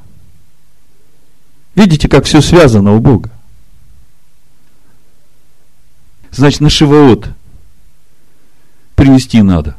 Видите, 1.76 2.10
как 2.10 2.26
все 2.26 2.42
связано 2.42 2.94
у 2.94 3.00
Бога. 3.00 3.32
Значит, 6.32 6.60
на 6.60 6.70
Шивоот 6.70 7.30
принести 8.96 9.42
надо. 9.42 9.78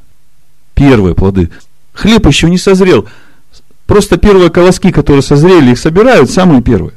Первые 0.73 1.15
плоды. 1.15 1.51
Хлеб 1.93 2.27
еще 2.27 2.49
не 2.49 2.57
созрел. 2.57 3.07
Просто 3.85 4.17
первые 4.17 4.49
колоски, 4.49 4.91
которые 4.93 5.21
созрели, 5.21 5.73
их 5.73 5.79
собирают, 5.79 6.31
самые 6.31 6.63
первые. 6.63 6.95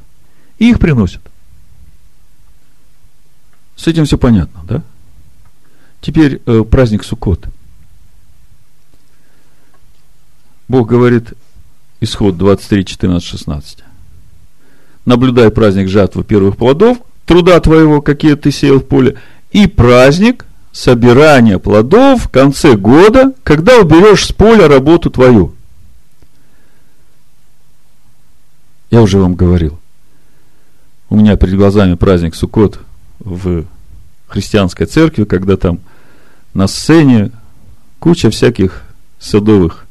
И 0.58 0.70
их 0.70 0.80
приносят. 0.80 1.22
С 3.78 3.88
этим 3.88 4.06
все 4.06 4.18
понятно, 4.18 4.62
да? 4.68 4.84
Теперь 6.02 6.42
э, 6.46 6.64
праздник 6.70 7.04
Суккот. 7.04 7.46
Бог 10.68 10.90
говорит, 10.90 11.34
исход 12.02 12.38
23, 12.38 12.86
14, 12.86 13.26
16. 13.26 13.80
Наблюдай 15.06 15.50
праздник 15.52 15.88
жатвы 15.88 16.24
первых 16.24 16.58
плодов, 16.58 16.98
труда 17.26 17.60
твоего, 17.60 18.02
какие 18.02 18.36
ты 18.36 18.52
сеял 18.52 18.80
в 18.80 18.86
поле, 18.86 19.18
и 19.52 19.68
праздник 19.68 20.46
собирания 20.72 21.60
плодов 21.60 22.26
в 22.26 22.30
конце 22.30 22.76
года, 22.76 23.34
когда 23.44 23.78
уберешь 23.78 24.26
с 24.26 24.32
поля 24.32 24.68
работу 24.68 25.10
твою. 25.10 25.54
Я 28.90 29.02
уже 29.02 29.20
вам 29.20 29.36
говорил. 29.36 29.80
У 31.10 31.16
меня 31.16 31.36
перед 31.38 31.56
глазами 31.56 31.94
праздник 31.94 32.36
Суккот 32.36 32.80
в 33.36 33.66
христианской 34.28 34.86
церкви, 34.86 35.26
когда 35.26 35.58
там 35.58 35.80
на 36.54 36.68
сцене 36.68 37.32
куча 38.00 38.30
всяких 38.30 38.84
садовых 39.20 39.86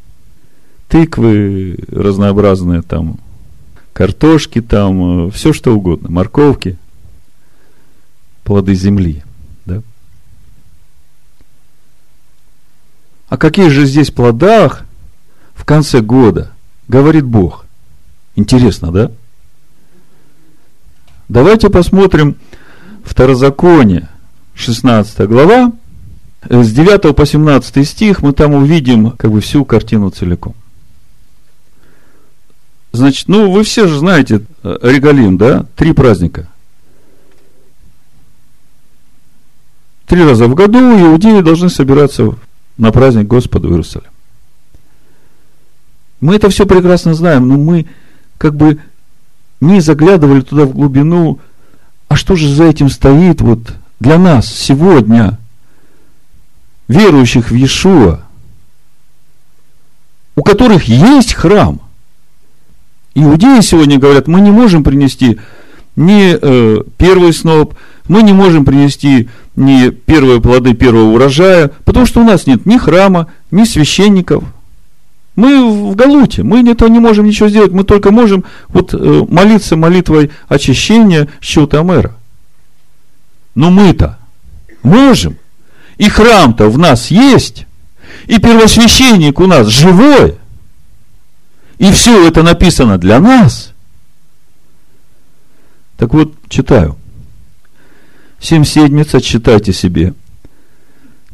тыквы 0.89 1.79
разнообразные, 1.89 2.83
там 2.83 3.19
картошки, 3.93 4.61
там 4.61 5.31
все 5.31 5.53
что 5.53 5.75
угодно, 5.75 6.11
морковки, 6.11 6.77
плоды 8.45 8.75
земли. 8.75 9.23
Да? 9.65 9.83
А 13.29 13.37
какие 13.37 13.69
же 13.69 13.87
здесь 13.87 14.11
плодах 14.11 14.85
в 15.55 15.65
конце 15.65 16.01
года 16.01 16.53
говорит 16.89 17.25
Бог? 17.25 17.67
Интересно, 18.37 18.93
да? 18.93 19.11
Давайте 21.29 21.71
посмотрим 21.71 22.37
Второзаконие, 23.07 24.09
16 24.57 25.29
глава, 25.29 25.73
э, 26.43 26.63
с 26.63 26.73
9 26.73 27.15
по 27.15 27.25
17 27.25 27.89
стих 27.89 28.21
мы 28.21 28.33
там 28.33 28.55
увидим 28.55 29.13
как 29.13 29.31
бы 29.31 29.41
всю 29.41 29.65
картину 29.65 30.11
целиком. 30.11 30.55
Значит, 32.93 33.29
ну 33.29 33.51
вы 33.53 33.63
все 33.63 33.87
же 33.87 33.99
знаете 33.99 34.43
э, 34.63 34.79
Регалим, 34.83 35.39
да? 35.39 35.67
Три 35.77 35.93
праздника. 35.93 36.49
Три 40.07 40.25
раза 40.25 40.47
в 40.47 40.55
году 40.55 40.79
иудеи 40.79 41.41
должны 41.43 41.71
собираться 41.71 42.35
на 42.77 42.91
праздник 42.91 43.29
Господа 43.29 43.69
в 43.69 43.71
Иерусалим. 43.71 44.11
Мы 46.21 46.35
это 46.35 46.49
все 46.49 46.67
прекрасно 46.67 47.15
знаем, 47.15 47.47
но 47.47 47.57
мы 47.57 47.87
как 48.37 48.57
бы 48.57 48.81
не 49.61 49.81
заглядывали 49.81 50.41
туда 50.41 50.65
в 50.65 50.73
глубину 50.73 51.39
а 52.17 52.19
что 52.19 52.35
же 52.35 52.49
за 52.49 52.65
этим 52.65 52.89
стоит 52.89 53.43
вот 53.43 53.75
для 54.01 54.17
нас 54.19 54.47
сегодня, 54.47 55.39
верующих 56.89 57.51
в 57.51 57.55
Иешуа, 57.55 58.21
у 60.35 60.43
которых 60.43 60.85
есть 60.85 61.35
храм? 61.35 61.79
Иудеи 63.15 63.61
сегодня 63.61 63.99
говорят, 63.99 64.29
мы 64.29 64.41
не 64.41 64.51
можем 64.51 64.83
принести 64.83 65.39
ни 65.95 66.39
э, 66.41 66.85
первый 66.97 67.35
сноп, 67.35 67.75
мы 68.09 68.23
не 68.23 68.33
можем 68.33 68.65
принести 68.65 69.29
ни 69.55 69.91
первые 69.91 70.41
плоды 70.41 70.73
первого 70.73 71.13
урожая, 71.13 71.71
потому 71.85 72.07
что 72.07 72.23
у 72.23 72.25
нас 72.25 72.47
нет 72.47 72.65
ни 72.65 72.79
храма, 72.79 73.27
ни 73.51 73.65
священников– 73.65 74.43
мы 75.37 75.91
в 75.91 75.95
Галуте, 75.95 76.43
мы 76.43 76.69
этого 76.69 76.89
не 76.89 76.99
можем 76.99 77.27
ничего 77.27 77.51
сделать, 77.51 77.71
мы 77.71 77.85
только 77.85 78.11
можем 78.11 78.45
вот 78.69 78.95
э, 78.95 79.25
молиться 79.29 79.77
молитвой 79.77 80.31
очищения 80.49 81.29
счета 81.43 81.83
мэра. 81.83 82.17
Но 83.55 83.71
мы-то 83.71 84.19
можем. 84.83 85.37
И 85.99 86.09
храм-то 86.09 86.71
в 86.71 86.79
нас 86.79 87.11
есть, 87.11 87.67
и 88.27 88.39
первосвященник 88.39 89.39
у 89.39 89.47
нас 89.47 89.69
живой. 89.69 90.37
И 91.79 91.93
все 91.93 92.27
это 92.27 92.43
написано 92.43 92.97
для 92.97 93.21
нас. 93.21 93.73
Так 95.99 96.15
вот, 96.15 96.35
читаю. 96.49 96.97
Семь 98.41 98.65
седмиц 98.65 99.15
отсчитайте 99.15 99.75
себе. 99.75 100.15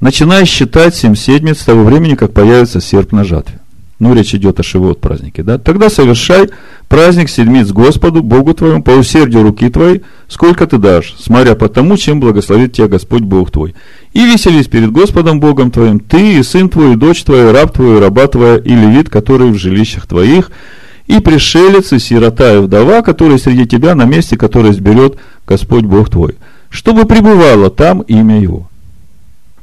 Начиная 0.01 0.45
считать 0.45 0.97
семь 0.97 1.15
седмиц 1.15 1.61
с 1.61 1.65
того 1.65 1.85
времени, 1.85 2.17
как 2.17 2.33
появится 2.33 2.81
серп 2.81 3.13
на 3.13 3.25
жатве. 3.25 3.62
Ну, 4.03 4.15
речь 4.15 4.35
идет 4.35 4.59
о 4.59 4.65
Шивот 4.65 5.01
празднике, 5.01 5.45
да, 5.45 5.59
тогда 5.59 5.89
совершай 5.89 6.51
праздник 6.89 7.29
седмиц 7.29 7.69
Господу, 7.69 8.21
Богу 8.21 8.53
твоему, 8.53 8.83
по 8.83 8.91
усердию 8.91 9.45
руки 9.45 9.71
твоей, 9.71 10.03
сколько 10.27 10.67
ты 10.67 10.79
дашь, 10.79 11.15
смотря 11.21 11.55
по 11.55 11.69
тому, 11.69 11.97
чем 11.97 12.19
благословит 12.19 12.73
тебя 12.73 12.89
Господь 12.89 13.23
Бог 13.23 13.53
твой. 13.53 13.77
И 14.13 14.27
веселись 14.27 14.67
перед 14.67 14.91
Господом 14.91 15.39
Богом 15.39 15.71
твоим, 15.71 16.01
ты 16.01 16.41
и 16.41 16.43
сын 16.43 16.69
твой, 16.69 16.95
и 16.95 16.97
дочь 16.97 17.23
твоя, 17.23 17.51
и 17.51 17.53
раб 17.53 17.73
твой, 17.73 17.99
и 17.99 18.01
раба 18.01 18.27
твоя, 18.27 18.57
и 18.57 18.71
левит, 18.71 19.09
который 19.09 19.53
в 19.53 19.57
жилищах 19.57 20.09
твоих, 20.09 20.51
и 21.07 21.21
пришелец, 21.21 21.93
и 21.93 22.01
сирота, 22.01 22.57
и 22.57 22.59
вдова, 22.59 23.03
которые 23.03 23.39
среди 23.39 23.67
тебя 23.67 23.95
на 23.95 24.05
месте, 24.05 24.37
которое 24.37 24.73
сберет 24.73 25.17
Господь 25.47 25.85
Бог 25.85 26.11
твой, 26.11 26.35
чтобы 26.71 27.05
пребывало 27.05 27.71
там 27.71 28.01
имя 28.01 28.41
Его. 28.41 28.69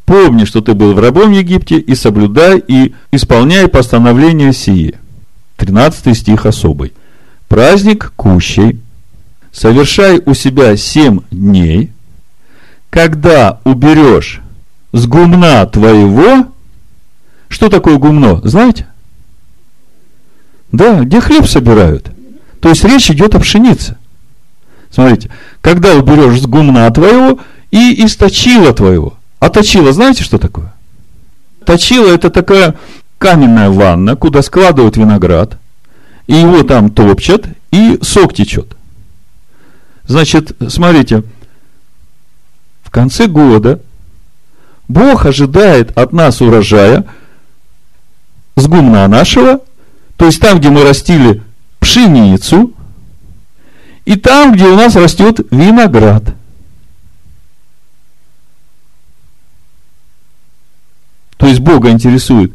Помни, 0.09 0.43
что 0.43 0.61
ты 0.61 0.73
был 0.73 0.95
в 0.95 0.99
рабом 0.99 1.33
Египте, 1.33 1.77
и 1.77 1.93
соблюдай 1.93 2.63
и 2.67 2.95
исполняй 3.11 3.67
постановления 3.67 4.53
сии. 4.53 4.95
13 5.57 6.17
стих 6.17 6.47
особый. 6.47 6.93
Праздник 7.47 8.11
кущей. 8.15 8.81
Совершай 9.51 10.19
у 10.25 10.33
себя 10.33 10.75
семь 10.77 11.19
дней. 11.29 11.91
Когда 12.89 13.59
уберешь 13.65 14.41
с 14.93 15.05
гумна 15.05 15.63
твоего, 15.67 16.47
что 17.47 17.69
такое 17.69 17.97
гумно, 17.97 18.41
знаете? 18.43 18.87
Да, 20.71 21.01
где 21.01 21.21
хлеб 21.21 21.45
собирают. 21.45 22.09
То 22.61 22.69
есть 22.69 22.83
речь 22.83 23.11
идет 23.11 23.35
о 23.35 23.39
пшенице. 23.39 23.95
Смотрите, 24.89 25.29
когда 25.61 25.93
уберешь 25.93 26.41
с 26.41 26.47
гумна 26.47 26.89
твоего 26.89 27.39
и 27.69 28.03
источила 28.03 28.73
твоего. 28.73 29.18
А 29.39 29.49
точила, 29.49 29.93
знаете, 29.93 30.23
что 30.23 30.37
такое? 30.37 30.73
Точила 31.65 32.09
это 32.13 32.29
такая 32.29 32.75
каменная 33.17 33.69
ванна, 33.69 34.15
куда 34.15 34.41
складывают 34.41 34.97
виноград, 34.97 35.57
и 36.27 36.35
его 36.35 36.63
там 36.63 36.89
топчат, 36.89 37.45
и 37.71 37.99
сок 38.01 38.33
течет. 38.33 38.75
Значит, 40.05 40.55
смотрите, 40.67 41.23
в 42.83 42.91
конце 42.91 43.27
года 43.27 43.79
Бог 44.87 45.25
ожидает 45.25 45.97
от 45.97 46.11
нас 46.13 46.41
урожая 46.41 47.05
с 48.55 48.67
гумна 48.67 49.07
нашего, 49.07 49.61
то 50.17 50.25
есть 50.25 50.41
там, 50.41 50.59
где 50.59 50.69
мы 50.69 50.83
растили 50.83 51.43
пшеницу, 51.79 52.73
и 54.05 54.15
там, 54.15 54.53
где 54.53 54.65
у 54.65 54.75
нас 54.75 54.95
растет 54.95 55.39
виноград– 55.51 56.23
То 61.39 61.47
есть 61.47 61.61
Бога 61.61 61.89
интересует 61.89 62.53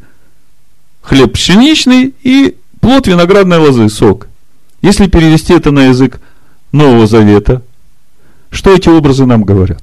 хлеб 1.01 1.32
пшеничный 1.32 2.14
и 2.22 2.55
плод 2.80 3.07
виноградной 3.07 3.57
лозы, 3.57 3.89
сок. 3.89 4.28
Если 4.82 5.07
перевести 5.07 5.55
это 5.55 5.70
на 5.70 5.87
язык 5.87 6.20
Нового 6.70 7.07
Завета, 7.07 7.62
что 8.51 8.74
эти 8.74 8.91
образы 8.91 9.24
нам 9.24 9.43
говорят? 9.43 9.82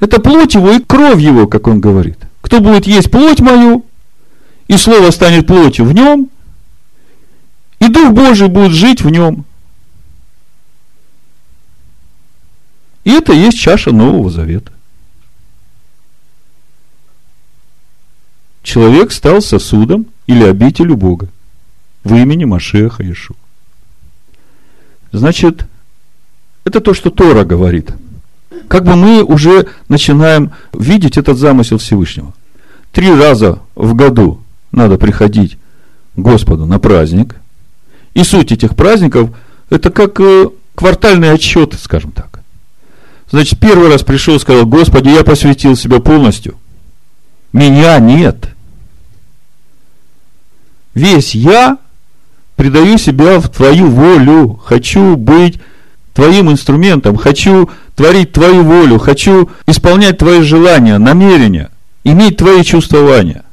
Это 0.00 0.22
плоть 0.22 0.54
его 0.54 0.70
и 0.72 0.82
кровь 0.82 1.20
его, 1.20 1.46
как 1.46 1.66
он 1.66 1.82
говорит. 1.82 2.18
Кто 2.40 2.60
будет 2.60 2.86
есть 2.86 3.10
плоть 3.10 3.40
мою, 3.40 3.84
и 4.66 4.78
слово 4.78 5.10
станет 5.10 5.46
плотью 5.46 5.84
в 5.84 5.92
нем, 5.92 6.30
и 7.78 7.88
Дух 7.88 8.12
Божий 8.12 8.48
будет 8.48 8.72
жить 8.72 9.02
в 9.02 9.10
нем. 9.10 9.44
И 13.04 13.10
это 13.10 13.34
есть 13.34 13.58
чаша 13.58 13.92
Нового 13.92 14.30
Завета. 14.30 14.72
Человек 18.62 19.12
стал 19.12 19.40
сосудом 19.42 20.06
или 20.26 20.44
обителю 20.44 20.96
Бога 20.96 21.28
в 22.04 22.14
имени 22.14 22.44
Машеха 22.44 23.10
Ишу. 23.10 23.34
Значит, 25.12 25.66
это 26.64 26.80
то, 26.80 26.94
что 26.94 27.10
Тора 27.10 27.44
говорит. 27.44 27.92
Как 28.68 28.84
бы 28.84 28.96
мы 28.96 29.22
уже 29.24 29.66
начинаем 29.88 30.52
видеть 30.72 31.18
этот 31.18 31.38
замысел 31.38 31.78
Всевышнего. 31.78 32.32
Три 32.92 33.12
раза 33.12 33.60
в 33.74 33.94
году 33.94 34.40
надо 34.72 34.98
приходить 34.98 35.58
Господу 36.16 36.66
на 36.66 36.78
праздник. 36.78 37.36
И 38.14 38.22
суть 38.22 38.52
этих 38.52 38.76
праздников– 38.76 39.30
это 39.70 39.90
как 39.90 40.20
э, 40.20 40.48
квартальный 40.74 41.30
отчет, 41.30 41.74
скажем 41.80 42.12
так. 42.12 42.40
Значит, 43.30 43.60
первый 43.60 43.88
раз 43.88 44.02
пришел 44.02 44.34
и 44.34 44.40
сказал, 44.40 44.66
Господи, 44.66 45.08
я 45.08 45.22
посвятил 45.22 45.76
себя 45.76 46.00
полностью. 46.00 46.56
Меня 47.52 47.98
нет. 47.98 48.48
Весь 50.94 51.34
я 51.34 51.78
предаю 52.56 52.98
себя 52.98 53.40
в 53.40 53.48
Твою 53.48 53.86
волю. 53.88 54.60
Хочу 54.64 55.16
быть 55.16 55.60
Твоим 56.14 56.50
инструментом. 56.50 57.16
Хочу 57.16 57.70
творить 57.96 58.32
Твою 58.32 58.62
волю. 58.62 58.98
Хочу 58.98 59.50
исполнять 59.66 60.18
Твои 60.18 60.42
желания, 60.42 60.98
намерения. 60.98 61.70
Иметь 62.04 62.36
Твои 62.36 62.62
чувствования. 62.62 63.44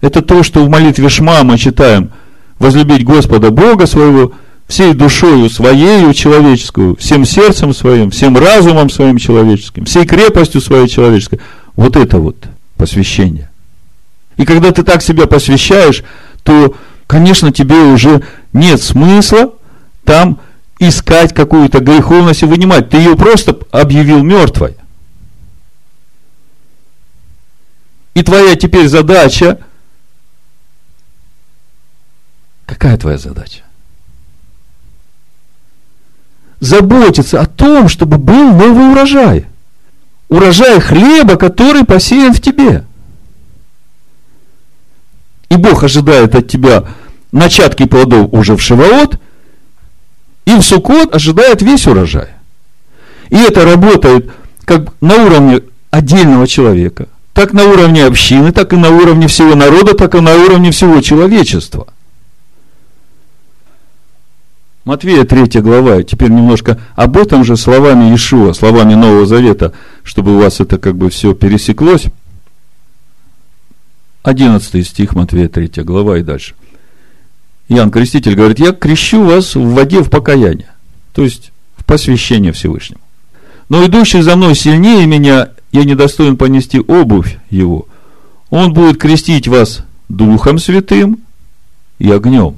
Это 0.00 0.22
то, 0.22 0.42
что 0.42 0.64
в 0.64 0.68
молитве 0.68 1.08
Шма 1.08 1.42
мы 1.42 1.58
читаем. 1.58 2.10
Возлюбить 2.58 3.04
Господа 3.04 3.50
Бога 3.50 3.86
своего 3.86 4.32
всей 4.68 4.94
душою 4.94 5.48
своею 5.48 6.12
человеческую, 6.12 6.96
всем 6.96 7.24
сердцем 7.24 7.72
своим, 7.72 8.10
всем 8.10 8.36
разумом 8.36 8.90
своим 8.90 9.18
человеческим, 9.18 9.84
всей 9.84 10.06
крепостью 10.06 10.60
своей 10.60 10.88
человеческой. 10.88 11.40
Вот 11.76 11.96
это 11.96 12.18
вот 12.18 12.36
посвящение. 12.76 13.50
И 14.36 14.44
когда 14.44 14.72
ты 14.72 14.82
так 14.82 15.02
себя 15.02 15.26
посвящаешь, 15.26 16.02
то, 16.42 16.74
конечно, 17.06 17.52
тебе 17.52 17.76
уже 17.76 18.22
нет 18.52 18.82
смысла 18.82 19.52
там 20.04 20.40
искать 20.78 21.34
какую-то 21.34 21.80
греховность 21.80 22.42
и 22.42 22.46
вынимать. 22.46 22.90
Ты 22.90 22.98
ее 22.98 23.16
просто 23.16 23.58
объявил 23.70 24.22
мертвой. 24.22 24.76
И 28.14 28.22
твоя 28.22 28.56
теперь 28.56 28.88
задача... 28.88 29.58
Какая 32.64 32.96
твоя 32.96 33.18
задача? 33.18 33.62
Заботиться 36.60 37.40
о 37.40 37.46
том, 37.46 37.88
чтобы 37.88 38.18
был 38.18 38.52
новый 38.52 38.90
урожай. 38.92 39.46
Урожай 40.28 40.80
хлеба, 40.80 41.36
который 41.36 41.84
посеян 41.84 42.32
в 42.32 42.40
тебе– 42.40 42.84
и 45.48 45.56
Бог 45.56 45.84
ожидает 45.84 46.34
от 46.34 46.48
тебя 46.48 46.84
начатки 47.32 47.86
плодов 47.86 48.32
уже 48.32 48.56
в 48.56 48.62
Шивоот, 48.62 49.18
и 50.44 50.54
в 50.54 50.62
Сукот 50.62 51.14
ожидает 51.14 51.62
весь 51.62 51.86
урожай. 51.86 52.28
И 53.30 53.36
это 53.36 53.64
работает 53.64 54.30
как 54.64 54.92
на 55.00 55.14
уровне 55.14 55.62
отдельного 55.90 56.46
человека, 56.46 57.08
так 57.32 57.52
на 57.52 57.64
уровне 57.64 58.04
общины, 58.04 58.52
так 58.52 58.72
и 58.72 58.76
на 58.76 58.90
уровне 58.90 59.28
всего 59.28 59.54
народа, 59.54 59.94
так 59.94 60.14
и 60.14 60.20
на 60.20 60.34
уровне 60.34 60.70
всего 60.70 61.00
человечества. 61.00 61.88
Матвея 64.86 65.24
3 65.24 65.60
глава, 65.62 66.04
теперь 66.04 66.30
немножко 66.30 66.80
об 66.94 67.16
этом 67.16 67.42
же 67.42 67.56
словами 67.56 68.10
Иешуа, 68.10 68.52
словами 68.52 68.94
Нового 68.94 69.26
Завета, 69.26 69.72
чтобы 70.04 70.36
у 70.36 70.38
вас 70.38 70.60
это 70.60 70.78
как 70.78 70.96
бы 70.96 71.10
все 71.10 71.34
пересеклось. 71.34 72.04
11 74.22 74.86
стих 74.86 75.16
Матвея 75.16 75.48
3 75.48 75.82
глава 75.82 76.18
и 76.18 76.22
дальше. 76.22 76.54
Иоанн 77.68 77.90
Креститель 77.90 78.36
говорит, 78.36 78.60
я 78.60 78.70
крещу 78.70 79.24
вас 79.24 79.56
в 79.56 79.74
воде 79.74 80.04
в 80.04 80.08
покаяние, 80.08 80.70
то 81.12 81.24
есть 81.24 81.50
в 81.76 81.84
посвящение 81.84 82.52
Всевышнему. 82.52 83.00
Но 83.68 83.84
идущий 83.84 84.20
за 84.20 84.36
мной 84.36 84.54
сильнее 84.54 85.04
меня, 85.08 85.48
я 85.72 85.82
недостоин 85.82 86.36
понести 86.36 86.78
обувь 86.78 87.38
его. 87.50 87.88
Он 88.50 88.72
будет 88.72 88.98
крестить 88.98 89.48
вас 89.48 89.80
Духом 90.08 90.60
Святым 90.60 91.18
и 91.98 92.08
огнем. 92.08 92.56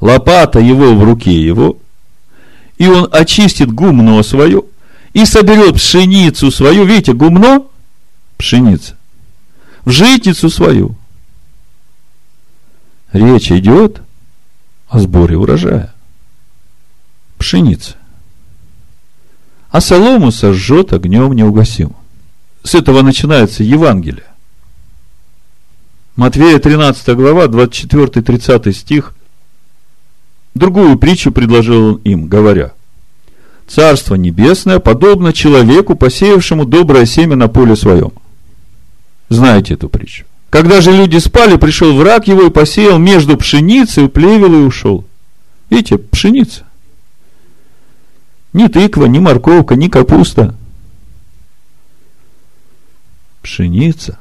Лопата 0.00 0.60
его 0.60 0.94
в 0.94 1.02
руке 1.02 1.42
его, 1.42 1.78
и 2.76 2.86
он 2.86 3.08
очистит 3.10 3.72
гумно 3.72 4.22
свое, 4.22 4.62
и 5.12 5.24
соберет 5.24 5.74
пшеницу 5.74 6.50
свою. 6.50 6.84
Видите, 6.84 7.12
гумно– 7.12 7.64
пшеница 8.36 8.98
в 9.88 9.90
житницу 9.90 10.50
свою. 10.50 10.96
Речь 13.10 13.50
идет 13.50 14.02
о 14.90 14.98
сборе 15.00 15.38
урожая. 15.38 15.94
Пшеницы. 17.38 17.94
А 19.70 19.80
солому 19.80 20.30
сожжет 20.30 20.92
огнем 20.92 21.32
неугасимым. 21.32 21.96
С 22.62 22.74
этого 22.74 23.00
начинается 23.00 23.62
Евангелие. 23.62 24.26
Матвея 26.16 26.58
13 26.58 27.16
глава, 27.16 27.46
24-30 27.46 28.72
стих. 28.72 29.14
Другую 30.58 30.98
притчу 30.98 31.32
предложил 31.32 31.86
он 31.86 32.00
им, 32.04 32.26
говоря, 32.26 32.72
Царство 33.66 34.14
небесное 34.14 34.78
подобно 34.78 35.32
человеку, 35.32 35.94
посеявшему 35.94 36.64
доброе 36.64 37.06
семя 37.06 37.36
на 37.36 37.48
поле 37.48 37.76
своем– 37.76 38.12
знаете 39.28 39.74
эту 39.74 39.88
притчу? 39.88 40.24
Когда 40.50 40.80
же 40.80 40.92
люди 40.92 41.18
спали, 41.18 41.56
пришел 41.56 41.94
враг 41.94 42.26
его 42.26 42.44
и 42.44 42.50
посеял 42.50 42.98
между 42.98 43.36
пшеницей, 43.36 44.08
плевел 44.08 44.54
и 44.54 44.64
ушел. 44.64 45.04
Видите, 45.68 45.98
пшеница. 45.98 46.66
Ни 48.54 48.66
тыква, 48.68 49.04
ни 49.04 49.18
морковка, 49.18 49.76
ни 49.76 49.88
капуста. 49.88 50.54
Пшеница. 53.42 54.18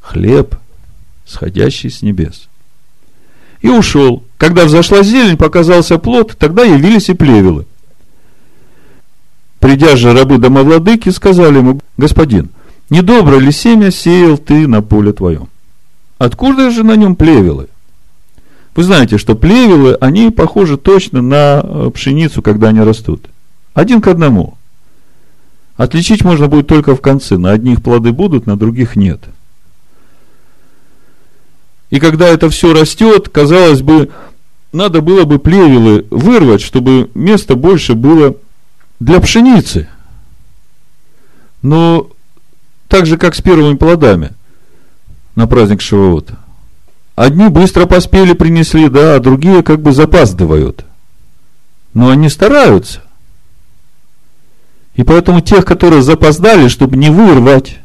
Хлеб, 0.00 0.56
сходящий 1.26 1.90
с 1.90 2.00
небес. 2.00 2.48
И 3.66 3.68
ушел. 3.68 4.22
Когда 4.38 4.64
взошла 4.64 5.02
зелень, 5.02 5.36
показался 5.36 5.98
плод, 5.98 6.36
тогда 6.38 6.62
явились 6.62 7.08
и 7.08 7.14
плевелы. 7.14 7.66
Придя 9.58 9.96
же 9.96 10.12
рабы 10.12 10.38
домовладыки, 10.38 11.08
сказали 11.08 11.58
ему, 11.58 11.80
господин, 11.96 12.50
недобро 12.90 13.38
ли 13.38 13.50
семя 13.50 13.90
сеял 13.90 14.38
ты 14.38 14.68
на 14.68 14.82
поле 14.82 15.12
твоем? 15.12 15.48
Откуда 16.18 16.70
же 16.70 16.84
на 16.84 16.94
нем 16.94 17.16
плевелы? 17.16 17.66
Вы 18.76 18.84
знаете, 18.84 19.18
что 19.18 19.34
плевелы, 19.34 19.96
они 20.00 20.30
похожи 20.30 20.76
точно 20.76 21.20
на 21.20 21.60
э, 21.60 21.90
пшеницу, 21.92 22.42
когда 22.42 22.68
они 22.68 22.82
растут. 22.82 23.26
Один 23.74 24.00
к 24.00 24.06
одному. 24.06 24.56
Отличить 25.76 26.22
можно 26.22 26.46
будет 26.46 26.68
только 26.68 26.94
в 26.94 27.00
конце. 27.00 27.36
На 27.36 27.50
одних 27.50 27.82
плоды 27.82 28.12
будут, 28.12 28.46
на 28.46 28.56
других 28.56 28.94
нет. 28.94 29.24
И 31.90 32.00
когда 32.00 32.28
это 32.28 32.50
все 32.50 32.72
растет, 32.72 33.28
казалось 33.28 33.82
бы, 33.82 34.10
надо 34.72 35.00
было 35.00 35.24
бы 35.24 35.38
плевелы 35.38 36.06
вырвать, 36.10 36.60
чтобы 36.60 37.10
место 37.14 37.54
больше 37.54 37.94
было 37.94 38.36
для 38.98 39.20
пшеницы. 39.20 39.88
Но 41.62 42.08
так 42.88 43.06
же, 43.06 43.18
как 43.18 43.34
с 43.34 43.40
первыми 43.40 43.76
плодами 43.76 44.32
на 45.34 45.46
праздник 45.46 45.80
Шивота. 45.80 46.38
Одни 47.14 47.48
быстро 47.48 47.86
поспели, 47.86 48.34
принесли, 48.34 48.88
да, 48.88 49.16
а 49.16 49.20
другие 49.20 49.62
как 49.62 49.80
бы 49.80 49.92
запаздывают. 49.92 50.84
Но 51.94 52.10
они 52.10 52.28
стараются. 52.28 53.02
И 54.94 55.02
поэтому 55.02 55.40
тех, 55.40 55.64
которые 55.64 56.02
запоздали, 56.02 56.68
чтобы 56.68 56.96
не 56.96 57.10
вырвать, 57.10 57.78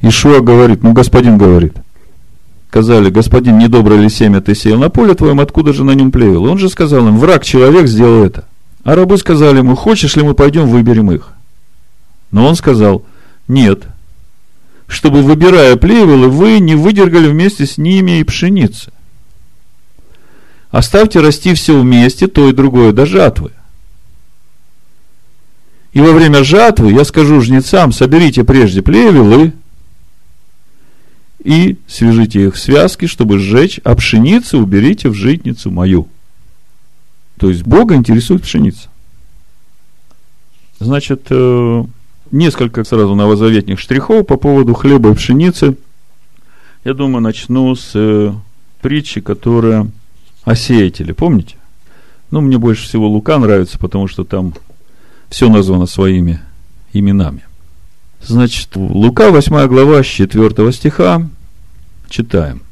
Ишуа 0.00 0.40
говорит, 0.40 0.82
ну, 0.82 0.92
господин 0.92 1.36
говорит, 1.36 1.74
сказали, 2.70 3.10
господин, 3.10 3.58
недоброе 3.58 4.00
ли 4.00 4.08
семя 4.08 4.40
ты 4.40 4.54
сеял 4.54 4.78
на 4.78 4.90
поле 4.90 5.14
твоем, 5.14 5.40
откуда 5.40 5.72
же 5.72 5.82
на 5.82 5.90
нем 5.90 6.12
плевел? 6.12 6.44
Он 6.44 6.56
же 6.56 6.68
сказал 6.68 7.08
им, 7.08 7.18
враг, 7.18 7.44
человек, 7.44 7.88
сделал 7.88 8.22
это. 8.22 8.46
А 8.84 8.94
рабы 8.94 9.18
сказали 9.18 9.58
ему, 9.58 9.74
хочешь 9.74 10.14
ли 10.14 10.22
мы 10.22 10.34
пойдем 10.34 10.68
выберем 10.68 11.10
их? 11.10 11.32
Но 12.30 12.46
он 12.46 12.54
сказал, 12.54 13.04
нет, 13.48 13.82
чтобы, 14.86 15.22
выбирая 15.22 15.74
плевелы, 15.74 16.28
вы 16.28 16.60
не 16.60 16.76
выдергали 16.76 17.26
вместе 17.26 17.66
с 17.66 17.76
ними 17.76 18.20
и 18.20 18.24
пшеницы. 18.24 18.92
Оставьте 20.70 21.18
расти 21.18 21.54
все 21.54 21.76
вместе, 21.76 22.28
то 22.28 22.48
и 22.48 22.52
другое, 22.52 22.92
до 22.92 23.04
жатвы. 23.04 23.50
И 25.92 26.00
во 26.00 26.12
время 26.12 26.44
жатвы 26.44 26.92
я 26.92 27.04
скажу 27.04 27.40
жнецам, 27.40 27.90
соберите 27.90 28.44
прежде 28.44 28.80
плевелы 28.80 29.54
и 31.42 31.78
свяжите 31.86 32.44
их 32.44 32.54
в 32.54 32.58
связки, 32.58 33.06
чтобы 33.06 33.38
сжечь, 33.38 33.80
а 33.84 33.94
пшеницу 33.94 34.58
уберите 34.58 35.08
в 35.08 35.14
житницу 35.14 35.70
мою. 35.70 36.08
То 37.38 37.48
есть 37.48 37.62
Бога 37.62 37.94
интересует 37.94 38.42
пшеница. 38.42 38.88
Значит, 40.78 41.26
э, 41.30 41.84
несколько 42.30 42.84
сразу 42.84 43.14
новозаветных 43.14 43.78
штрихов 43.78 44.26
по 44.26 44.36
поводу 44.36 44.74
хлеба 44.74 45.10
и 45.10 45.14
пшеницы. 45.14 45.76
Я 46.84 46.94
думаю, 46.94 47.22
начну 47.22 47.74
с 47.74 47.92
э, 47.94 48.32
притчи, 48.80 49.20
которая 49.20 49.90
о 50.44 50.54
сеятеле. 50.54 51.14
Помните? 51.14 51.56
Ну, 52.30 52.40
мне 52.40 52.58
больше 52.58 52.84
всего 52.84 53.08
Лука 53.08 53.38
нравится, 53.38 53.78
потому 53.78 54.06
что 54.06 54.24
там 54.24 54.54
все 55.28 55.48
названо 55.48 55.86
своими 55.86 56.40
именами. 56.92 57.44
Значит, 58.22 58.76
Лука, 58.76 59.30
8 59.30 59.66
глава, 59.66 60.02
с 60.02 60.06
4 60.06 60.72
стиха, 60.72 61.26
читаем. 62.08 62.62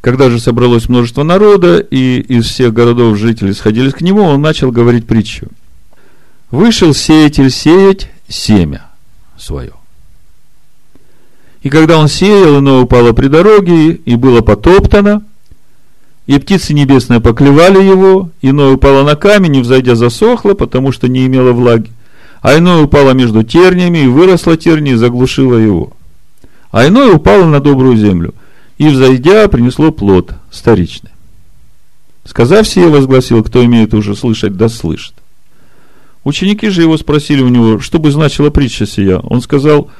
Когда 0.00 0.30
же 0.30 0.38
собралось 0.38 0.88
множество 0.88 1.22
народа, 1.22 1.78
и 1.78 2.20
из 2.20 2.46
всех 2.46 2.72
городов 2.72 3.18
жители 3.18 3.52
сходились 3.52 3.92
к 3.92 4.00
нему, 4.00 4.22
он 4.22 4.40
начал 4.40 4.70
говорить 4.70 5.06
притчу. 5.06 5.48
Вышел 6.50 6.94
сеятель 6.94 7.50
сеять 7.50 8.10
семя 8.28 8.86
свое. 9.38 9.72
И 11.62 11.68
когда 11.68 11.98
он 11.98 12.08
сеял, 12.08 12.56
оно 12.56 12.82
упало 12.82 13.12
при 13.12 13.28
дороге, 13.28 13.92
и 13.92 14.16
было 14.16 14.40
потоптано, 14.40 15.22
и 16.26 16.38
птицы 16.38 16.72
небесные 16.72 17.20
поклевали 17.20 17.82
его, 17.82 18.30
иное 18.40 18.72
упало 18.72 19.02
на 19.02 19.16
камень, 19.16 19.56
и, 19.56 19.60
взойдя, 19.60 19.94
засохло, 19.94 20.54
потому 20.54 20.92
что 20.92 21.08
не 21.08 21.26
имело 21.26 21.52
влаги. 21.52 21.90
А 22.42 22.56
иное 22.56 22.82
упало 22.82 23.12
между 23.12 23.42
терниями, 23.42 23.98
и 23.98 24.06
выросло 24.06 24.56
терни, 24.56 24.92
и 24.92 24.96
заглушило 24.96 25.56
его. 25.56 25.92
А 26.70 26.86
иное 26.86 27.12
упало 27.12 27.44
на 27.46 27.60
добрую 27.60 27.96
землю, 27.96 28.34
и, 28.78 28.88
взойдя, 28.88 29.48
принесло 29.48 29.90
плод 29.90 30.32
старичный. 30.50 31.10
Сказав 32.24 32.66
сие, 32.66 32.88
возгласил, 32.88 33.42
кто 33.42 33.64
имеет 33.64 33.92
уже 33.92 34.14
слышать, 34.14 34.56
да 34.56 34.68
слышит. 34.68 35.14
Ученики 36.24 36.68
же 36.68 36.82
его 36.82 36.96
спросили 36.96 37.42
у 37.42 37.48
него, 37.48 37.80
что 37.80 37.98
бы 37.98 38.10
значила 38.10 38.50
притча 38.50 38.86
сия. 38.86 39.18
Он 39.18 39.40
сказал, 39.40 39.90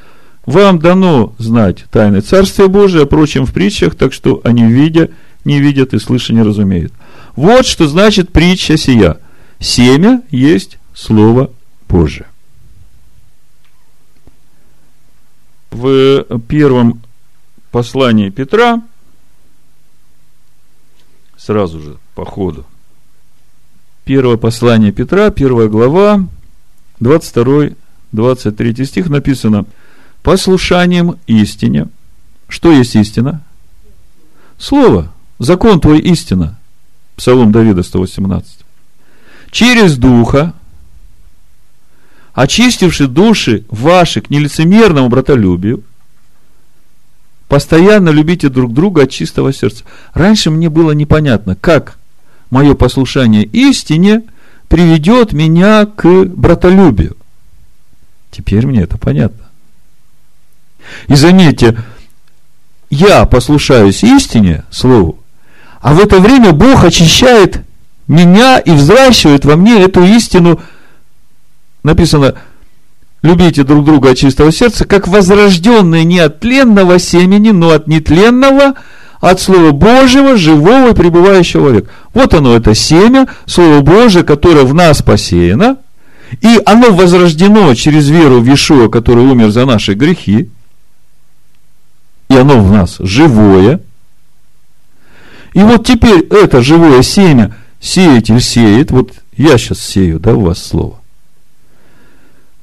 вам 0.47 0.79
дано 0.79 1.35
знать 1.39 1.85
тайны 1.91 2.21
Царствия 2.21 2.69
Божия, 2.69 3.05
прочим 3.07 3.47
в 3.47 3.53
притчах, 3.53 3.95
так 3.95 4.13
что 4.13 4.41
они, 4.45 4.65
видя, 4.65 5.11
не 5.45 5.61
видят 5.61 5.95
и 5.95 5.99
слыша 5.99 6.33
не 6.33 6.43
разумеют. 6.43 6.93
Вот 7.37 7.67
что 7.67 7.89
значит 7.89 8.33
притча 8.33 8.77
сия. 8.77 9.19
Семя 9.59 10.23
есть 10.31 10.79
Слово 10.95 11.51
Божие. 11.89 12.27
В 15.71 16.25
первом 16.49 17.03
послании 17.71 18.31
Петра, 18.31 18.83
сразу 21.37 21.81
же 21.81 21.97
по 22.15 22.25
ходу, 22.25 22.67
Первое 24.11 24.37
послание 24.37 24.91
Петра, 24.91 25.31
первая 25.31 25.69
глава, 25.69 26.27
22-23 27.01 28.85
стих 28.85 29.09
написано 29.09 29.67
«Послушанием 30.25 31.17
истине». 31.29 31.87
Что 32.49 32.73
есть 32.73 32.97
истина? 32.97 33.45
Слово. 34.59 35.13
Закон 35.39 35.81
твой 35.81 36.01
истина. 36.01 36.59
Псалом 37.15 37.53
Давида 37.53 37.85
118. 37.85 38.65
Через 39.53 39.97
Духа, 39.97 40.55
очистивши 42.33 43.07
души 43.07 43.65
ваши 43.69 44.21
к 44.21 44.31
нелицемерному 44.31 45.09
братолюбию, 45.09 45.83
постоянно 47.49 48.11
любите 48.11 48.49
друг 48.49 48.73
друга 48.73 49.03
от 49.03 49.11
чистого 49.11 49.53
сердца. 49.53 49.85
Раньше 50.15 50.51
мне 50.51 50.69
было 50.69 50.93
непонятно, 50.93 51.57
как 51.57 51.99
мое 52.51 52.75
послушание 52.75 53.45
истине 53.45 54.23
приведет 54.69 55.33
меня 55.33 55.87
к 55.87 56.07
братолюбию. 56.27 57.17
Теперь 58.31 58.67
мне 58.67 58.83
это 58.83 58.99
понятно. 58.99 59.47
И 61.09 61.15
заметьте, 61.15 61.77
я 62.89 63.25
послушаюсь 63.27 64.03
истине, 64.03 64.65
слову, 64.71 65.19
а 65.81 65.95
в 65.95 66.01
это 66.01 66.21
время 66.21 66.53
Бог 66.53 66.85
очищает 66.85 67.63
меня 68.07 68.59
и 68.59 68.71
взращивает 68.73 69.45
во 69.45 69.57
мне 69.57 69.83
эту 69.83 70.05
истину. 70.05 70.61
Написано, 71.83 72.35
любите 73.23 73.65
друг 73.65 73.85
друга 73.85 74.11
от 74.11 74.19
чистого 74.19 74.53
сердца, 74.53 74.85
как 74.85 75.09
возрожденные 75.09 76.05
не 76.05 76.19
от 76.21 76.41
тленного 76.41 76.99
семени, 76.99 77.51
но 77.51 77.71
от 77.71 77.87
нетленного, 77.87 78.75
от 79.21 79.41
Слова 79.41 79.73
Божьего, 79.73 80.37
живого 80.37 80.91
и 80.91 80.95
пребывающего 80.95 81.71
век. 81.71 81.91
Вот 82.15 82.35
оно, 82.35 82.57
это 82.57 82.75
семя, 82.75 83.29
Слово 83.47 83.81
Божие, 83.81 84.25
которое 84.25 84.65
в 84.65 84.75
нас 84.75 85.03
посеяно, 85.03 85.79
и 86.41 86.61
оно 86.65 86.93
возрождено 86.93 87.75
через 87.75 88.09
веру 88.09 88.41
в 88.41 88.47
Иешуа, 88.47 88.89
который 88.89 89.25
умер 89.25 89.51
за 89.51 89.67
наши 89.67 89.95
грехи, 89.95 90.49
и 92.29 92.37
оно 92.37 92.61
в 92.61 92.71
нас 92.71 92.97
живое. 93.01 93.81
И 95.53 95.63
вот 95.63 95.85
теперь 95.85 96.21
это 96.31 96.63
живое 96.63 97.03
семя 97.03 97.57
сеятель 97.81 98.41
сеет, 98.41 98.91
вот 98.93 99.13
я 99.37 99.59
сейчас 99.59 99.81
сею, 99.81 100.21
да, 100.21 100.35
у 100.35 100.43
вас 100.43 100.63
слово. 100.63 101.00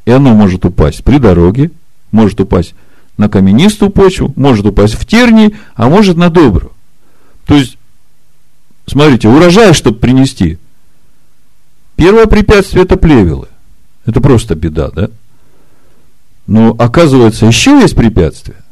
И 0.08 0.10
оно 0.10 0.34
может 0.34 0.64
упасть 0.64 1.04
при 1.04 1.18
дороге, 1.18 1.70
может 2.14 2.40
упасть 2.40 2.76
на 3.18 3.28
каменистую 3.28 3.92
почву, 3.92 4.32
может 4.38 4.66
упасть 4.66 4.94
в 4.94 5.06
тернии, 5.06 5.58
а 5.76 5.90
может 5.90 6.16
на 6.16 6.30
добрую. 6.30 6.72
То 7.46 7.56
есть, 7.56 7.78
смотрите, 8.86 9.28
урожай, 9.28 9.74
чтобы 9.74 10.00
принести, 10.00 10.60
первое 11.98 12.26
препятствие 12.26 12.86
это 12.86 12.96
плевелы. 12.96 13.50
Это 14.06 14.22
просто 14.22 14.56
беда, 14.56 14.92
да? 14.92 15.10
Но 16.46 16.74
оказывается, 16.80 17.46
еще 17.46 17.72
есть 17.72 17.98
препятствия. 17.98 18.64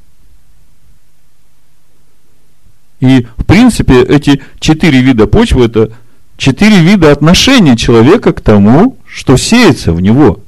И, 3.02 3.28
в 3.36 3.44
принципе, 3.44 4.04
эти 4.04 4.42
четыре 4.62 5.02
вида 5.02 5.28
почвы– 5.28 5.66
это 5.66 5.92
четыре 6.38 6.82
вида 6.82 7.12
отношения 7.12 7.76
человека 7.76 8.32
к 8.32 8.40
тому, 8.40 8.98
что 9.06 9.36
сеется 9.36 9.92
в 9.92 10.00
него. 10.00 10.45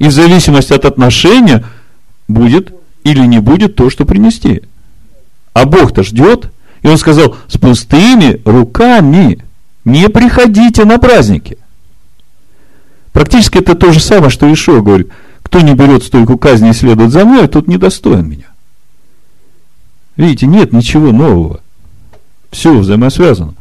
И 0.00 0.08
в 0.08 0.12
зависимости 0.12 0.72
от 0.72 0.86
отношения 0.86 1.64
будет 2.26 2.74
или 3.04 3.20
не 3.26 3.38
будет 3.38 3.76
то, 3.76 3.90
что 3.90 4.06
принести. 4.06 4.62
А 5.52 5.66
Бог-то 5.66 6.02
ждет. 6.02 6.50
И 6.82 6.88
Он 6.88 6.96
сказал, 6.96 7.36
с 7.46 7.58
пустыми 7.58 8.40
руками 8.46 9.44
не 9.84 10.08
приходите 10.08 10.86
на 10.86 10.98
праздники. 10.98 11.58
Практически 13.12 13.58
это 13.58 13.74
то 13.74 13.92
же 13.92 14.00
самое, 14.00 14.30
что 14.30 14.50
Ишо 14.50 14.82
говорит. 14.82 15.10
Кто 15.42 15.60
не 15.60 15.74
берет 15.74 16.02
стойку 16.02 16.38
казни 16.38 16.70
и 16.70 16.72
следует 16.72 17.10
за 17.10 17.26
мной, 17.26 17.46
тот 17.46 17.68
недостоин 17.68 18.26
меня. 18.26 18.46
Видите, 20.16 20.46
нет 20.46 20.72
ничего 20.72 21.12
нового. 21.12 21.60
Все 22.50 22.74
взаимосвязано. 22.76 23.54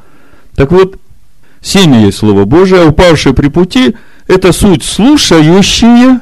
Так 0.56 0.72
вот, 0.72 0.98
семя 1.62 2.06
есть 2.06 2.20
Слово 2.20 2.46
Божие, 2.46 2.84
а 2.84 2.86
упавшие 2.86 3.34
при 3.34 3.50
пути– 3.50 3.96
это 4.28 4.54
суть 4.54 4.84
слушающие, 4.84 6.22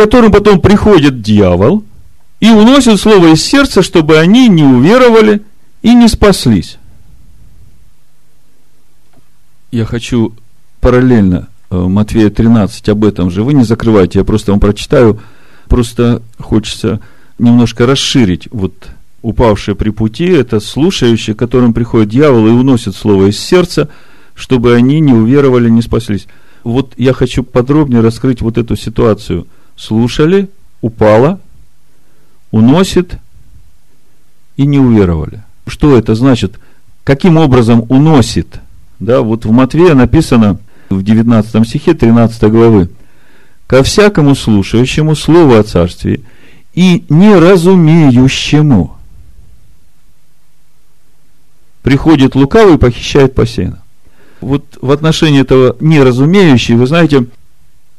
которым 0.00 0.32
потом 0.32 0.62
приходит 0.62 1.20
дьявол 1.20 1.84
и 2.40 2.48
уносит 2.48 2.98
Слово 2.98 3.34
из 3.34 3.44
сердца, 3.44 3.82
чтобы 3.82 4.16
они 4.16 4.48
не 4.48 4.64
уверовали 4.64 5.42
и 5.82 5.92
не 5.92 6.08
спаслись. 6.08 6.78
Я 9.70 9.84
хочу 9.84 10.32
параллельно 10.80 11.48
э, 11.70 11.76
Матвея 11.76 12.30
13 12.30 12.88
об 12.88 13.04
этом 13.04 13.30
же. 13.30 13.42
Вы 13.42 13.52
не 13.52 13.64
закрывайте, 13.64 14.20
я 14.20 14.24
просто 14.24 14.52
вам 14.52 14.60
прочитаю. 14.60 15.20
Просто 15.68 16.22
хочется 16.38 17.00
немножко 17.38 17.84
расширить 17.84 18.48
вот 18.50 18.72
упавшие 19.20 19.74
при 19.74 19.90
пути, 19.90 20.24
это 20.24 20.60
слушающие, 20.60 21.36
которым 21.36 21.74
приходит 21.74 22.08
дьявол 22.08 22.46
и 22.46 22.50
уносит 22.52 22.96
слово 22.96 23.26
из 23.26 23.38
сердца, 23.38 23.90
чтобы 24.34 24.74
они 24.74 25.00
не 25.00 25.12
уверовали, 25.12 25.68
не 25.68 25.82
спаслись. 25.82 26.26
Вот 26.64 26.94
я 26.96 27.12
хочу 27.12 27.42
подробнее 27.42 28.00
раскрыть 28.00 28.40
вот 28.40 28.56
эту 28.56 28.76
ситуацию. 28.76 29.46
Слушали, 29.80 30.50
упало, 30.82 31.40
уносит 32.50 33.14
и 34.58 34.66
не 34.66 34.78
уверовали. 34.78 35.42
Что 35.66 35.96
это 35.96 36.14
значит? 36.14 36.58
Каким 37.02 37.38
образом 37.38 37.86
уносит? 37.88 38.60
Да, 38.98 39.22
вот 39.22 39.46
в 39.46 39.50
Матвея 39.50 39.94
написано 39.94 40.58
в 40.90 41.02
19 41.02 41.66
стихе 41.66 41.94
13 41.94 42.42
главы. 42.50 42.90
Ко 43.66 43.82
всякому 43.82 44.34
слушающему 44.34 45.16
слово 45.16 45.60
о 45.60 45.62
царстве 45.62 46.20
и 46.74 47.06
неразумеющему 47.08 48.98
приходит 51.80 52.34
лукавый 52.34 52.74
и 52.74 52.78
похищает 52.78 53.34
посеяно. 53.34 53.80
Вот 54.42 54.76
в 54.82 54.90
отношении 54.90 55.40
этого 55.40 55.74
неразумеющего, 55.80 56.76
вы 56.76 56.86
знаете, 56.86 57.24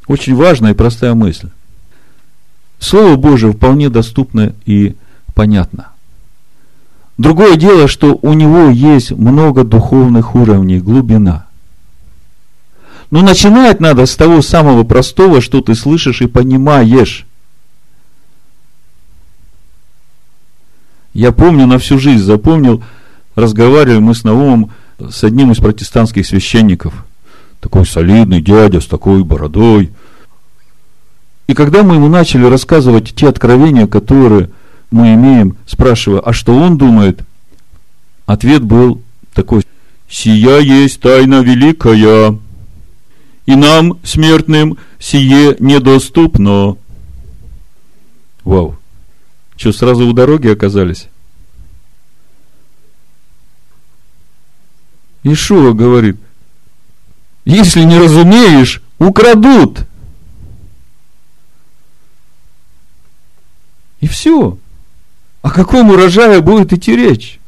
очень 0.06 0.36
важная 0.36 0.74
и 0.74 0.76
простая 0.76 1.16
мысль. 1.16 1.50
Слово 2.82 3.16
Божие 3.16 3.54
вполне 3.54 3.90
доступно 3.90 4.54
и 4.66 4.96
понятно. 5.36 5.90
Другое 7.20 7.56
дело, 7.56 7.88
что 7.88 8.18
у 8.24 8.34
него 8.34 8.70
есть 8.70 9.12
много 9.12 9.64
духовных 9.64 10.34
уровней, 10.34 10.80
глубина. 10.80 11.46
Но 13.12 13.22
начинать 13.22 13.80
надо 13.80 14.08
с 14.08 14.16
того 14.16 14.42
самого 14.42 14.84
простого, 14.84 15.42
что 15.42 15.62
ты 15.62 15.76
слышишь 15.76 16.24
и 16.24 16.28
понимаешь. 16.28 17.28
Я 21.14 21.32
помню 21.32 21.68
на 21.68 21.78
всю 21.78 22.00
жизнь, 22.00 22.24
запомнил, 22.24 22.84
разговаривали 23.36 24.00
мы 24.00 24.16
с 24.16 24.24
Наумом 24.24 24.72
с 24.98 25.24
одним 25.24 25.52
из 25.52 25.58
протестантских 25.58 26.26
священников. 26.26 27.06
Такой 27.60 27.86
солидный 27.86 28.42
дядя 28.42 28.82
с 28.82 28.88
такой 28.88 29.24
бородой. 29.24 29.92
И 31.52 31.54
когда 31.54 31.84
мы 31.84 31.96
ему 31.96 32.08
начали 32.08 32.46
рассказывать 32.46 33.14
те 33.14 33.28
откровения, 33.28 33.86
которые 33.86 34.52
мы 34.90 35.16
имеем, 35.16 35.58
спрашивая, 35.68 36.22
а 36.22 36.32
что 36.32 36.56
он 36.56 36.78
думает, 36.78 37.24
ответ 38.26 38.64
был 38.64 39.02
такой, 39.34 39.64
«Сия 40.10 40.60
есть 40.60 41.02
тайна 41.02 41.42
великая, 41.42 42.40
и 43.46 43.56
нам, 43.58 44.00
смертным, 44.02 44.78
сие 44.98 45.58
недоступно». 45.60 46.78
Вау! 48.46 48.78
Что, 49.58 49.74
сразу 49.74 50.08
у 50.08 50.14
дороги 50.14 50.48
оказались? 50.48 51.10
Ишуа 55.24 55.74
говорит, 55.74 56.16
если 57.44 57.82
не 57.82 58.00
разумеешь, 58.00 58.82
украдут. 59.00 59.80
И 64.02 64.08
все. 64.08 64.58
О 65.42 65.50
каком 65.50 65.90
урожае 65.92 66.42
будет 66.42 66.74
идти 66.74 66.96
речь? 66.96 67.40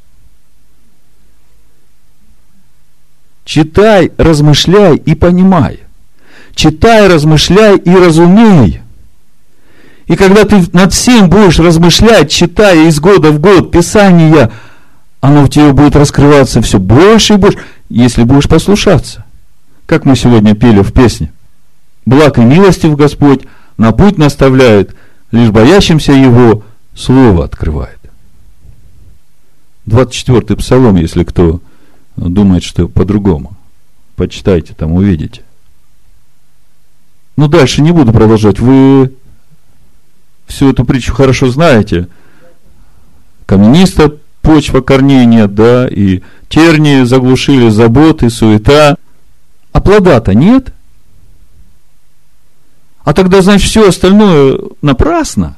Читай, 3.43 4.11
размышляй 4.17 4.95
и 4.95 5.15
понимай. 5.15 5.81
Читай, 6.55 7.07
размышляй 7.07 7.77
и 7.77 7.93
разумей. 7.93 8.81
И 10.07 10.15
когда 10.15 10.43
ты 10.45 10.63
над 10.73 10.93
всем 10.93 11.29
будешь 11.29 11.59
размышлять, 11.59 12.31
читая 12.31 12.87
из 12.87 12.99
года 12.99 13.31
в 13.31 13.39
год 13.39 13.71
Писания, 13.71 14.51
оно 15.21 15.43
в 15.43 15.49
тебе 15.49 15.73
будет 15.73 15.95
раскрываться 15.95 16.61
все 16.61 16.79
больше 16.79 17.33
и 17.33 17.37
больше, 17.37 17.59
если 17.89 18.23
будешь 18.23 18.49
послушаться. 18.49 19.25
Как 19.85 20.05
мы 20.05 20.15
сегодня 20.15 20.55
пели 20.55 20.81
в 20.81 20.93
песне. 20.93 21.31
Благ 22.05 22.37
и 22.37 22.41
милостив 22.41 22.95
Господь 22.95 23.41
на 23.77 23.91
путь 23.91 24.17
наставляет, 24.17 24.93
лишь 25.33 25.51
боящимся 25.51 26.13
Его 26.13 26.63
Слово 26.95 27.45
открывает. 27.45 27.99
24-й 29.87 30.55
псалом, 30.55 30.95
если 30.95 31.23
кто 31.23 31.59
думает, 32.15 32.63
что 32.63 32.87
по-другому. 32.87 33.57
Почитайте, 34.15 34.75
там 34.75 34.93
увидите. 34.93 35.41
Ну, 37.35 37.47
дальше 37.47 37.81
не 37.81 37.91
буду 37.91 38.13
продолжать. 38.13 38.59
Вы 38.59 39.13
всю 40.45 40.69
эту 40.69 40.85
притчу 40.85 41.13
хорошо 41.13 41.49
знаете. 41.49 42.07
Камениста 43.47 44.13
почва 44.43 44.81
корней 44.81 45.25
нет, 45.25 45.55
да, 45.55 45.87
и 45.87 46.21
тернии 46.47 47.03
заглушили 47.03 47.69
заботы, 47.69 48.29
суета. 48.29 48.97
А 49.71 49.81
плода-то 49.81 50.35
нет. 50.35 50.71
А 53.03 53.13
тогда, 53.13 53.41
значит, 53.41 53.69
все 53.69 53.87
остальное 53.87 54.59
напрасно. 54.81 55.57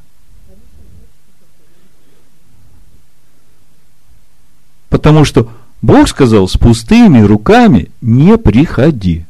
Потому 4.90 5.26
что 5.26 5.50
Бог 5.82 6.08
сказал, 6.08 6.48
с 6.48 6.58
пустыми 6.58 7.22
руками 7.22 7.92
не 8.02 8.38
приходи. 8.38 9.26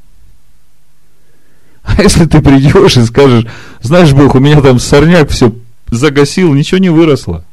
А 1.84 2.02
если 2.02 2.26
ты 2.26 2.42
придешь 2.42 2.98
и 2.98 3.06
скажешь, 3.06 3.46
знаешь, 3.82 4.14
Бог, 4.14 4.36
у 4.36 4.40
меня 4.40 4.62
там 4.62 4.80
сорняк 4.80 5.30
все 5.30 5.54
загасил, 5.92 6.54
ничего 6.54 6.78
не 6.78 6.90
выросло. 6.90 7.44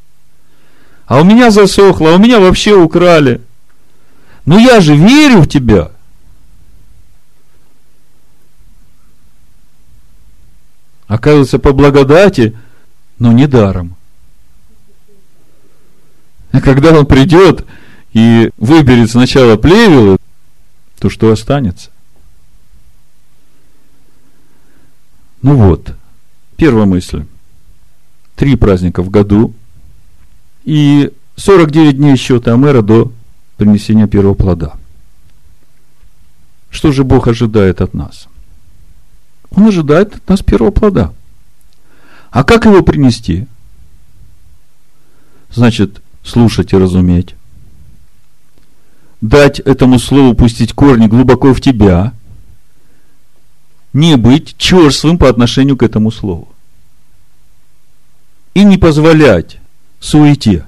А 1.06 1.20
у 1.20 1.24
меня 1.24 1.50
засохло, 1.50 2.12
а 2.12 2.14
у 2.14 2.18
меня 2.18 2.38
вообще 2.38 2.74
украли. 2.74 3.40
Но 4.46 4.58
я 4.58 4.80
же 4.80 4.94
верю 4.94 5.40
в 5.40 5.48
тебя. 5.48 5.90
Оказывается, 11.12 11.58
по 11.58 11.74
благодати, 11.74 12.56
но 13.18 13.32
не 13.32 13.46
даром. 13.46 13.96
А 16.52 16.62
когда 16.62 16.98
он 16.98 17.04
придет 17.04 17.66
и 18.14 18.48
выберет 18.56 19.10
сначала 19.10 19.58
плевелы, 19.58 20.16
то 20.98 21.10
что 21.10 21.30
останется? 21.30 21.90
Ну 25.42 25.56
вот, 25.56 25.94
первая 26.56 26.86
мысль. 26.86 27.26
Три 28.34 28.56
праздника 28.56 29.02
в 29.02 29.10
году 29.10 29.52
и 30.64 31.12
49 31.36 31.98
дней 31.98 32.16
счета 32.16 32.54
Амера 32.54 32.80
до 32.80 33.12
принесения 33.58 34.06
первого 34.06 34.32
плода. 34.32 34.76
Что 36.70 36.90
же 36.90 37.04
Бог 37.04 37.28
ожидает 37.28 37.82
от 37.82 37.92
нас? 37.92 38.28
Он 39.54 39.66
ожидает 39.66 40.16
от 40.16 40.28
нас 40.28 40.42
первого 40.42 40.70
плода. 40.70 41.12
А 42.30 42.44
как 42.44 42.64
его 42.64 42.82
принести? 42.82 43.46
Значит, 45.50 46.00
слушать 46.24 46.72
и 46.72 46.76
разуметь. 46.76 47.34
Дать 49.20 49.60
этому 49.60 49.98
слову 49.98 50.34
пустить 50.34 50.72
корни 50.72 51.06
глубоко 51.06 51.52
в 51.52 51.60
тебя. 51.60 52.14
Не 53.92 54.16
быть 54.16 54.56
черствым 54.56 55.18
по 55.18 55.28
отношению 55.28 55.76
к 55.76 55.82
этому 55.82 56.10
слову. 56.10 56.48
И 58.54 58.64
не 58.64 58.78
позволять 58.78 59.58
суете. 60.00 60.64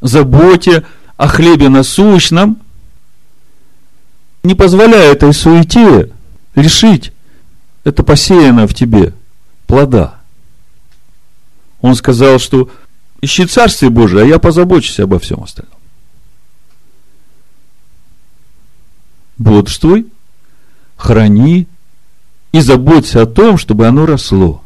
заботе 0.00 0.84
о 1.16 1.26
хлебе 1.26 1.68
насущном, 1.68 2.58
не 4.44 4.54
позволяя 4.54 5.12
этой 5.12 5.32
суете 5.32 6.12
решить 6.54 7.12
это 7.88 8.02
посеяно 8.02 8.66
в 8.66 8.74
тебе 8.74 9.14
плода. 9.66 10.16
Он 11.80 11.94
сказал, 11.94 12.38
что 12.38 12.70
ищи 13.20 13.46
Царствие 13.46 13.90
Божие, 13.90 14.22
а 14.22 14.26
я 14.26 14.38
позабочусь 14.38 15.00
обо 15.00 15.18
всем 15.18 15.42
остальном. 15.42 15.74
Бодрствуй, 19.38 20.06
храни 20.96 21.66
и 22.52 22.60
заботься 22.60 23.22
о 23.22 23.26
том, 23.26 23.56
чтобы 23.56 23.86
оно 23.86 24.04
росло. 24.04 24.62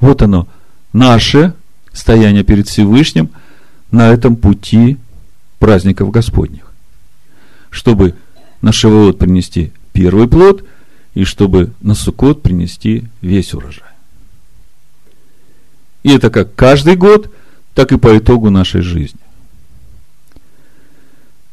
Вот 0.00 0.22
оно, 0.22 0.46
наше 0.92 1.54
стояние 1.92 2.44
перед 2.44 2.68
Всевышним 2.68 3.30
на 3.90 4.08
этом 4.08 4.36
пути 4.36 4.98
праздников 5.58 6.10
Господних. 6.10 6.72
Чтобы 7.70 8.14
на 8.62 8.72
Шавуот 8.72 9.18
принести 9.18 9.72
первый 9.92 10.28
плод, 10.28 10.64
и 11.16 11.24
чтобы 11.24 11.72
на 11.80 11.94
Суккот 11.94 12.42
принести 12.42 13.04
весь 13.22 13.54
урожай. 13.54 13.88
И 16.02 16.14
это 16.14 16.28
как 16.28 16.54
каждый 16.54 16.94
год, 16.94 17.32
так 17.72 17.90
и 17.90 17.96
по 17.96 18.18
итогу 18.18 18.50
нашей 18.50 18.82
жизни. 18.82 19.18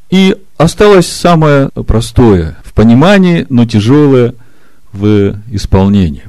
И 0.09 0.35
осталось 0.57 1.07
самое 1.07 1.69
простое 1.69 2.57
в 2.65 2.73
понимании, 2.73 3.47
но 3.49 3.65
тяжелое 3.65 4.35
в 4.91 5.39
исполнении. 5.49 6.27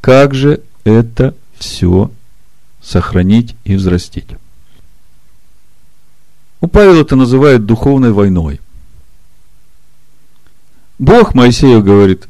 Как 0.00 0.34
же 0.34 0.62
это 0.82 1.32
все 1.56 2.10
сохранить 2.82 3.54
и 3.62 3.76
взрастить? 3.76 4.30
У 6.60 6.66
Павел 6.66 7.00
это 7.00 7.14
называют 7.14 7.66
духовной 7.66 8.10
войной. 8.10 8.60
Бог 10.98 11.34
Моисею 11.34 11.82
говорит, 11.82 12.28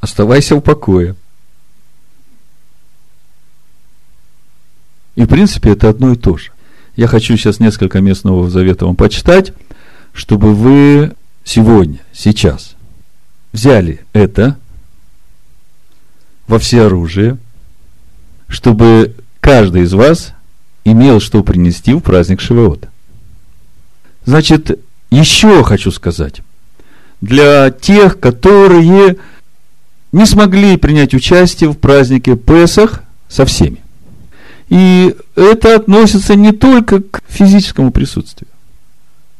оставайся 0.00 0.56
в 0.56 0.60
покое. 0.60 1.16
И 5.16 5.24
в 5.24 5.28
принципе 5.28 5.72
это 5.72 5.88
одно 5.88 6.12
и 6.12 6.16
то 6.16 6.36
же. 6.36 6.52
Я 6.96 7.06
хочу 7.06 7.36
сейчас 7.36 7.60
несколько 7.60 8.00
мест 8.00 8.24
Нового 8.24 8.50
Завета 8.50 8.86
вам 8.86 8.96
почитать, 8.96 9.52
чтобы 10.12 10.54
вы 10.54 11.14
сегодня, 11.44 12.00
сейчас 12.12 12.76
взяли 13.52 14.04
это 14.12 14.58
во 16.46 16.58
все 16.58 16.82
оружие, 16.82 17.38
чтобы 18.48 19.16
каждый 19.40 19.82
из 19.82 19.92
вас 19.92 20.34
имел 20.84 21.20
что 21.20 21.42
принести 21.42 21.94
в 21.94 22.00
праздник 22.00 22.40
Шивота. 22.40 22.90
Значит, 24.24 24.78
еще 25.10 25.62
хочу 25.64 25.90
сказать, 25.90 26.42
для 27.20 27.70
тех, 27.70 28.18
которые 28.18 29.16
не 30.12 30.26
смогли 30.26 30.76
принять 30.76 31.14
участие 31.14 31.70
в 31.70 31.78
празднике 31.78 32.36
Песах 32.36 33.02
со 33.28 33.44
всеми. 33.44 33.82
И 34.68 35.16
это 35.34 35.76
относится 35.76 36.34
не 36.34 36.52
только 36.52 37.02
к 37.02 37.22
физическому 37.28 37.90
присутствию. 37.90 38.48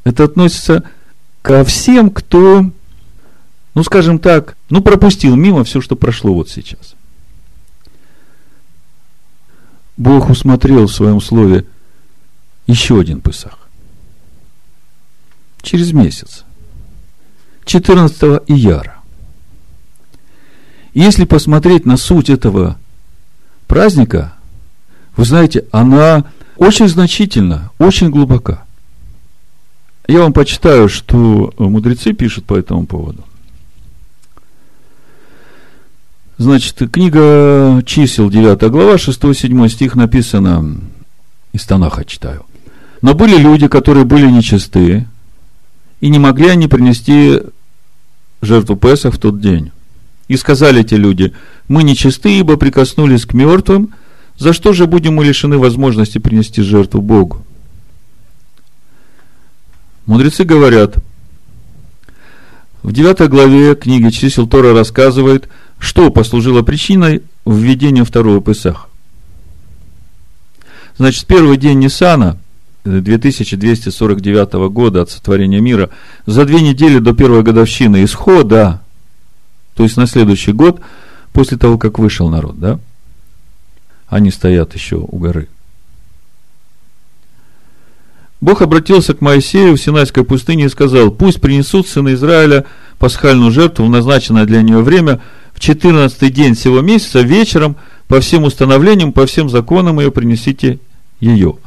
Это 0.05 0.25
относится 0.25 0.85
ко 1.43 1.65
всем, 1.65 2.11
кто, 2.11 2.71
ну, 3.75 3.85
скажем 3.85 4.19
так, 4.19 4.57
ну, 4.71 4.83
пропустил 4.83 5.37
мимо 5.37 5.65
все, 5.65 5.81
что 5.81 5.97
прошло 5.97 6.35
вот 6.35 6.49
сейчас. 6.49 6.95
Бог 9.97 10.31
усмотрел 10.31 10.87
в 10.87 10.95
своем 10.95 11.21
слове 11.21 11.67
еще 12.67 12.99
один 12.99 13.21
Песах. 13.21 13.59
Через 15.63 15.93
месяц. 15.93 16.45
14 17.71 18.43
ияра. 18.49 18.97
Если 20.93 21.25
посмотреть 21.25 21.87
на 21.87 21.97
суть 21.97 22.29
этого 22.29 22.77
праздника, 23.69 24.33
вы 25.17 25.25
знаете, 25.25 25.67
она 25.71 26.25
очень 26.57 26.89
значительна, 26.89 27.71
очень 27.79 28.11
глубока. 28.11 28.65
Я 30.09 30.23
вам 30.23 30.33
почитаю, 30.33 30.89
что 30.89 31.55
мудрецы 31.59 32.13
пишут 32.13 32.45
по 32.45 32.57
этому 32.57 32.87
поводу. 32.87 33.25
Значит, 36.39 36.77
книга 36.91 37.85
чисел, 37.87 38.31
9 38.31 38.69
глава, 38.69 38.97
6-7 38.97 39.69
стих 39.69 39.95
написано, 39.95 40.81
из 41.53 41.65
Танаха 41.67 42.05
читаю. 42.05 42.45
Но 43.01 43.15
были 43.15 43.37
люди, 43.37 43.69
которые 43.69 44.05
были 44.05 44.29
нечисты, 44.29 45.07
и 46.01 46.09
не 46.09 46.19
могли 46.19 46.49
они 46.49 46.67
принести 46.67 47.41
жертву 48.43 48.77
Песах 48.77 49.15
в 49.15 49.19
тот 49.19 49.41
день. 49.41 49.73
И 50.29 50.37
сказали 50.37 50.83
эти 50.83 50.95
люди, 50.95 51.33
мы 51.69 51.83
нечисты, 51.83 52.39
ибо 52.39 52.57
прикоснулись 52.57 53.27
к 53.27 53.35
мертвым, 53.35 53.95
за 54.39 54.53
что 54.53 54.73
же 54.73 54.87
будем 54.87 55.15
мы 55.15 55.25
лишены 55.25 55.59
возможности 55.59 56.19
принести 56.19 56.63
жертву 56.63 57.03
Богу? 57.03 57.45
Мудрецы 60.07 60.45
говорят, 60.45 60.97
в 62.83 62.93
9 62.93 63.29
главе 63.29 63.75
книги 63.75 64.11
чисел 64.11 64.47
Тора 64.47 64.73
рассказывает, 64.73 65.49
что 65.79 66.11
послужило 66.11 66.63
причиной 66.63 67.23
введения 67.45 68.05
второго 68.05 68.41
Песаха. 68.41 68.87
Значит, 70.97 71.27
первый 71.27 71.57
день 71.57 71.79
Нисана, 71.79 72.39
2249 72.99 74.53
года 74.71 75.03
от 75.03 75.11
сотворения 75.11 75.61
мира, 75.61 75.91
за 76.27 76.45
две 76.45 76.61
недели 76.61 76.99
до 76.99 77.15
первой 77.15 77.43
годовщины 77.43 78.05
исхода, 78.05 78.81
то 79.75 79.85
есть 79.85 79.97
на 79.97 80.07
следующий 80.07 80.53
год, 80.53 80.81
после 81.33 81.57
того, 81.57 81.79
как 81.79 81.99
вышел 81.99 82.29
народ, 82.29 82.59
да, 82.59 82.81
они 84.09 84.31
стоят 84.31 84.75
еще 84.75 84.97
у 84.97 85.19
горы. 85.19 85.49
Бог 88.41 88.63
обратился 88.63 89.15
к 89.15 89.21
Моисею 89.21 89.77
в 89.77 89.81
Синайской 89.81 90.25
пустыне 90.25 90.65
и 90.65 90.69
сказал, 90.69 91.11
пусть 91.11 91.41
принесут 91.41 91.87
сыны 91.87 92.15
Израиля 92.15 92.65
пасхальную 92.99 93.51
жертву 93.51 93.85
в 93.85 93.91
назначенное 93.91 94.47
для 94.47 94.63
нее 94.63 94.81
время 94.81 95.21
в 95.53 95.61
14 95.61 96.33
день 96.33 96.55
всего 96.55 96.81
месяца 96.81 97.21
вечером 97.21 97.77
по 98.09 98.21
всем 98.21 98.45
установлениям, 98.45 99.13
по 99.13 99.27
всем 99.27 99.51
законам 99.51 100.01
ее 100.01 100.11
принесите 100.11 100.79
ее. 101.21 101.59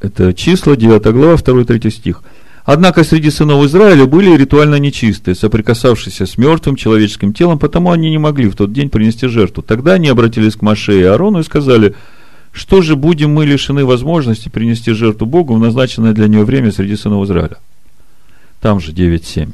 Это 0.00 0.32
числа, 0.32 0.76
9 0.76 1.02
глава, 1.12 1.34
2-3 1.34 1.90
стих. 1.90 2.22
Однако 2.64 3.02
среди 3.02 3.30
сынов 3.30 3.64
Израиля 3.64 4.04
были 4.04 4.36
ритуально 4.36 4.74
нечистые, 4.74 5.34
соприкасавшиеся 5.34 6.26
с 6.26 6.36
мертвым 6.36 6.76
человеческим 6.76 7.32
телом, 7.32 7.58
потому 7.58 7.90
они 7.90 8.10
не 8.10 8.18
могли 8.18 8.48
в 8.48 8.56
тот 8.56 8.72
день 8.72 8.90
принести 8.90 9.26
жертву. 9.26 9.62
Тогда 9.62 9.94
они 9.94 10.08
обратились 10.08 10.54
к 10.54 10.62
Маше 10.62 11.00
и 11.00 11.02
Аарону 11.02 11.40
и 11.40 11.44
сказали, 11.44 11.94
что 12.52 12.82
же 12.82 12.94
будем 12.94 13.32
мы 13.32 13.46
лишены 13.46 13.84
возможности 13.84 14.50
принести 14.50 14.92
жертву 14.92 15.26
Богу 15.26 15.54
в 15.54 15.58
назначенное 15.58 16.12
для 16.12 16.28
нее 16.28 16.44
время 16.44 16.70
среди 16.70 16.96
сынов 16.96 17.24
Израиля? 17.24 17.56
Там 18.60 18.80
же 18.80 18.92
9.7. 18.92 19.52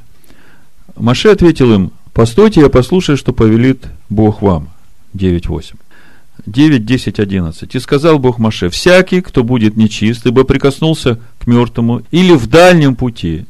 Маше 0.97 1.29
ответил 1.29 1.73
им, 1.73 1.93
постойте, 2.13 2.63
я 2.63 2.69
послушаю, 2.69 3.17
что 3.17 3.33
повелит 3.33 3.87
Бог 4.09 4.43
вам. 4.43 4.71
9.8. 5.15 5.75
9, 6.47 6.85
10, 6.85 7.19
11. 7.19 7.75
«И 7.75 7.81
сказал 7.81 8.19
Бог 8.19 8.39
Маше, 8.39 8.69
всякий, 8.69 9.21
кто 9.21 9.43
будет 9.43 9.77
нечист, 9.77 10.27
ибо 10.27 10.45
прикоснулся 10.45 11.19
к 11.39 11.47
мертвому, 11.47 12.03
или 12.11 12.33
в 12.33 12.47
дальнем 12.47 12.97
пути, 12.97 13.47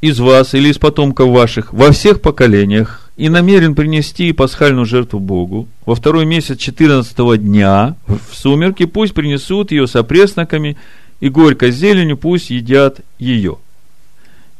из 0.00 0.18
вас 0.18 0.54
или 0.54 0.68
из 0.68 0.78
потомков 0.78 1.30
ваших, 1.30 1.72
во 1.72 1.90
всех 1.90 2.20
поколениях, 2.20 3.10
и 3.16 3.28
намерен 3.28 3.74
принести 3.74 4.32
пасхальную 4.32 4.84
жертву 4.84 5.18
Богу, 5.18 5.66
во 5.86 5.94
второй 5.94 6.26
месяц 6.26 6.58
14 6.58 7.40
дня, 7.40 7.96
в 8.06 8.34
сумерки, 8.34 8.84
пусть 8.84 9.14
принесут 9.14 9.70
ее 9.70 9.86
с 9.86 9.96
опресноками, 9.96 10.76
и 11.20 11.28
горькой 11.30 11.70
зеленью 11.72 12.18
пусть 12.18 12.50
едят 12.50 13.00
ее». 13.18 13.56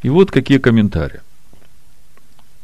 И 0.03 0.09
вот 0.09 0.31
какие 0.31 0.59
комментарии. 0.59 1.21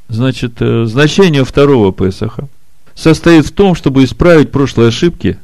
Значит, 0.09 0.61
э, 0.61 0.85
значение 0.87 1.45
второго 1.45 1.93
Песаха– 1.93 2.49
состоит 3.01 3.47
в 3.47 3.53
том, 3.53 3.75
чтобы 3.75 4.05
исправить 4.05 4.51
прошлые 4.51 4.89
ошибки, 4.89 5.39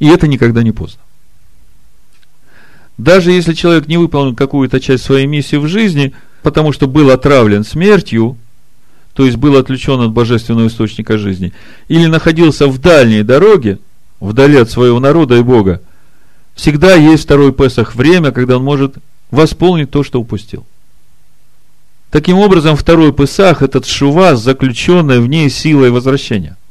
и 0.00 0.08
это 0.08 0.26
никогда 0.26 0.64
не 0.64 0.72
поздно. 0.72 1.00
Даже 2.98 3.30
если 3.30 3.52
человек 3.52 3.86
не 3.86 3.96
выполнил 3.96 4.34
какую-то 4.34 4.80
часть 4.80 5.04
своей 5.04 5.26
миссии 5.26 5.56
в 5.56 5.68
жизни, 5.68 6.14
потому 6.42 6.72
что 6.72 6.88
был 6.88 7.10
отравлен 7.10 7.62
смертью, 7.62 8.36
то 9.14 9.24
есть 9.24 9.36
был 9.36 9.56
отключен 9.56 10.00
от 10.00 10.10
божественного 10.10 10.66
источника 10.66 11.16
жизни, 11.16 11.52
или 11.86 12.06
находился 12.06 12.66
в 12.66 12.78
дальней 12.78 13.22
дороге, 13.22 13.78
вдали 14.18 14.56
от 14.56 14.68
своего 14.68 14.98
народа 14.98 15.36
и 15.36 15.42
Бога, 15.42 15.82
всегда 16.56 16.94
есть 16.94 17.22
второй 17.22 17.52
Песах 17.52 17.94
время, 17.94 18.32
когда 18.32 18.56
он 18.56 18.64
может 18.64 18.96
восполнить 19.30 19.92
то, 19.92 20.02
что 20.02 20.20
упустил. 20.20 20.66
Таким 22.10 22.38
образом, 22.38 22.74
второй 22.74 23.12
Песах– 23.12 23.62
этот 23.62 23.86
шува, 23.86 24.34
заключенная 24.34 25.20
в 25.20 25.28
ней 25.28 25.48
силой 25.50 25.90
возвращения– 25.90 26.56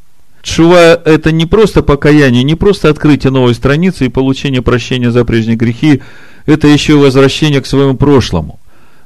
Чува– 0.46 1.02
это 1.06 1.32
не 1.32 1.48
просто 1.48 1.82
покаяние, 1.82 2.44
не 2.44 2.54
просто 2.54 2.92
открытие 2.92 3.32
новой 3.32 3.56
страницы 3.56 4.06
и 4.06 4.10
получение 4.10 4.62
прощения 4.62 5.10
за 5.10 5.26
прежние 5.26 5.56
грехи, 5.56 6.04
это 6.46 6.68
еще 6.68 6.98
возвращение 6.98 7.62
к 7.62 7.66
своему 7.66 7.98
прошлому, 7.98 8.60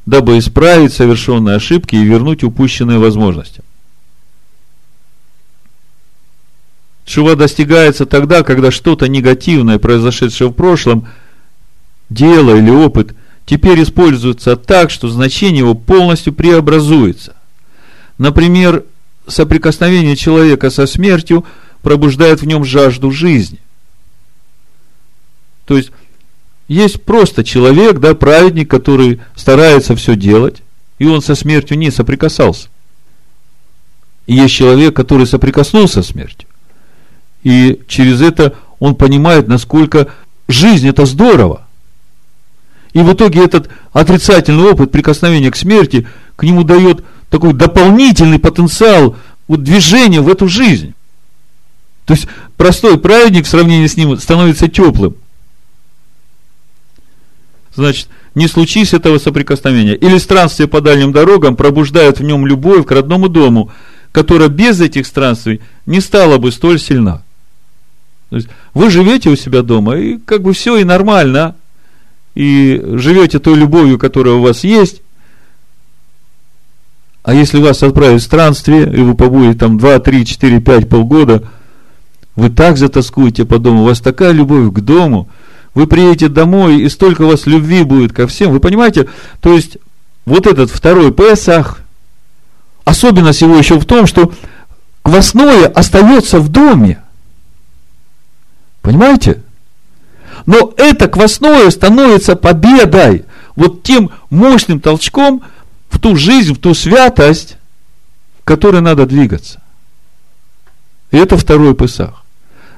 дабы 0.05 0.37
исправить 0.37 0.91
совершенные 0.91 1.55
ошибки 1.55 1.95
и 1.95 2.03
вернуть 2.03 2.43
упущенные 2.43 2.99
возможности. 2.99 3.61
Шува 7.05 7.37
достигается 7.37 8.05
тогда, 8.05 8.43
когда 8.43 8.69
что-то 8.69 9.07
негативное, 9.07 9.79
произошедшее 9.79 10.49
в 10.49 10.53
прошлом, 10.53 11.07
дело 12.09 12.57
или 12.57 12.69
опыт, 12.69 13.15
теперь 13.45 13.81
используется 13.81 14.57
так, 14.57 14.91
что 14.91 15.07
значение 15.07 15.59
его 15.59 15.73
полностью 15.73 16.33
преобразуется. 16.33 17.33
Например, 18.17 18.83
соприкосновение 19.29 20.15
человека 20.15 20.69
со 20.69 20.85
смертью 20.85 21.45
пробуждает 21.81 22.41
в 22.41 22.45
нем 22.45 22.65
жажду 22.65 23.11
жизни. 23.11 23.59
То 25.65 25.77
есть, 25.77 25.91
есть 26.67 27.03
просто 27.03 27.43
человек, 27.43 27.99
да, 27.99 28.15
праведник, 28.15 28.69
который 28.69 29.21
старается 29.35 29.95
все 29.95 30.15
делать, 30.15 30.61
и 30.97 31.05
он 31.05 31.21
со 31.21 31.35
смертью 31.35 31.77
не 31.77 31.91
соприкасался. 31.91 32.69
И 34.27 34.35
есть 34.35 34.53
человек, 34.53 34.95
который 34.95 35.25
соприкоснулся 35.25 36.03
с 36.03 36.07
смертью. 36.07 36.47
И 37.43 37.81
через 37.87 38.21
это 38.21 38.55
он 38.79 38.95
понимает, 38.95 39.47
насколько 39.47 40.07
жизнь 40.47 40.87
это 40.87 41.05
здорово. 41.05 41.65
И 42.93 42.99
в 42.99 43.13
итоге 43.13 43.43
этот 43.43 43.69
отрицательный 43.91 44.71
опыт 44.71 44.91
прикосновения 44.91 45.51
к 45.51 45.55
смерти 45.55 46.07
к 46.35 46.43
нему 46.43 46.63
дает 46.63 47.03
такой 47.29 47.53
дополнительный 47.53 48.39
потенциал 48.39 49.15
вот 49.47 49.63
движения 49.63 50.21
в 50.21 50.29
эту 50.29 50.47
жизнь. 50.47 50.93
То 52.05 52.13
есть 52.13 52.27
простой 52.57 52.99
праведник 52.99 53.45
в 53.45 53.49
сравнении 53.49 53.87
с 53.87 53.97
ним 53.97 54.17
становится 54.17 54.67
теплым. 54.67 55.15
Значит, 57.75 58.07
не 58.35 58.47
случись 58.47 58.93
этого 58.93 59.19
соприкосновения. 59.19 59.95
Или 59.95 60.17
странствие 60.17 60.67
по 60.67 60.81
дальним 60.81 61.11
дорогам 61.11 61.55
пробуждает 61.55 62.19
в 62.19 62.23
нем 62.23 62.45
любовь 62.45 62.85
к 62.85 62.91
родному 62.91 63.29
дому, 63.29 63.71
которая 64.11 64.49
без 64.49 64.81
этих 64.81 65.05
странствий 65.05 65.61
не 65.85 66.01
стала 66.01 66.37
бы 66.37 66.51
столь 66.51 66.79
сильна. 66.79 67.23
То 68.29 68.37
есть 68.37 68.47
вы 68.73 68.89
живете 68.89 69.29
у 69.29 69.35
себя 69.35 69.61
дома, 69.61 69.97
и 69.97 70.17
как 70.17 70.41
бы 70.41 70.53
все 70.53 70.77
и 70.77 70.83
нормально, 70.83 71.55
и 72.35 72.81
живете 72.93 73.39
той 73.39 73.55
любовью, 73.55 73.97
которая 73.97 74.35
у 74.35 74.41
вас 74.41 74.63
есть. 74.63 75.01
А 77.29 77.33
если 77.35 77.59
вас 77.59 77.83
отправить 77.83 78.23
в 78.23 78.25
странствие, 78.25 78.91
и 78.91 79.01
вы 79.01 79.13
побудете 79.13 79.59
там 79.59 79.77
2, 79.77 79.99
3, 79.99 80.25
4, 80.25 80.61
5, 80.61 80.89
полгода, 80.89 81.43
вы 82.35 82.49
так 82.49 82.75
затаскуете 82.75 83.45
по 83.45 83.59
дому, 83.59 83.83
у 83.83 83.85
вас 83.85 83.99
такая 83.99 84.31
любовь 84.31 84.73
к 84.73 84.79
дому, 84.79 85.29
вы 85.75 85.85
приедете 85.85 86.29
домой, 86.29 86.81
и 86.81 86.89
столько 86.89 87.21
у 87.21 87.27
вас 87.27 87.45
любви 87.45 87.83
будет 87.83 88.13
ко 88.13 88.25
всем. 88.25 88.51
Вы 88.51 88.59
понимаете, 88.59 89.09
то 89.41 89.53
есть 89.53 89.77
вот 90.25 90.47
этот 90.47 90.71
второй 90.71 91.13
Песах, 91.13 91.81
особенность 92.83 93.41
его 93.41 93.55
еще 93.55 93.79
в 93.79 93.85
том, 93.85 94.07
что 94.07 94.33
квасное 95.03 95.67
остается 95.67 96.39
в 96.39 96.49
доме– 96.49 96.97
Понимаете? 98.81 99.43
Но 100.47 100.73
это 100.77 101.07
квасное 101.07 101.69
становится 101.69 102.35
победой, 102.35 103.25
вот 103.55 103.83
тем 103.83 104.09
мощным 104.31 104.79
толчком 104.79 105.43
в 105.89 105.99
ту 105.99 106.15
жизнь, 106.15 106.53
в 106.53 106.59
ту 106.59 106.73
святость, 106.73 107.57
в 108.41 108.45
которой 108.45 108.81
надо 108.81 109.05
двигаться. 109.05 109.61
И 111.11 111.17
это 111.17 111.37
второй 111.37 111.75
Песах. 111.75 112.23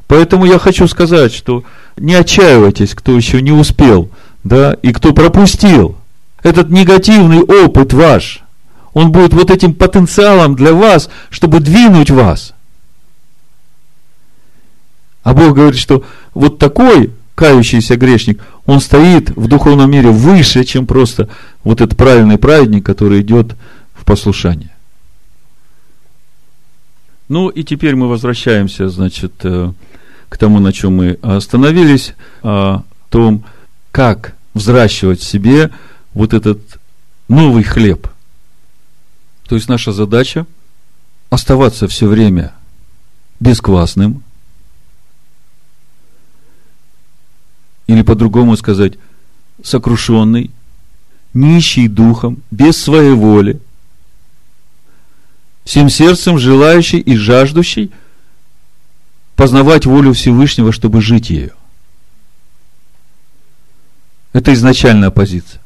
Поэтому 0.07 0.45
я 0.45 0.59
хочу 0.59 0.87
сказать, 0.87 1.33
что 1.33 1.63
не 1.97 2.15
отчаивайтесь, 2.15 2.93
кто 2.95 3.15
еще 3.15 3.41
не 3.41 3.51
успел, 3.51 4.09
да, 4.43 4.73
и 4.73 4.91
кто 4.91 5.13
пропустил. 5.13 5.97
Этот 6.43 6.69
негативный 6.69 7.41
опыт 7.41 7.93
ваш, 7.93 8.41
он 8.93 9.11
будет 9.11 9.33
вот 9.33 9.51
этим 9.51 9.73
потенциалом 9.73 10.55
для 10.55 10.73
вас, 10.73 11.09
чтобы 11.29 11.59
двинуть 11.59 12.09
вас– 12.09 12.53
а 15.23 15.33
Бог 15.33 15.55
говорит, 15.55 15.79
что 15.79 16.03
вот 16.33 16.57
такой 16.57 17.11
кающийся 17.35 17.95
грешник, 17.95 18.41
он 18.65 18.79
стоит 18.79 19.29
в 19.31 19.47
духовном 19.47 19.89
мире 19.89 20.09
выше, 20.09 20.63
чем 20.63 20.85
просто 20.85 21.29
вот 21.63 21.81
этот 21.81 21.97
правильный 21.97 22.37
праведник, 22.37 22.85
который 22.85 23.21
идет 23.21 23.55
в 23.93 24.05
послушание. 24.05 24.71
Ну 27.27 27.49
и 27.49 27.63
теперь 27.63 27.95
мы 27.95 28.07
возвращаемся, 28.09 28.89
значит, 28.89 29.33
э, 29.43 29.71
к 30.27 30.37
тому, 30.37 30.59
на 30.59 30.73
чем 30.73 30.97
мы 30.97 31.19
остановились, 31.21 32.13
о 32.41 32.83
том, 33.09 33.45
как 33.91 34.35
взращивать 34.53 35.21
в 35.21 35.25
себе 35.25 35.71
вот 36.13 36.33
этот 36.33 36.59
новый 37.27 37.63
хлеб. 37.63 38.07
То 39.47 39.55
есть 39.55 39.69
наша 39.69 39.91
задача 39.91 40.45
оставаться 41.29 41.87
все 41.87 42.07
время 42.07 42.53
бесквасным, 43.39 44.23
или 47.87 48.01
по-другому 48.01 48.55
сказать, 48.55 48.93
сокрушенный, 49.63 50.51
нищий 51.33 51.87
духом, 51.87 52.41
без 52.51 52.77
своей 52.77 53.13
воли, 53.13 53.59
всем 55.63 55.89
сердцем 55.89 56.37
желающий 56.37 56.99
и 56.99 57.15
жаждущий 57.15 57.91
познавать 59.35 59.85
волю 59.85 60.13
Всевышнего, 60.13 60.71
чтобы 60.71 61.01
жить 61.01 61.29
ею. 61.29 61.53
Это 64.33 64.53
изначальная 64.53 65.11
позиция. 65.11 65.61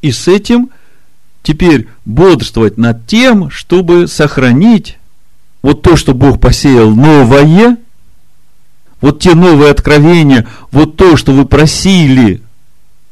И 0.00 0.10
с 0.10 0.26
этим 0.28 0.70
теперь 1.42 1.88
бодрствовать 2.04 2.76
над 2.76 3.06
тем, 3.06 3.50
чтобы 3.50 4.08
сохранить 4.08 4.98
вот 5.62 5.82
то, 5.82 5.96
что 5.96 6.12
Бог 6.14 6.40
посеял 6.40 6.90
новое, 6.90 7.78
вот 9.02 9.20
те 9.20 9.34
новые 9.34 9.70
откровения, 9.70 10.46
вот 10.70 10.96
то, 10.96 11.16
что 11.18 11.32
вы 11.32 11.44
просили, 11.44 12.40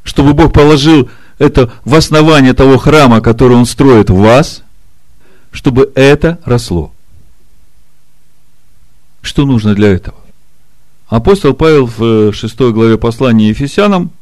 чтобы 0.04 0.32
Бог 0.32 0.54
положил 0.54 1.10
это 1.38 1.70
в 1.84 1.94
основание 1.94 2.54
того 2.54 2.78
храма, 2.78 3.20
который 3.20 3.56
Он 3.56 3.66
строит 3.66 4.08
в 4.08 4.14
вас, 4.14 4.62
чтобы 5.50 5.92
это 5.94 6.38
росло. 6.44 6.92
Что 9.20 9.44
нужно 9.44 9.74
для 9.74 9.88
этого? 9.88 10.16
Апостол 11.08 11.54
Павел 11.54 11.86
в 11.86 12.32
6 12.32 12.60
э, 12.60 12.70
главе 12.70 12.96
послания 12.96 13.48
Ефесянам 13.48 14.12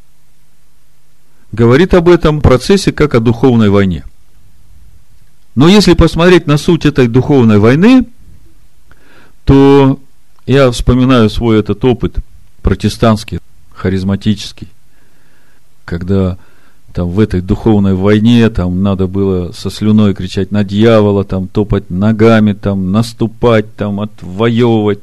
говорит 1.53 1.93
об 1.93 2.09
этом 2.09 2.41
процессе 2.41 2.93
как 2.93 3.15
о 3.15 3.21
духовной 3.21 3.69
войне. 3.69 4.05
Но 5.55 5.69
если 5.69 5.93
посмотреть 5.93 6.47
на 6.47 6.57
суть 6.57 6.87
этой 6.87 7.09
духовной 7.09 7.59
войны, 7.59 8.07
то 9.45 10.01
я 10.49 10.71
вспоминаю 10.71 11.29
свой 11.29 11.61
этот 11.61 11.85
опыт 11.85 12.17
протестантский, 12.63 13.41
харизматический, 13.73 14.69
когда 15.85 16.39
там 16.95 17.11
в 17.11 17.21
этой 17.21 17.43
духовной 17.43 17.95
войне 17.95 18.49
там 18.49 18.83
надо 18.83 19.07
было 19.07 19.53
со 19.53 19.71
слюной 19.71 20.15
кричать 20.15 20.51
на 20.51 20.65
дьявола, 20.65 21.25
там 21.25 21.49
топать 21.49 21.91
ногами, 21.91 22.55
там 22.55 22.93
наступать, 22.93 23.77
там 23.77 24.01
отвоевывать. 24.01 25.01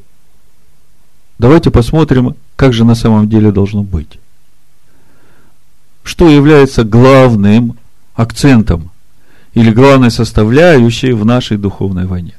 Давайте 1.38 1.70
посмотрим, 1.70 2.36
как 2.56 2.74
же 2.74 2.84
на 2.84 2.96
самом 2.96 3.30
деле 3.30 3.52
должно 3.52 3.84
быть. 3.84 4.20
Что 6.04 6.28
является 6.28 6.84
главным 6.84 7.78
акцентом 8.16 8.90
или 9.54 9.72
главной 9.72 10.10
составляющей 10.10 11.12
в 11.12 11.24
нашей 11.24 11.58
духовной 11.58 12.08
войне? 12.08 12.36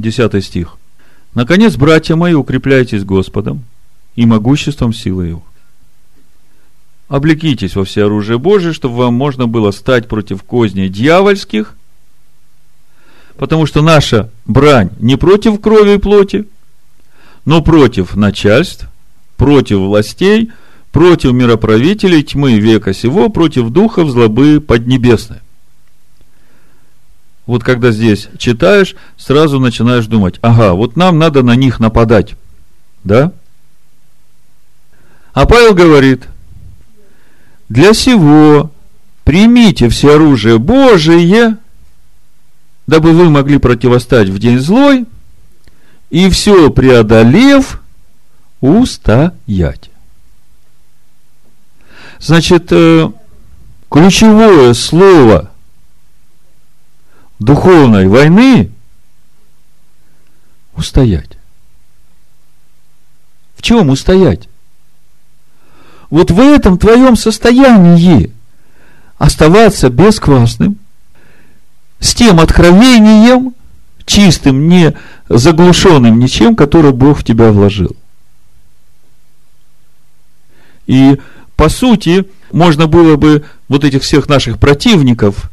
10 0.00 0.44
стих. 0.44 0.76
Наконец, 1.34 1.76
братья 1.76 2.16
мои, 2.16 2.34
укрепляйтесь 2.34 3.04
Господом 3.04 3.64
и 4.16 4.26
могуществом 4.26 4.92
силы 4.92 5.26
Его. 5.26 5.42
Облекитесь 7.08 7.76
во 7.76 7.84
все 7.84 8.04
оружие 8.04 8.38
Божие, 8.38 8.72
чтобы 8.72 8.96
вам 8.96 9.14
можно 9.14 9.46
было 9.46 9.70
стать 9.70 10.08
против 10.08 10.42
козней 10.42 10.88
дьявольских, 10.88 11.74
потому 13.36 13.66
что 13.66 13.82
наша 13.82 14.30
брань 14.46 14.90
не 15.00 15.16
против 15.16 15.60
крови 15.60 15.94
и 15.94 15.98
плоти, 15.98 16.46
но 17.44 17.62
против 17.62 18.14
начальств, 18.14 18.88
против 19.36 19.78
властей, 19.78 20.50
против 20.92 21.32
мироправителей 21.32 22.22
тьмы 22.22 22.58
века 22.58 22.92
сего, 22.92 23.28
против 23.28 23.70
духов 23.70 24.10
злобы 24.10 24.60
поднебесной 24.60 25.38
вот 27.50 27.64
когда 27.64 27.90
здесь 27.90 28.28
читаешь, 28.38 28.94
сразу 29.16 29.58
начинаешь 29.58 30.06
думать, 30.06 30.38
ага, 30.40 30.74
вот 30.74 30.94
нам 30.94 31.18
надо 31.18 31.42
на 31.42 31.56
них 31.56 31.80
нападать. 31.80 32.36
Да? 33.02 33.32
А 35.32 35.46
Павел 35.46 35.74
говорит, 35.74 36.28
для 37.68 37.92
сего 37.92 38.70
примите 39.24 39.88
все 39.88 40.14
оружие 40.14 40.60
Божие, 40.60 41.56
дабы 42.86 43.10
вы 43.10 43.28
могли 43.28 43.58
противостать 43.58 44.28
в 44.28 44.38
день 44.38 44.60
злой, 44.60 45.06
и 46.08 46.30
все 46.30 46.70
преодолев, 46.70 47.82
устоять. 48.60 49.90
Значит, 52.20 52.68
э, 52.70 53.10
ключевое 53.90 54.72
слово 54.74 55.50
духовной 57.40 58.06
войны– 58.06 58.70
устоять. 60.76 61.30
В 63.56 63.62
чем 63.62 63.90
устоять? 63.90 64.48
Вот 66.10 66.30
в 66.30 66.40
этом 66.40 66.78
твоем 66.78 67.16
состоянии 67.16 68.32
оставаться 69.18 69.90
бесквасным, 69.90 70.78
с 71.98 72.14
тем 72.14 72.40
откровением, 72.40 73.54
чистым, 74.06 74.68
не 74.68 74.94
заглушенным 75.28 76.18
ничем, 76.18 76.56
которое 76.56 76.92
Бог 76.92 77.18
в 77.18 77.24
тебя 77.24 77.52
вложил. 77.52 77.96
И 80.86 81.20
по 81.56 81.68
сути, 81.68 82.26
можно 82.52 82.86
было 82.86 83.16
бы 83.16 83.44
вот 83.68 83.84
этих 83.84 84.02
всех 84.02 84.28
наших 84.28 84.58
противников, 84.58 85.50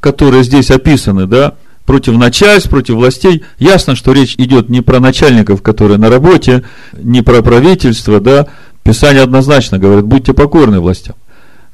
которые 0.00 0.44
здесь 0.44 0.70
описаны, 0.70 1.26
да, 1.26 1.54
против 1.84 2.16
начальств, 2.18 2.68
против 2.68 2.96
властей. 2.96 3.44
Ясно, 3.58 3.96
что 3.96 4.12
речь 4.12 4.34
идет 4.36 4.68
не 4.68 4.82
про 4.82 5.00
начальников, 5.00 5.62
которые 5.62 5.98
на 5.98 6.10
работе, 6.10 6.64
не 6.92 7.22
про 7.22 7.42
правительство, 7.42 8.20
да. 8.20 8.46
Писание 8.82 9.22
однозначно 9.22 9.78
говорит, 9.78 10.04
будьте 10.04 10.32
покорны 10.32 10.80
властям. 10.80 11.16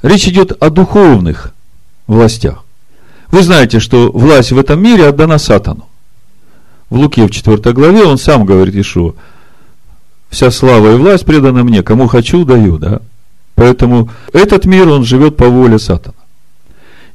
Речь 0.02 0.28
идет 0.28 0.52
о 0.60 0.70
духовных 0.70 1.52
властях. 2.06 2.64
Вы 3.30 3.42
знаете, 3.42 3.80
что 3.80 4.10
власть 4.12 4.52
в 4.52 4.58
этом 4.58 4.82
мире 4.82 5.08
отдана 5.08 5.38
Сатану. 5.38 5.88
В 6.90 6.96
Луке 6.96 7.26
в 7.26 7.30
4 7.30 7.72
главе 7.72 8.04
он 8.04 8.18
сам 8.18 8.44
говорит 8.44 8.76
Ишуа, 8.76 9.14
вся 10.30 10.50
слава 10.50 10.92
и 10.92 10.96
власть 10.96 11.24
предана 11.24 11.64
мне, 11.64 11.82
кому 11.82 12.06
хочу, 12.06 12.44
даю, 12.44 12.78
да. 12.78 13.00
Поэтому 13.54 14.10
этот 14.32 14.64
мир, 14.64 14.88
он 14.88 15.04
живет 15.04 15.36
по 15.36 15.48
воле 15.48 15.78
Сатана. 15.78 16.23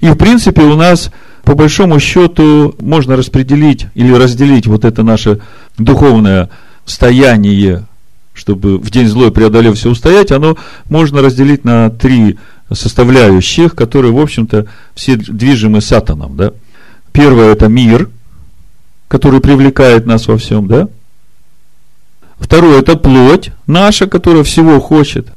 И 0.01 0.07
в 0.07 0.15
принципе 0.15 0.61
у 0.61 0.75
нас, 0.75 1.11
по 1.43 1.55
большому 1.55 1.99
счету, 1.99 2.75
можно 2.79 3.15
распределить 3.15 3.87
или 3.95 4.13
разделить 4.13 4.67
вот 4.67 4.85
это 4.85 5.03
наше 5.03 5.41
духовное 5.77 6.49
стояние, 6.85 7.85
чтобы 8.33 8.77
в 8.77 8.89
день 8.89 9.07
злой 9.07 9.31
преодолев 9.31 9.77
все 9.77 9.89
устоять, 9.89 10.31
оно 10.31 10.57
можно 10.89 11.21
разделить 11.21 11.65
на 11.65 11.89
три 11.89 12.37
составляющих, 12.71 13.75
которые, 13.75 14.13
в 14.13 14.19
общем-то, 14.19 14.67
все 14.95 15.15
движимы 15.15 15.81
сатаном, 15.81 16.37
да. 16.37 16.53
Первое– 17.11 17.51
это 17.53 17.67
мир, 17.67 18.09
который 19.07 19.41
привлекает 19.41 20.05
нас 20.05 20.27
во 20.27 20.37
всем, 20.37 20.67
да. 20.67 20.87
Второе– 22.37 22.79
это 22.81 22.95
плоть 22.95 23.51
наша, 23.67 24.07
которая 24.07 24.43
всего 24.43 24.79
хочет. 24.79 25.27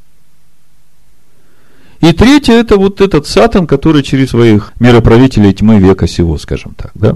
И 2.03 2.11
третье, 2.11 2.55
это 2.55 2.75
вот 2.75 2.99
этот 2.99 3.27
сатан, 3.27 3.65
который 3.65 4.03
через 4.03 4.31
своих 4.31 4.73
мироправителей 4.77 5.53
тьмы 5.53 5.79
века 5.79 6.05
сего, 6.05 6.37
скажем 6.37 6.75
так, 6.75 6.91
да. 6.95 7.15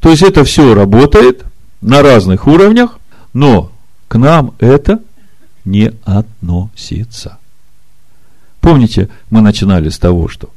То 0.00 0.10
есть 0.10 0.22
это 0.22 0.44
все 0.44 0.74
работает 0.74 1.46
на 1.80 2.02
разных 2.02 2.46
уровнях, 2.46 2.98
но 3.32 3.72
к 4.06 4.18
нам 4.18 4.52
это 4.58 5.00
не 5.64 5.94
относится. 6.04 7.38
Помните, 8.60 9.08
мы 9.30 9.40
начинали 9.40 9.88
с 9.88 9.98
того, 9.98 10.28
что 10.28 10.50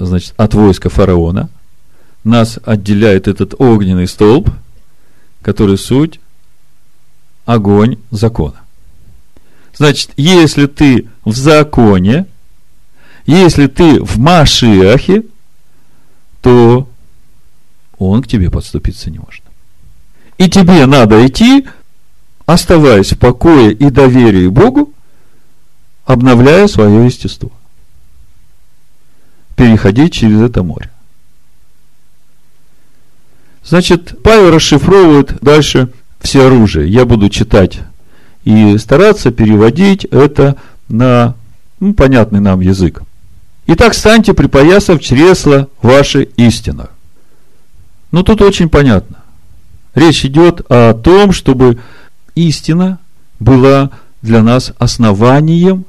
значит, 0.00 0.34
от 0.36 0.52
войска 0.54 0.88
фараона 0.88 1.50
нас 2.24 2.58
отделяет 2.64 3.28
этот 3.28 3.54
огненный 3.60 4.08
столб, 4.08 4.50
который 5.40 5.78
суть 5.78 6.18
огонь 7.44 7.98
закона. 8.10 8.56
Значит, 9.72 10.10
если 10.16 10.66
ты 10.66 11.06
в 11.24 11.36
законе, 11.36 12.26
если 13.26 13.66
ты 13.66 14.02
в 14.02 14.18
Машиахе, 14.18 15.24
то 16.40 16.88
он 17.98 18.22
к 18.22 18.28
тебе 18.28 18.50
подступиться 18.50 19.10
не 19.10 19.18
может. 19.18 19.42
И 20.38 20.50
тебе 20.50 20.86
надо 20.86 21.24
идти, 21.26 21.66
оставаясь 22.46 23.12
в 23.12 23.18
покое 23.18 23.72
и 23.72 23.90
доверии 23.90 24.48
Богу, 24.48 24.92
обновляя 26.04 26.66
свое 26.66 27.06
естество. 27.06 27.52
Переходить 29.54 30.14
через 30.14 30.40
это 30.40 30.62
море. 30.62 30.90
Значит, 33.64 34.20
Павел 34.22 34.50
расшифровывает 34.50 35.38
дальше 35.40 35.92
все 36.20 36.46
оружие. 36.46 36.90
Я 36.90 37.04
буду 37.04 37.28
читать 37.28 37.80
и 38.44 38.76
стараться 38.78 39.30
переводить 39.30 40.04
это 40.06 40.56
на 40.88 41.36
ну, 41.78 41.94
понятный 41.94 42.40
нам 42.40 42.60
язык. 42.60 43.02
Итак, 43.66 43.94
станьте 43.94 44.34
припоясав 44.34 45.00
чресла 45.00 45.68
ваши 45.80 46.24
истина. 46.36 46.90
Ну, 48.10 48.22
тут 48.22 48.42
очень 48.42 48.68
понятно. 48.68 49.22
Речь 49.94 50.24
идет 50.24 50.62
о 50.68 50.94
том, 50.94 51.32
чтобы 51.32 51.78
истина 52.34 52.98
была 53.38 53.90
для 54.20 54.42
нас 54.42 54.72
основанием 54.78 55.84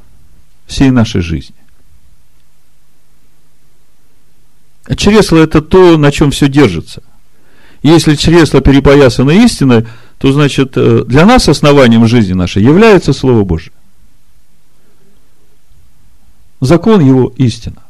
всей 0.65 0.91
нашей 0.91 1.21
жизни. 1.21 1.55
Чресло– 4.95 5.37
это 5.43 5.61
то, 5.61 5.97
на 5.97 6.11
чем 6.11 6.31
все 6.31 6.47
держится. 6.47 7.03
Если 7.83 8.15
чресло 8.15 8.61
перепоясано 8.61 9.31
истиной, 9.31 9.85
то 10.17 10.31
значит 10.31 10.73
э, 10.75 11.03
для 11.05 11.25
нас 11.25 11.49
основанием 11.49 12.07
жизни 12.07 12.33
нашей 12.33 12.63
является 12.63 13.13
Слово 13.13 13.43
Божие. 13.43 13.73
Закон 16.63 17.05
его 17.05 17.27
истина. 17.35 17.83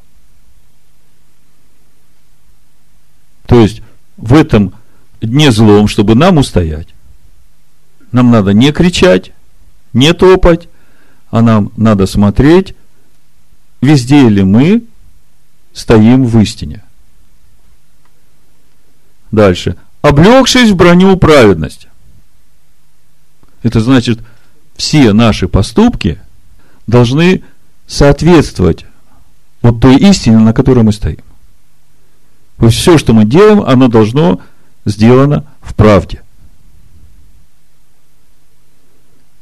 То 3.45 3.61
есть 3.61 3.83
в 4.17 4.33
этом 4.33 4.73
дне 5.21 5.51
злом, 5.51 5.87
чтобы 5.87 6.15
нам 6.15 6.39
устоять, 6.39 6.87
нам 8.11 8.31
надо 8.31 8.51
не 8.51 8.71
кричать, 8.71 9.31
не 9.93 10.11
топать, 10.13 10.69
а 11.29 11.43
нам 11.43 11.71
надо 11.77 12.07
смотреть, 12.07 12.73
везде 13.79 14.27
ли 14.27 14.43
мы 14.43 14.83
стоим 15.73 16.25
в 16.25 16.41
истине. 16.41 16.81
Дальше. 19.31 19.75
Облегшись 20.01 20.71
в 20.71 20.75
броню 20.75 21.15
праведности. 21.17 21.89
Это 23.61 23.81
значит, 23.81 24.19
все 24.75 25.13
наши 25.13 25.47
поступки 25.47 26.19
должны 26.87 27.43
соответствовать 27.93 28.85
вот 29.61 29.79
той 29.79 29.97
истине, 29.97 30.39
на 30.39 30.53
которой 30.53 30.83
мы 30.83 30.91
стоим. 30.91 31.23
То 32.57 32.65
есть 32.65 32.77
все, 32.77 32.97
что 32.97 33.13
мы 33.13 33.25
делаем, 33.25 33.61
оно 33.61 33.87
должно 33.87 34.41
сделано 34.85 35.45
в 35.61 35.73
правде. 35.75 36.23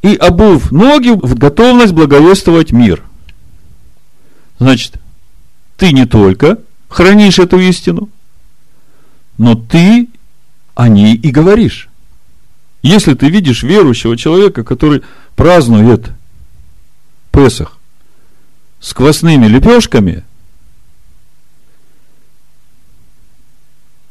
и 0.01 0.15
обув 0.15 0.71
ноги 0.71 1.09
в 1.09 1.35
готовность 1.35 1.93
благовествовать 1.93 2.71
мир. 2.71 3.03
Значит, 4.59 4.95
ты 5.77 5.91
не 5.91 6.05
только 6.05 6.59
хранишь 6.89 7.39
эту 7.39 7.59
истину, 7.59 8.09
но 9.37 9.55
ты 9.55 10.07
о 10.75 10.87
ней 10.87 11.15
и 11.15 11.31
говоришь. 11.31 11.89
Если 12.83 13.13
ты 13.13 13.29
видишь 13.29 13.63
верующего 13.63 14.17
человека, 14.17 14.63
который 14.63 15.03
празднует 15.35 16.11
Песах 17.31 17.77
с 18.81 18.93
квасными 18.93 19.45
лепешками, 19.45 20.23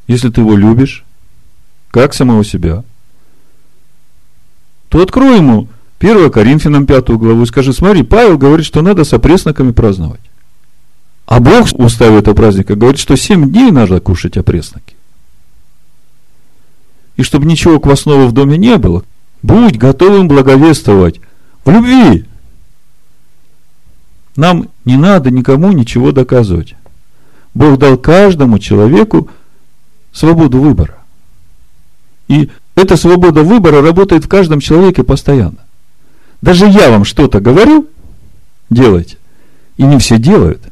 если 0.07 0.31
ты 0.31 0.41
его 0.41 0.57
любишь, 0.57 1.05
как 1.91 2.15
самого 2.15 2.45
себя, 2.45 2.85
то 4.89 5.03
открой 5.03 5.39
ему 5.39 5.69
1 5.99 6.31
Коринфянам 6.31 6.87
5 6.87 7.11
главу 7.11 7.43
и 7.43 7.47
скажи, 7.47 7.73
смотри, 7.73 8.03
Павел 8.05 8.39
говорит, 8.39 8.65
что 8.65 8.81
надо 8.81 9.05
с 9.05 9.13
опресноками 9.13 9.73
праздновать. 9.73 10.21
А 11.27 11.41
Бог 11.41 11.69
в 11.69 11.81
уставе 11.81 12.19
этого 12.19 12.35
праздника 12.35 12.75
говорит, 12.75 13.01
что 13.01 13.17
7 13.17 13.51
дней 13.51 13.71
надо 13.71 14.01
кушать 14.01 14.37
опресноки. 14.37 14.97
И 17.17 17.23
чтобы 17.23 17.47
ничего 17.47 17.79
квасного 17.79 18.27
в 18.27 18.33
доме 18.33 18.57
не 18.57 18.79
было, 18.79 19.05
будь 19.43 19.77
готовым 19.77 20.27
благовествовать 20.27 21.21
в 21.65 21.71
любви. 21.71 22.25
Нам 24.41 24.71
не 24.87 24.97
надо 24.97 25.31
никому 25.31 25.71
ничего 25.71 26.13
доказывать. 26.13 26.75
Бог 27.53 27.79
дал 27.79 27.99
каждому 27.99 28.59
человеку 28.59 29.29
свободу 30.15 30.61
выбора. 30.61 30.97
И 32.27 32.49
эта 32.75 32.97
свобода 32.97 33.43
выбора 33.43 33.83
работает 33.83 34.25
в 34.25 34.29
каждом 34.29 34.61
человеке 34.61 35.03
постоянно. 35.03 35.59
Даже 36.41 36.65
я 36.67 36.89
вам 36.89 37.05
что-то 37.05 37.41
говорю, 37.41 37.87
делайте. 38.71 39.19
И 39.77 39.83
не 39.83 39.99
все 39.99 40.17
делают. 40.17 40.63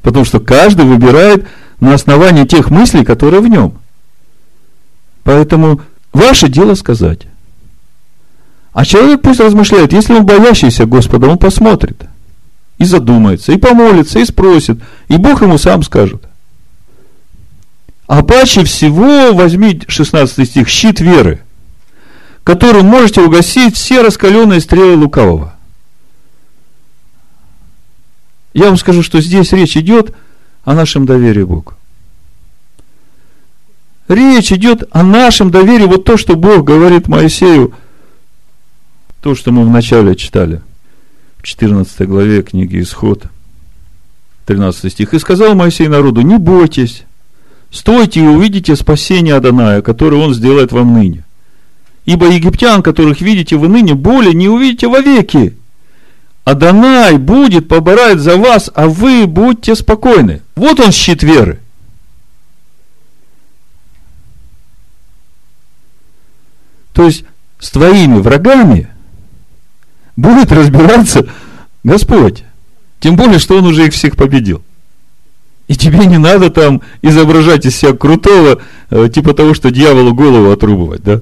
Потому 0.00 0.24
что 0.24 0.40
каждый 0.40 0.86
выбирает 0.86 1.46
на 1.80 1.92
основании 1.92 2.46
тех 2.46 2.70
мыслей, 2.70 3.04
которые 3.04 3.42
в 3.42 3.46
нем. 3.46 3.74
Поэтому 5.22 5.82
ваше 6.14 6.48
дело 6.48 6.74
сказать. 6.76 7.26
А 8.72 8.86
человек 8.86 9.20
пусть 9.20 9.40
размышляет, 9.40 9.92
если 9.92 10.14
он 10.14 10.24
боящийся 10.24 10.86
Господа, 10.86 11.28
он 11.28 11.36
посмотрит 11.36 12.06
и 12.82 12.84
задумается, 12.84 13.52
и 13.52 13.58
помолится, 13.58 14.18
и 14.18 14.24
спросит, 14.24 14.78
и 15.06 15.16
Бог 15.16 15.40
ему 15.42 15.56
сам 15.56 15.84
скажет. 15.84 16.24
А 18.08 18.22
паче 18.24 18.64
всего 18.64 19.32
возьми 19.32 19.80
16 19.86 20.48
стих, 20.48 20.68
щит 20.68 21.00
веры, 21.00 21.40
которым 22.42 22.86
можете 22.86 23.20
угасить 23.20 23.76
все 23.76 24.02
раскаленные 24.02 24.60
стрелы 24.60 24.96
лукавого. 24.96 25.54
Я 28.52 28.66
вам 28.66 28.76
скажу, 28.76 29.02
что 29.02 29.20
здесь 29.20 29.52
речь 29.52 29.76
идет 29.76 30.12
о 30.64 30.74
нашем 30.74 31.06
доверии 31.06 31.44
Богу. 31.44 31.74
Речь 34.08 34.52
идет 34.52 34.82
о 34.90 35.04
нашем 35.04 35.52
доверии, 35.52 35.86
вот 35.86 36.04
то, 36.04 36.16
что 36.16 36.34
Бог 36.34 36.64
говорит 36.64 37.06
Моисею, 37.06 37.72
то, 39.20 39.36
что 39.36 39.52
мы 39.52 39.64
вначале 39.64 40.16
читали, 40.16 40.60
14 41.42 42.08
главе 42.08 42.42
книги 42.42 42.80
Исход, 42.80 43.24
13 44.46 44.92
стих. 44.92 45.12
«И 45.12 45.18
сказал 45.18 45.54
Моисей 45.54 45.88
народу, 45.88 46.22
не 46.22 46.38
бойтесь, 46.38 47.02
стойте 47.70 48.20
и 48.20 48.26
увидите 48.26 48.76
спасение 48.76 49.34
Адоная, 49.34 49.82
которое 49.82 50.18
он 50.18 50.34
сделает 50.34 50.72
вам 50.72 50.94
ныне. 50.94 51.24
Ибо 52.04 52.30
египтян, 52.30 52.82
которых 52.82 53.20
видите 53.20 53.56
вы 53.56 53.68
ныне, 53.68 53.94
более 53.94 54.34
не 54.34 54.48
увидите 54.48 54.88
вовеки. 54.88 55.56
Адонай 56.44 57.18
будет 57.18 57.68
поборать 57.68 58.18
за 58.18 58.36
вас, 58.36 58.70
а 58.74 58.88
вы 58.88 59.26
будьте 59.26 59.74
спокойны. 59.76 60.42
Вот 60.56 60.80
он 60.80 60.90
щит 60.90 61.22
веры. 61.22 61.60
То 66.92 67.04
есть 67.04 67.24
с 67.58 67.70
твоими 67.70 68.18
врагами 68.18 68.91
будет 70.16 70.52
разбираться 70.52 71.26
Господь. 71.84 72.44
Тем 73.00 73.16
более, 73.16 73.38
что 73.38 73.56
Он 73.56 73.66
уже 73.66 73.86
их 73.86 73.92
всех 73.92 74.16
победил. 74.16 74.62
И 75.68 75.74
тебе 75.74 76.06
не 76.06 76.18
надо 76.18 76.50
там 76.50 76.82
изображать 77.02 77.64
из 77.66 77.76
себя 77.76 77.94
крутого, 77.94 78.60
э, 78.90 79.08
типа 79.12 79.32
того, 79.32 79.54
что 79.54 79.70
дьяволу 79.70 80.14
голову 80.14 80.50
отрубывать, 80.50 81.02
да? 81.02 81.20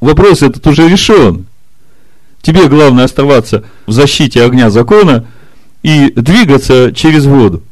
Вопрос 0.00 0.42
этот 0.42 0.66
уже 0.66 0.88
решен. 0.88 1.46
Тебе 2.42 2.68
главное 2.68 3.04
оставаться 3.04 3.64
в 3.86 3.92
защите 3.92 4.42
огня 4.42 4.70
закона 4.70 5.26
и 5.82 6.10
двигаться 6.14 6.92
через 6.92 7.26
воду, 7.26 7.62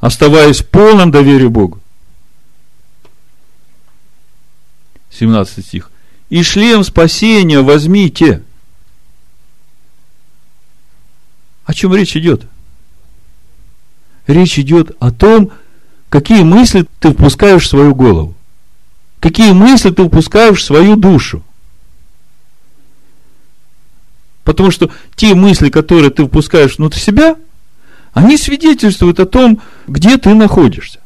оставаясь 0.00 0.60
в 0.60 0.68
полном 0.68 1.10
доверии 1.10 1.46
Богу. 1.46 1.80
17 5.10 5.64
стих. 5.64 5.90
И 6.28 6.42
шлем 6.42 6.84
спасения 6.84 7.60
возьмите. 7.60 8.42
О 11.70 11.72
чем 11.72 11.94
речь 11.94 12.16
идет? 12.16 12.46
Речь 14.26 14.58
идет 14.58 14.96
о 14.98 15.12
том, 15.12 15.52
какие 16.08 16.42
мысли 16.42 16.84
ты 16.98 17.12
впускаешь 17.12 17.62
в 17.62 17.68
свою 17.68 17.94
голову. 17.94 18.34
Какие 19.20 19.52
мысли 19.52 19.90
ты 19.90 20.04
впускаешь 20.04 20.58
в 20.58 20.64
свою 20.64 20.96
душу. 20.96 21.44
Потому 24.42 24.72
что 24.72 24.90
те 25.14 25.36
мысли, 25.36 25.70
которые 25.70 26.10
ты 26.10 26.26
впускаешь 26.26 26.76
внутрь 26.76 26.98
себя, 26.98 27.36
они 28.14 28.36
свидетельствуют 28.36 29.20
о 29.20 29.26
том, 29.26 29.60
где 29.86 30.18
ты 30.18 30.34
находишься. 30.34 30.98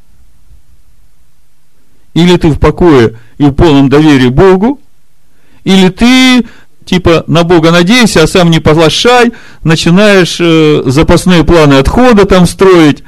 Или 2.14 2.38
ты 2.38 2.48
в 2.48 2.58
покое 2.58 3.18
и 3.36 3.44
в 3.44 3.52
полном 3.52 3.90
доверии 3.90 4.28
Богу, 4.28 4.80
или 5.64 5.90
ты 5.90 6.46
типа 6.84 7.24
на 7.26 7.44
Бога 7.44 7.70
надейся, 7.70 8.22
а 8.22 8.26
сам 8.26 8.50
не 8.50 8.60
поглощай, 8.60 9.32
начинаешь 9.62 10.38
э, 10.40 10.82
запасные 10.86 11.44
планы 11.44 11.74
отхода 11.74 12.24
там 12.26 12.46
строить. 12.46 13.02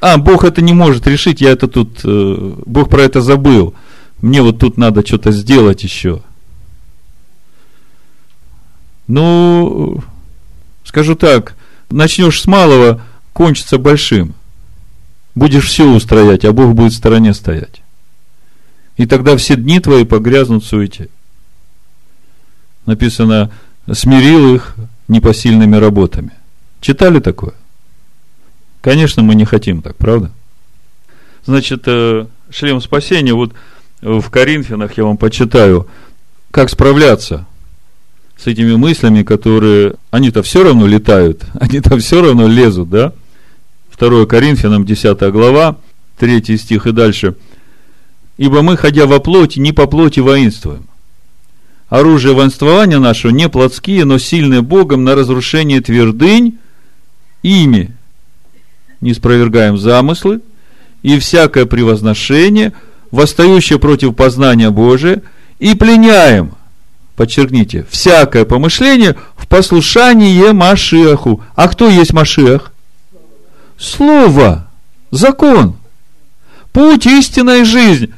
А, 0.00 0.16
Бог 0.16 0.44
это 0.44 0.62
не 0.62 0.72
может 0.72 1.06
решить, 1.06 1.40
я 1.40 1.50
это 1.50 1.68
тут, 1.68 2.00
э, 2.04 2.52
Бог 2.66 2.88
про 2.88 3.02
это 3.02 3.20
забыл. 3.20 3.74
Мне 4.22 4.42
вот 4.42 4.58
тут 4.58 4.76
надо 4.76 5.06
что-то 5.06 5.32
сделать 5.32 5.82
еще. 5.82 6.22
Ну, 9.06 10.02
скажу 10.84 11.14
так, 11.14 11.54
начнешь 11.90 12.40
с 12.40 12.46
малого, 12.46 13.02
кончится 13.32 13.78
большим. 13.78 14.34
Будешь 15.34 15.66
все 15.66 15.84
устроять, 15.84 16.44
а 16.44 16.52
Бог 16.52 16.74
будет 16.74 16.92
в 16.92 16.96
стороне 16.96 17.34
стоять. 17.34 17.82
И 18.96 19.06
тогда 19.06 19.36
все 19.36 19.56
дни 19.56 19.80
твои 19.80 20.04
погрязнут 20.04 20.64
в 20.64 20.66
суете 20.66 21.08
написано, 22.86 23.50
смирил 23.92 24.54
их 24.54 24.74
непосильными 25.08 25.76
работами. 25.76 26.32
Читали 26.80 27.20
такое? 27.20 27.54
Конечно, 28.80 29.22
мы 29.22 29.34
не 29.34 29.44
хотим 29.44 29.82
так, 29.82 29.96
правда? 29.96 30.30
Значит, 31.44 31.82
э, 31.86 32.26
шлем 32.50 32.80
спасения, 32.80 33.34
вот 33.34 33.52
в 34.00 34.30
Коринфянах 34.30 34.96
я 34.96 35.04
вам 35.04 35.16
почитаю, 35.16 35.86
как 36.50 36.70
справляться 36.70 37.46
с 38.38 38.46
этими 38.46 38.74
мыслями, 38.74 39.22
которые, 39.22 39.94
они-то 40.10 40.42
все 40.42 40.64
равно 40.64 40.86
летают, 40.86 41.44
они-то 41.60 41.98
все 41.98 42.22
равно 42.22 42.48
лезут, 42.48 42.88
да? 42.90 43.12
2 43.98 44.24
Коринфянам, 44.24 44.86
10 44.86 45.18
глава, 45.30 45.76
3 46.18 46.56
стих 46.56 46.86
и 46.86 46.92
дальше. 46.92 47.36
Ибо 48.38 48.62
мы, 48.62 48.78
ходя 48.78 49.04
во 49.04 49.20
плоти, 49.20 49.58
не 49.58 49.72
по 49.72 49.86
плоти 49.86 50.20
воинствуем 50.20 50.86
оружие 51.90 52.34
воинствования 52.34 52.98
нашего 52.98 53.32
не 53.32 53.48
плотские, 53.50 54.06
но 54.06 54.16
сильные 54.16 54.62
Богом 54.62 55.04
на 55.04 55.14
разрушение 55.14 55.82
твердынь, 55.82 56.58
ими 57.42 57.94
не 59.02 59.12
спровергаем 59.12 59.76
замыслы 59.76 60.40
и 61.02 61.18
всякое 61.18 61.66
превозношение, 61.66 62.72
восстающее 63.10 63.78
против 63.78 64.14
познания 64.14 64.70
Божия, 64.70 65.22
и 65.58 65.74
пленяем, 65.74 66.52
подчеркните, 67.16 67.84
всякое 67.90 68.44
помышление 68.44 69.16
в 69.36 69.46
послушание 69.46 70.52
Машиаху. 70.52 71.42
А 71.54 71.68
кто 71.68 71.88
есть 71.88 72.12
Машиах? 72.12 72.72
Слово, 73.78 74.68
закон, 75.10 75.76
путь, 76.72 77.06
истинная 77.06 77.64
жизнь. 77.64 78.12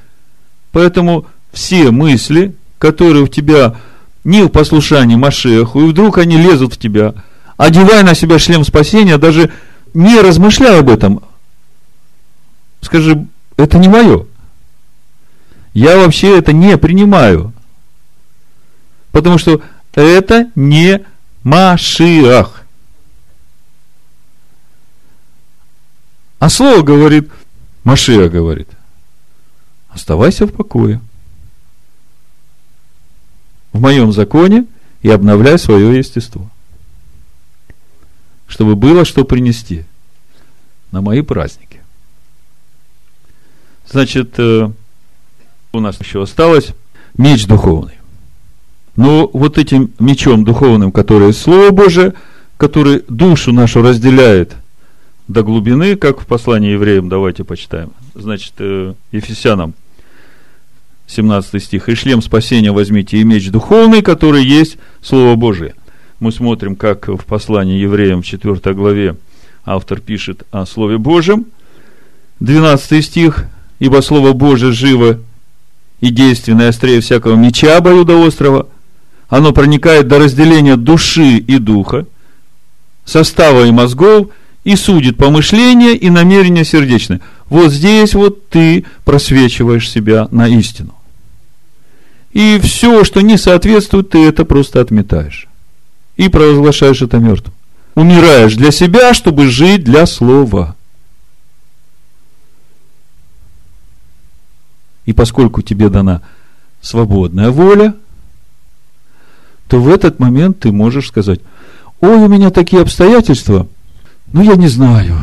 Поэтому 0.73 1.27
все 1.53 1.90
мысли, 1.90 2.55
которые 2.83 3.23
у 3.23 3.29
тебя 3.29 3.77
не 4.25 4.43
в 4.43 4.49
послушании 4.49 5.15
Машеху, 5.15 5.81
и 5.81 5.87
вдруг 5.87 6.19
они 6.19 6.37
лезут 6.37 6.75
в 6.75 6.79
тебя, 6.79 7.15
одевая 7.57 8.03
на 8.03 8.17
себя 8.17 8.41
шлем 8.41 8.65
спасения, 8.65 9.19
даже 9.19 9.53
не 9.95 10.21
размышляя 10.21 10.81
об 10.81 10.91
этом, 10.91 11.23
скажи, 12.81 13.25
это 13.57 13.79
не 13.79 13.89
мое. 13.89 14.27
Я 15.75 15.97
вообще 15.97 16.37
это 16.37 16.53
не 16.53 16.77
принимаю. 16.77 17.53
Потому 19.13 19.39
что 19.39 19.63
это 19.95 20.51
не 20.57 21.05
Машиах. 21.45 22.65
А 26.41 26.49
слово 26.49 26.83
говорит, 26.83 27.31
Машиах 27.85 28.33
говорит, 28.33 28.69
оставайся 29.89 30.47
в 30.47 30.53
покое 30.53 31.01
в 33.73 33.81
моем 33.81 34.12
законе 34.12 34.66
и 35.03 35.11
обновляй 35.11 35.59
свое 35.59 35.99
естество. 35.99 36.49
Чтобы 38.47 38.77
было 38.77 39.05
что 39.05 39.24
принести 39.24 39.85
на 40.90 41.01
мои 41.01 41.23
праздники. 41.23 41.81
Значит, 43.90 44.35
э, 44.39 44.70
у 45.73 45.81
нас 45.81 46.01
еще 46.01 46.23
осталось 46.23 46.69
меч 47.16 47.47
духовный. 47.47 47.94
Но 48.97 49.28
вот 49.32 49.57
этим 49.57 49.93
мечом 49.99 50.44
духовным, 50.44 50.93
который 50.93 51.32
Слово 51.32 51.70
Божие, 51.70 52.12
который 52.59 53.05
душу 53.09 53.53
нашу 53.53 53.82
разделяет 53.82 54.55
до 55.28 55.43
глубины, 55.43 55.97
как 55.97 56.20
в 56.20 56.27
послании 56.27 56.73
евреям, 56.73 57.09
давайте 57.09 57.43
почитаем. 57.44 57.93
Значит, 58.15 58.53
э, 58.59 58.94
Ефесянам 59.12 59.74
17 61.12 61.62
стих, 61.62 61.89
«И 61.89 61.94
шлем 61.94 62.22
спасения 62.22 62.72
возьмите, 62.72 63.18
и 63.18 63.24
меч 63.24 63.51
духовный, 63.51 64.02
который 64.02 64.44
есть 64.44 64.78
Слово 65.02 65.36
Божие». 65.36 65.74
Мы 66.20 66.32
смотрим, 66.32 66.76
как 66.76 67.09
в 67.09 67.24
послании 67.24 67.80
евреям 67.80 68.22
в 68.22 68.26
4 68.26 68.74
главе 68.74 69.16
автор 69.64 70.01
пишет 70.01 70.44
о 70.51 70.66
Слове 70.66 70.98
Божьем. 70.98 71.47
12 72.40 73.05
стих, 73.05 73.47
«Ибо 73.78 74.01
Слово 74.01 74.32
Божие 74.32 74.72
живо 74.72 75.18
и 76.01 76.10
действенное 76.10 76.68
острее 76.68 77.01
всякого 77.01 77.36
меча 77.36 77.76
обоюдоострого, 77.76 78.68
оно 79.28 79.52
проникает 79.52 80.09
до 80.09 80.18
разделения 80.18 80.76
души 80.76 81.39
и 81.39 81.59
духа, 81.59 82.06
состава 83.05 83.64
и 83.64 83.70
мозгов, 83.70 84.28
и 84.64 84.76
судит 84.76 85.16
помышления 85.16 85.94
и 85.94 86.10
намерения 86.10 86.64
сердечные. 86.64 87.20
Вот 87.48 87.72
здесь 87.72 88.14
вот 88.14 88.48
ты 88.48 88.84
просвечиваешь 89.05 89.90
себя 89.90 90.28
на 90.30 90.48
истину. 90.48 90.94
И 92.33 92.59
все, 92.61 93.05
что 93.05 93.21
не 93.21 93.37
соответствует, 93.37 94.11
ты 94.11 94.27
это 94.27 94.45
просто 94.45 94.81
отметаешь. 94.81 95.49
И 96.17 96.29
провозглашаешь 96.29 97.03
это 97.03 97.19
мертвым. 97.19 97.55
Умираешь 97.95 98.55
для 98.55 98.71
себя, 98.71 99.13
чтобы 99.13 99.49
жить 99.49 99.85
для 99.85 100.07
слова. 100.07 100.77
И 105.05 105.13
поскольку 105.13 105.63
тебе 105.63 105.91
дана 105.91 106.23
свободная 106.81 107.51
воля, 107.51 107.95
то 109.69 109.81
в 109.81 109.89
этот 109.89 110.19
момент 110.19 110.61
ты 110.61 110.73
можешь 110.73 111.09
сказать, 111.09 111.41
ой, 112.01 112.17
у 112.17 112.29
меня 112.29 112.51
такие 112.51 112.83
обстоятельства, 112.83 113.67
ну 114.33 114.43
я 114.43 114.55
не 114.57 114.69
знаю, 114.69 115.19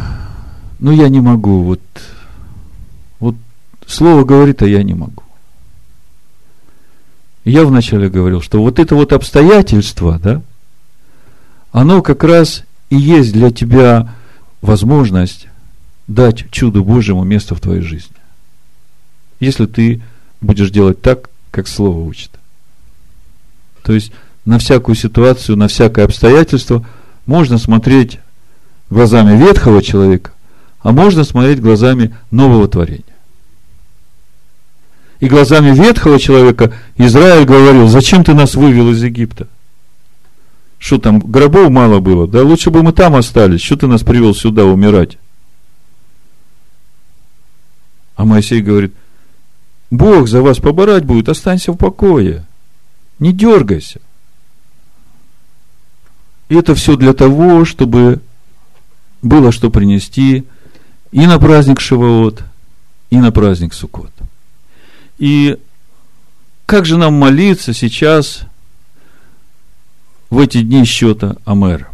ну 0.79 0.91
я 0.91 1.07
не 1.09 1.21
могу, 1.21 1.63
вот, 1.63 1.81
вот 3.19 3.35
слово 3.87 4.25
говорит, 4.25 4.61
а 4.61 4.67
я 4.67 4.83
не 4.83 4.93
могу. 4.93 5.23
Я 7.49 7.65
вначале 7.65 8.09
говорил, 8.09 8.41
что 8.43 8.61
вот 8.61 8.77
это 8.77 8.93
вот 8.93 9.11
обстоятельство, 9.11 10.19
да, 10.19 10.43
оно 11.71 12.03
как 12.03 12.23
раз 12.23 12.63
и 12.91 12.95
есть 12.95 13.33
для 13.33 13.49
тебя 13.49 14.13
возможность 14.61 15.47
дать 16.05 16.51
чуду 16.51 16.83
Божьему 16.83 17.23
место 17.23 17.55
в 17.55 17.59
твоей 17.59 17.81
жизни. 17.81 18.15
Если 19.39 19.65
ты 19.65 19.99
будешь 20.41 20.69
делать 20.69 21.01
так, 21.01 21.31
как 21.49 21.67
Слово 21.67 21.97
учит. 22.01 22.29
То 23.81 23.93
есть, 23.93 24.11
на 24.45 24.59
всякую 24.59 24.95
ситуацию, 24.95 25.57
на 25.57 25.67
всякое 25.67 26.05
обстоятельство 26.05 26.85
можно 27.25 27.57
смотреть 27.57 28.19
глазами 28.91 29.35
ветхого 29.35 29.81
человека, 29.81 30.33
а 30.81 30.91
можно 30.91 31.23
смотреть 31.23 31.61
глазами 31.61 32.15
нового 32.29 32.67
творения. 32.67 33.08
И 35.19 35.27
глазами 35.27 35.71
ветхого 35.71 36.17
человека 36.17 36.73
Израиль 36.97 37.45
говорил, 37.45 37.87
зачем 37.87 38.23
ты 38.23 38.33
нас 38.33 38.55
вывел 38.55 38.91
из 38.91 39.03
Египта? 39.03 39.47
Что 40.77 40.97
там, 40.97 41.19
гробов 41.19 41.69
мало 41.69 41.99
было? 41.99 42.25
Да 42.25 42.41
лучше 42.41 42.69
бы 42.69 42.83
мы 42.83 42.93
там 42.93 43.15
остались. 43.15 43.61
Что 43.61 43.75
ты 43.75 43.87
нас 43.87 44.01
привел 44.01 44.33
сюда 44.33 44.63
умирать? 44.63 45.17
А 48.15 48.23
Моисей 48.23 48.61
говорит, 48.61 48.93
Бог 49.91 50.29
за 50.29 50.41
вас 50.41 50.59
поборать 50.59 51.03
будет, 51.03 51.27
останься 51.27 51.73
в 51.73 51.77
покое. 51.77 52.45
Не 53.17 53.33
дергайся. 53.33 53.99
И 56.47 56.55
это 56.55 56.75
все 56.75 56.95
для 56.95 57.13
того, 57.13 57.65
чтобы 57.65 58.21
было 59.21 59.51
что 59.51 59.69
принести 59.69 60.45
и 61.11 61.27
на 61.27 61.39
праздник 61.39 61.81
Шивоот, 61.81 62.43
и 63.09 63.17
на 63.17 63.31
праздник 63.31 63.73
Суккот. 63.73 64.11
И 65.19 65.57
как 66.65 66.85
же 66.85 66.97
нам 66.97 67.13
молиться 67.13 67.73
сейчас 67.73 68.43
в 70.29 70.39
эти 70.39 70.61
дни 70.61 70.85
счета 70.85 71.35
Амера? 71.45 71.87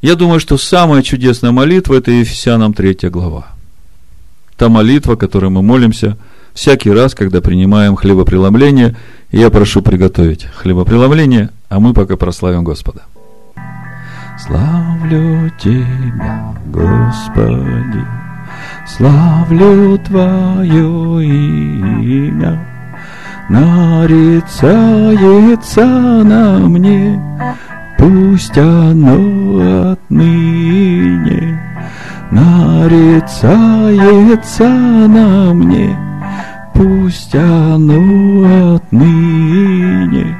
Я 0.00 0.16
думаю, 0.16 0.40
что 0.40 0.58
самая 0.58 1.02
чудесная 1.02 1.52
молитва– 1.52 1.94
это 1.96 2.10
Ефесянам 2.10 2.74
3 2.74 3.10
глава. 3.10 3.48
Та 4.56 4.68
молитва, 4.68 5.14
которой 5.14 5.50
мы 5.50 5.62
молимся 5.62 6.16
всякий 6.54 6.90
раз, 6.90 7.14
когда 7.14 7.40
принимаем 7.40 7.94
хлебопреломление. 7.94 8.96
И 9.30 9.38
я 9.38 9.50
прошу 9.50 9.82
приготовить 9.82 10.44
хлебопреломление, 10.44 11.50
а 11.68 11.80
мы 11.80 11.94
пока 11.94 12.16
прославим 12.16 12.64
Господа. 12.64 13.02
Славлю 14.38 15.52
Тебя, 15.60 16.56
Господи, 16.66 18.04
славлю 18.86 19.98
Твое 19.98 21.24
имя, 21.24 22.58
нарицается 23.48 25.84
на 25.84 26.58
мне, 26.68 27.20
пусть 27.98 28.58
оно 28.58 29.92
отныне 29.92 31.58
нарицается 32.32 34.68
на 34.68 35.54
мне, 35.54 35.96
пусть 36.74 37.34
оно 37.34 38.76
отныне 38.76 40.36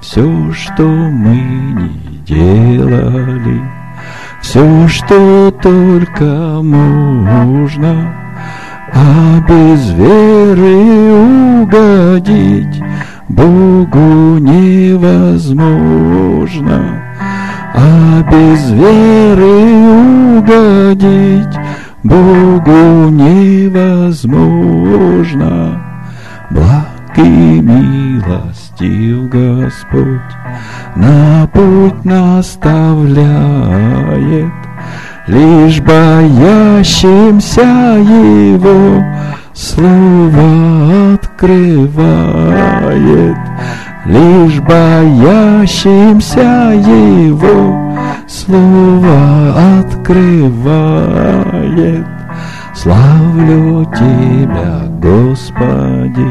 все, 0.00 0.52
что 0.52 0.84
мы 0.84 1.34
не 1.34 2.18
делали, 2.26 3.60
все, 4.46 4.86
что 4.86 5.50
только 5.60 6.24
можно, 6.62 8.14
а 8.94 9.40
без 9.40 9.90
веры 9.90 11.62
угодить 11.62 12.80
Богу 13.28 14.38
невозможно, 14.38 15.42
а 17.74 18.22
без 18.30 18.70
веры 18.70 20.38
угодить 20.38 21.58
Богу 22.04 23.10
невозможно. 23.10 24.22
Благ 26.50 26.95
и 27.18 27.60
милостив 27.60 29.28
Господь 29.30 30.20
на 30.96 31.46
путь 31.52 32.04
наставляет, 32.04 33.26
Лишь 35.26 35.80
боящимся 35.80 37.62
Его 37.62 39.02
Слово 39.54 41.14
открывает, 41.14 43.36
Лишь 44.04 44.60
боящимся 44.60 46.72
Его 46.74 47.74
Слово 48.28 49.54
открывает. 49.80 52.06
Славлю 52.74 53.86
Тебя, 53.96 54.84
Господи, 55.00 56.28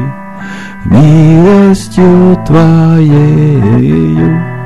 милостью 0.90 2.38
Твоею 2.46 4.56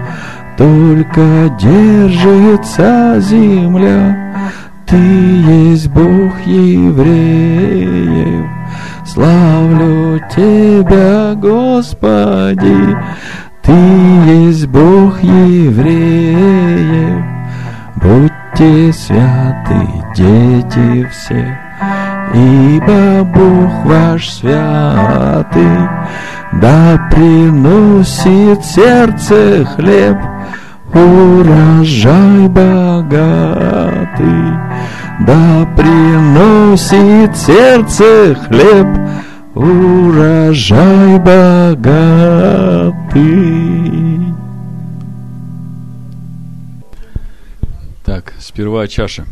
только 0.61 1.49
держится 1.59 3.19
земля, 3.21 4.15
Ты 4.87 4.97
есть 4.97 5.89
Бог 5.89 6.39
евреев. 6.45 8.47
Славлю 9.07 10.21
Тебя, 10.29 11.35
Господи, 11.35 12.95
Ты 13.63 13.73
есть 13.73 14.67
Бог 14.67 15.23
евреев. 15.23 17.25
Будьте 17.97 18.93
святы, 18.93 19.89
дети 20.15 21.09
все, 21.11 21.59
Ибо 22.33 23.25
Бог 23.25 23.85
ваш 23.87 24.31
святый, 24.31 25.89
Да 26.53 27.09
приносит 27.11 28.65
сердце 28.65 29.65
хлеб, 29.65 30.17
Урожай 30.95 32.49
богатый, 32.49 34.21
Да 35.27 35.67
приносит 35.77 37.37
сердце 37.37 38.37
хлеб, 38.47 38.87
Урожай 39.55 41.19
богатый. 41.19 42.61
Так, 48.05 48.33
сперва 48.39 48.87
чаша. 48.87 49.25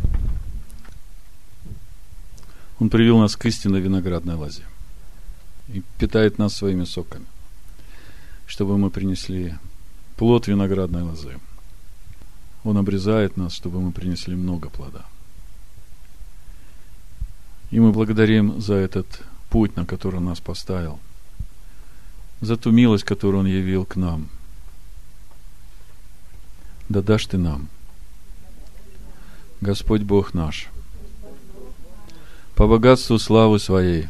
Он 2.81 2.91
привел 2.91 3.19
нас 3.19 3.37
к 3.37 3.45
истинной 3.47 3.81
виноградной 3.81 4.37
лозе 4.37 4.63
и 5.69 5.83
питает 5.99 6.39
нас 6.39 6.55
своими 6.55 6.85
соками, 6.85 7.27
чтобы 8.47 8.79
мы 8.79 8.91
принесли 8.91 9.57
плод 10.17 10.47
виноградной 10.47 11.03
лозы. 11.03 11.39
Он 12.63 12.77
обрезает 12.77 13.37
нас, 13.37 13.53
чтобы 13.53 13.81
мы 13.81 13.91
принесли 13.91 14.37
много 14.37 14.71
плода. 14.71 15.05
И 17.71 17.81
мы 17.81 17.93
благодарим 17.93 18.61
за 18.61 18.75
этот 18.75 19.23
путь, 19.51 19.77
на 19.77 19.85
который 19.85 20.17
он 20.17 20.27
нас 20.27 20.41
поставил, 20.41 21.01
за 22.41 22.57
ту 22.57 22.71
милость, 22.71 23.05
которую 23.05 23.41
он 23.41 23.47
явил 23.47 23.85
к 23.85 23.97
нам. 23.97 24.29
Да 26.89 27.03
дашь 27.03 27.27
ты 27.27 27.39
нам, 27.39 27.69
Господь 29.61 30.03
Бог 30.03 30.33
наш– 30.33 30.69
по 32.59 32.67
богатству 32.67 33.21
славы 33.21 33.61
своей. 33.61 34.09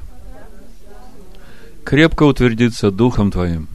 Крепко 1.85 2.23
утвердиться 2.23 2.91
Духом 2.91 3.31
Твоим 3.31 3.69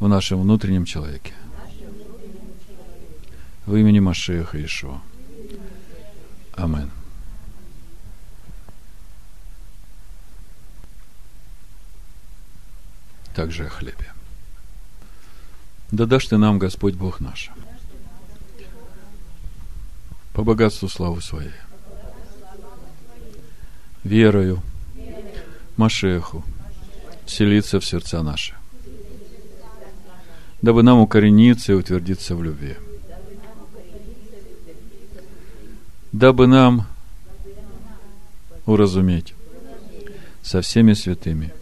в 0.00 0.08
нашем 0.08 0.40
внутреннем 0.40 0.86
человеке. 0.86 1.34
Во 3.66 3.78
имени 3.78 4.00
Машеха 4.00 4.64
Ишуа. 4.64 5.02
Амин. 6.54 6.90
Также 13.34 13.66
о 13.66 13.68
хлебе. 13.68 14.10
Да 15.90 16.06
дашь 16.06 16.28
ты 16.28 16.38
нам, 16.38 16.58
Господь 16.58 16.94
Бог 16.94 17.20
наш, 17.20 17.50
по 20.32 20.42
богатству 20.42 20.88
славы 20.88 21.20
своей, 21.20 21.52
верою, 24.04 24.60
Машеху, 25.76 26.44
селиться 27.26 27.80
в 27.80 27.84
сердца 27.84 28.22
наши, 28.22 28.54
дабы 30.62 30.82
нам 30.82 31.00
укорениться 31.00 31.72
и 31.72 31.74
утвердиться 31.74 32.36
в 32.36 32.44
любви. 32.44 32.76
Дабы 36.12 36.46
нам 36.46 36.86
уразуметь 38.66 39.34
со 40.42 40.60
всеми 40.60 40.92
святыми, 40.92 41.52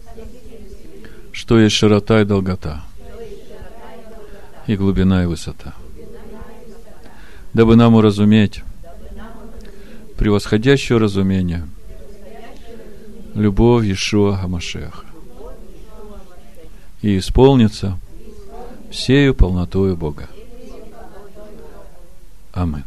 что 1.31 1.59
есть 1.59 1.75
широта 1.75 2.21
и 2.21 2.25
долгота, 2.25 2.83
и 4.67 4.75
глубина 4.75 5.23
и 5.23 5.25
высота. 5.25 5.73
Дабы 7.53 7.75
нам 7.75 7.95
уразуметь 7.95 8.61
превосходящее 10.17 10.99
разумение– 10.99 11.67
любовь 13.35 13.89
Ишуа 13.89 14.37
Хамашеха 14.37 15.05
и 17.01 17.17
исполнится 17.17 17.99
всею 18.91 19.35
полнотою 19.35 19.97
Бога. 19.97 20.27
Амин. 22.53 22.85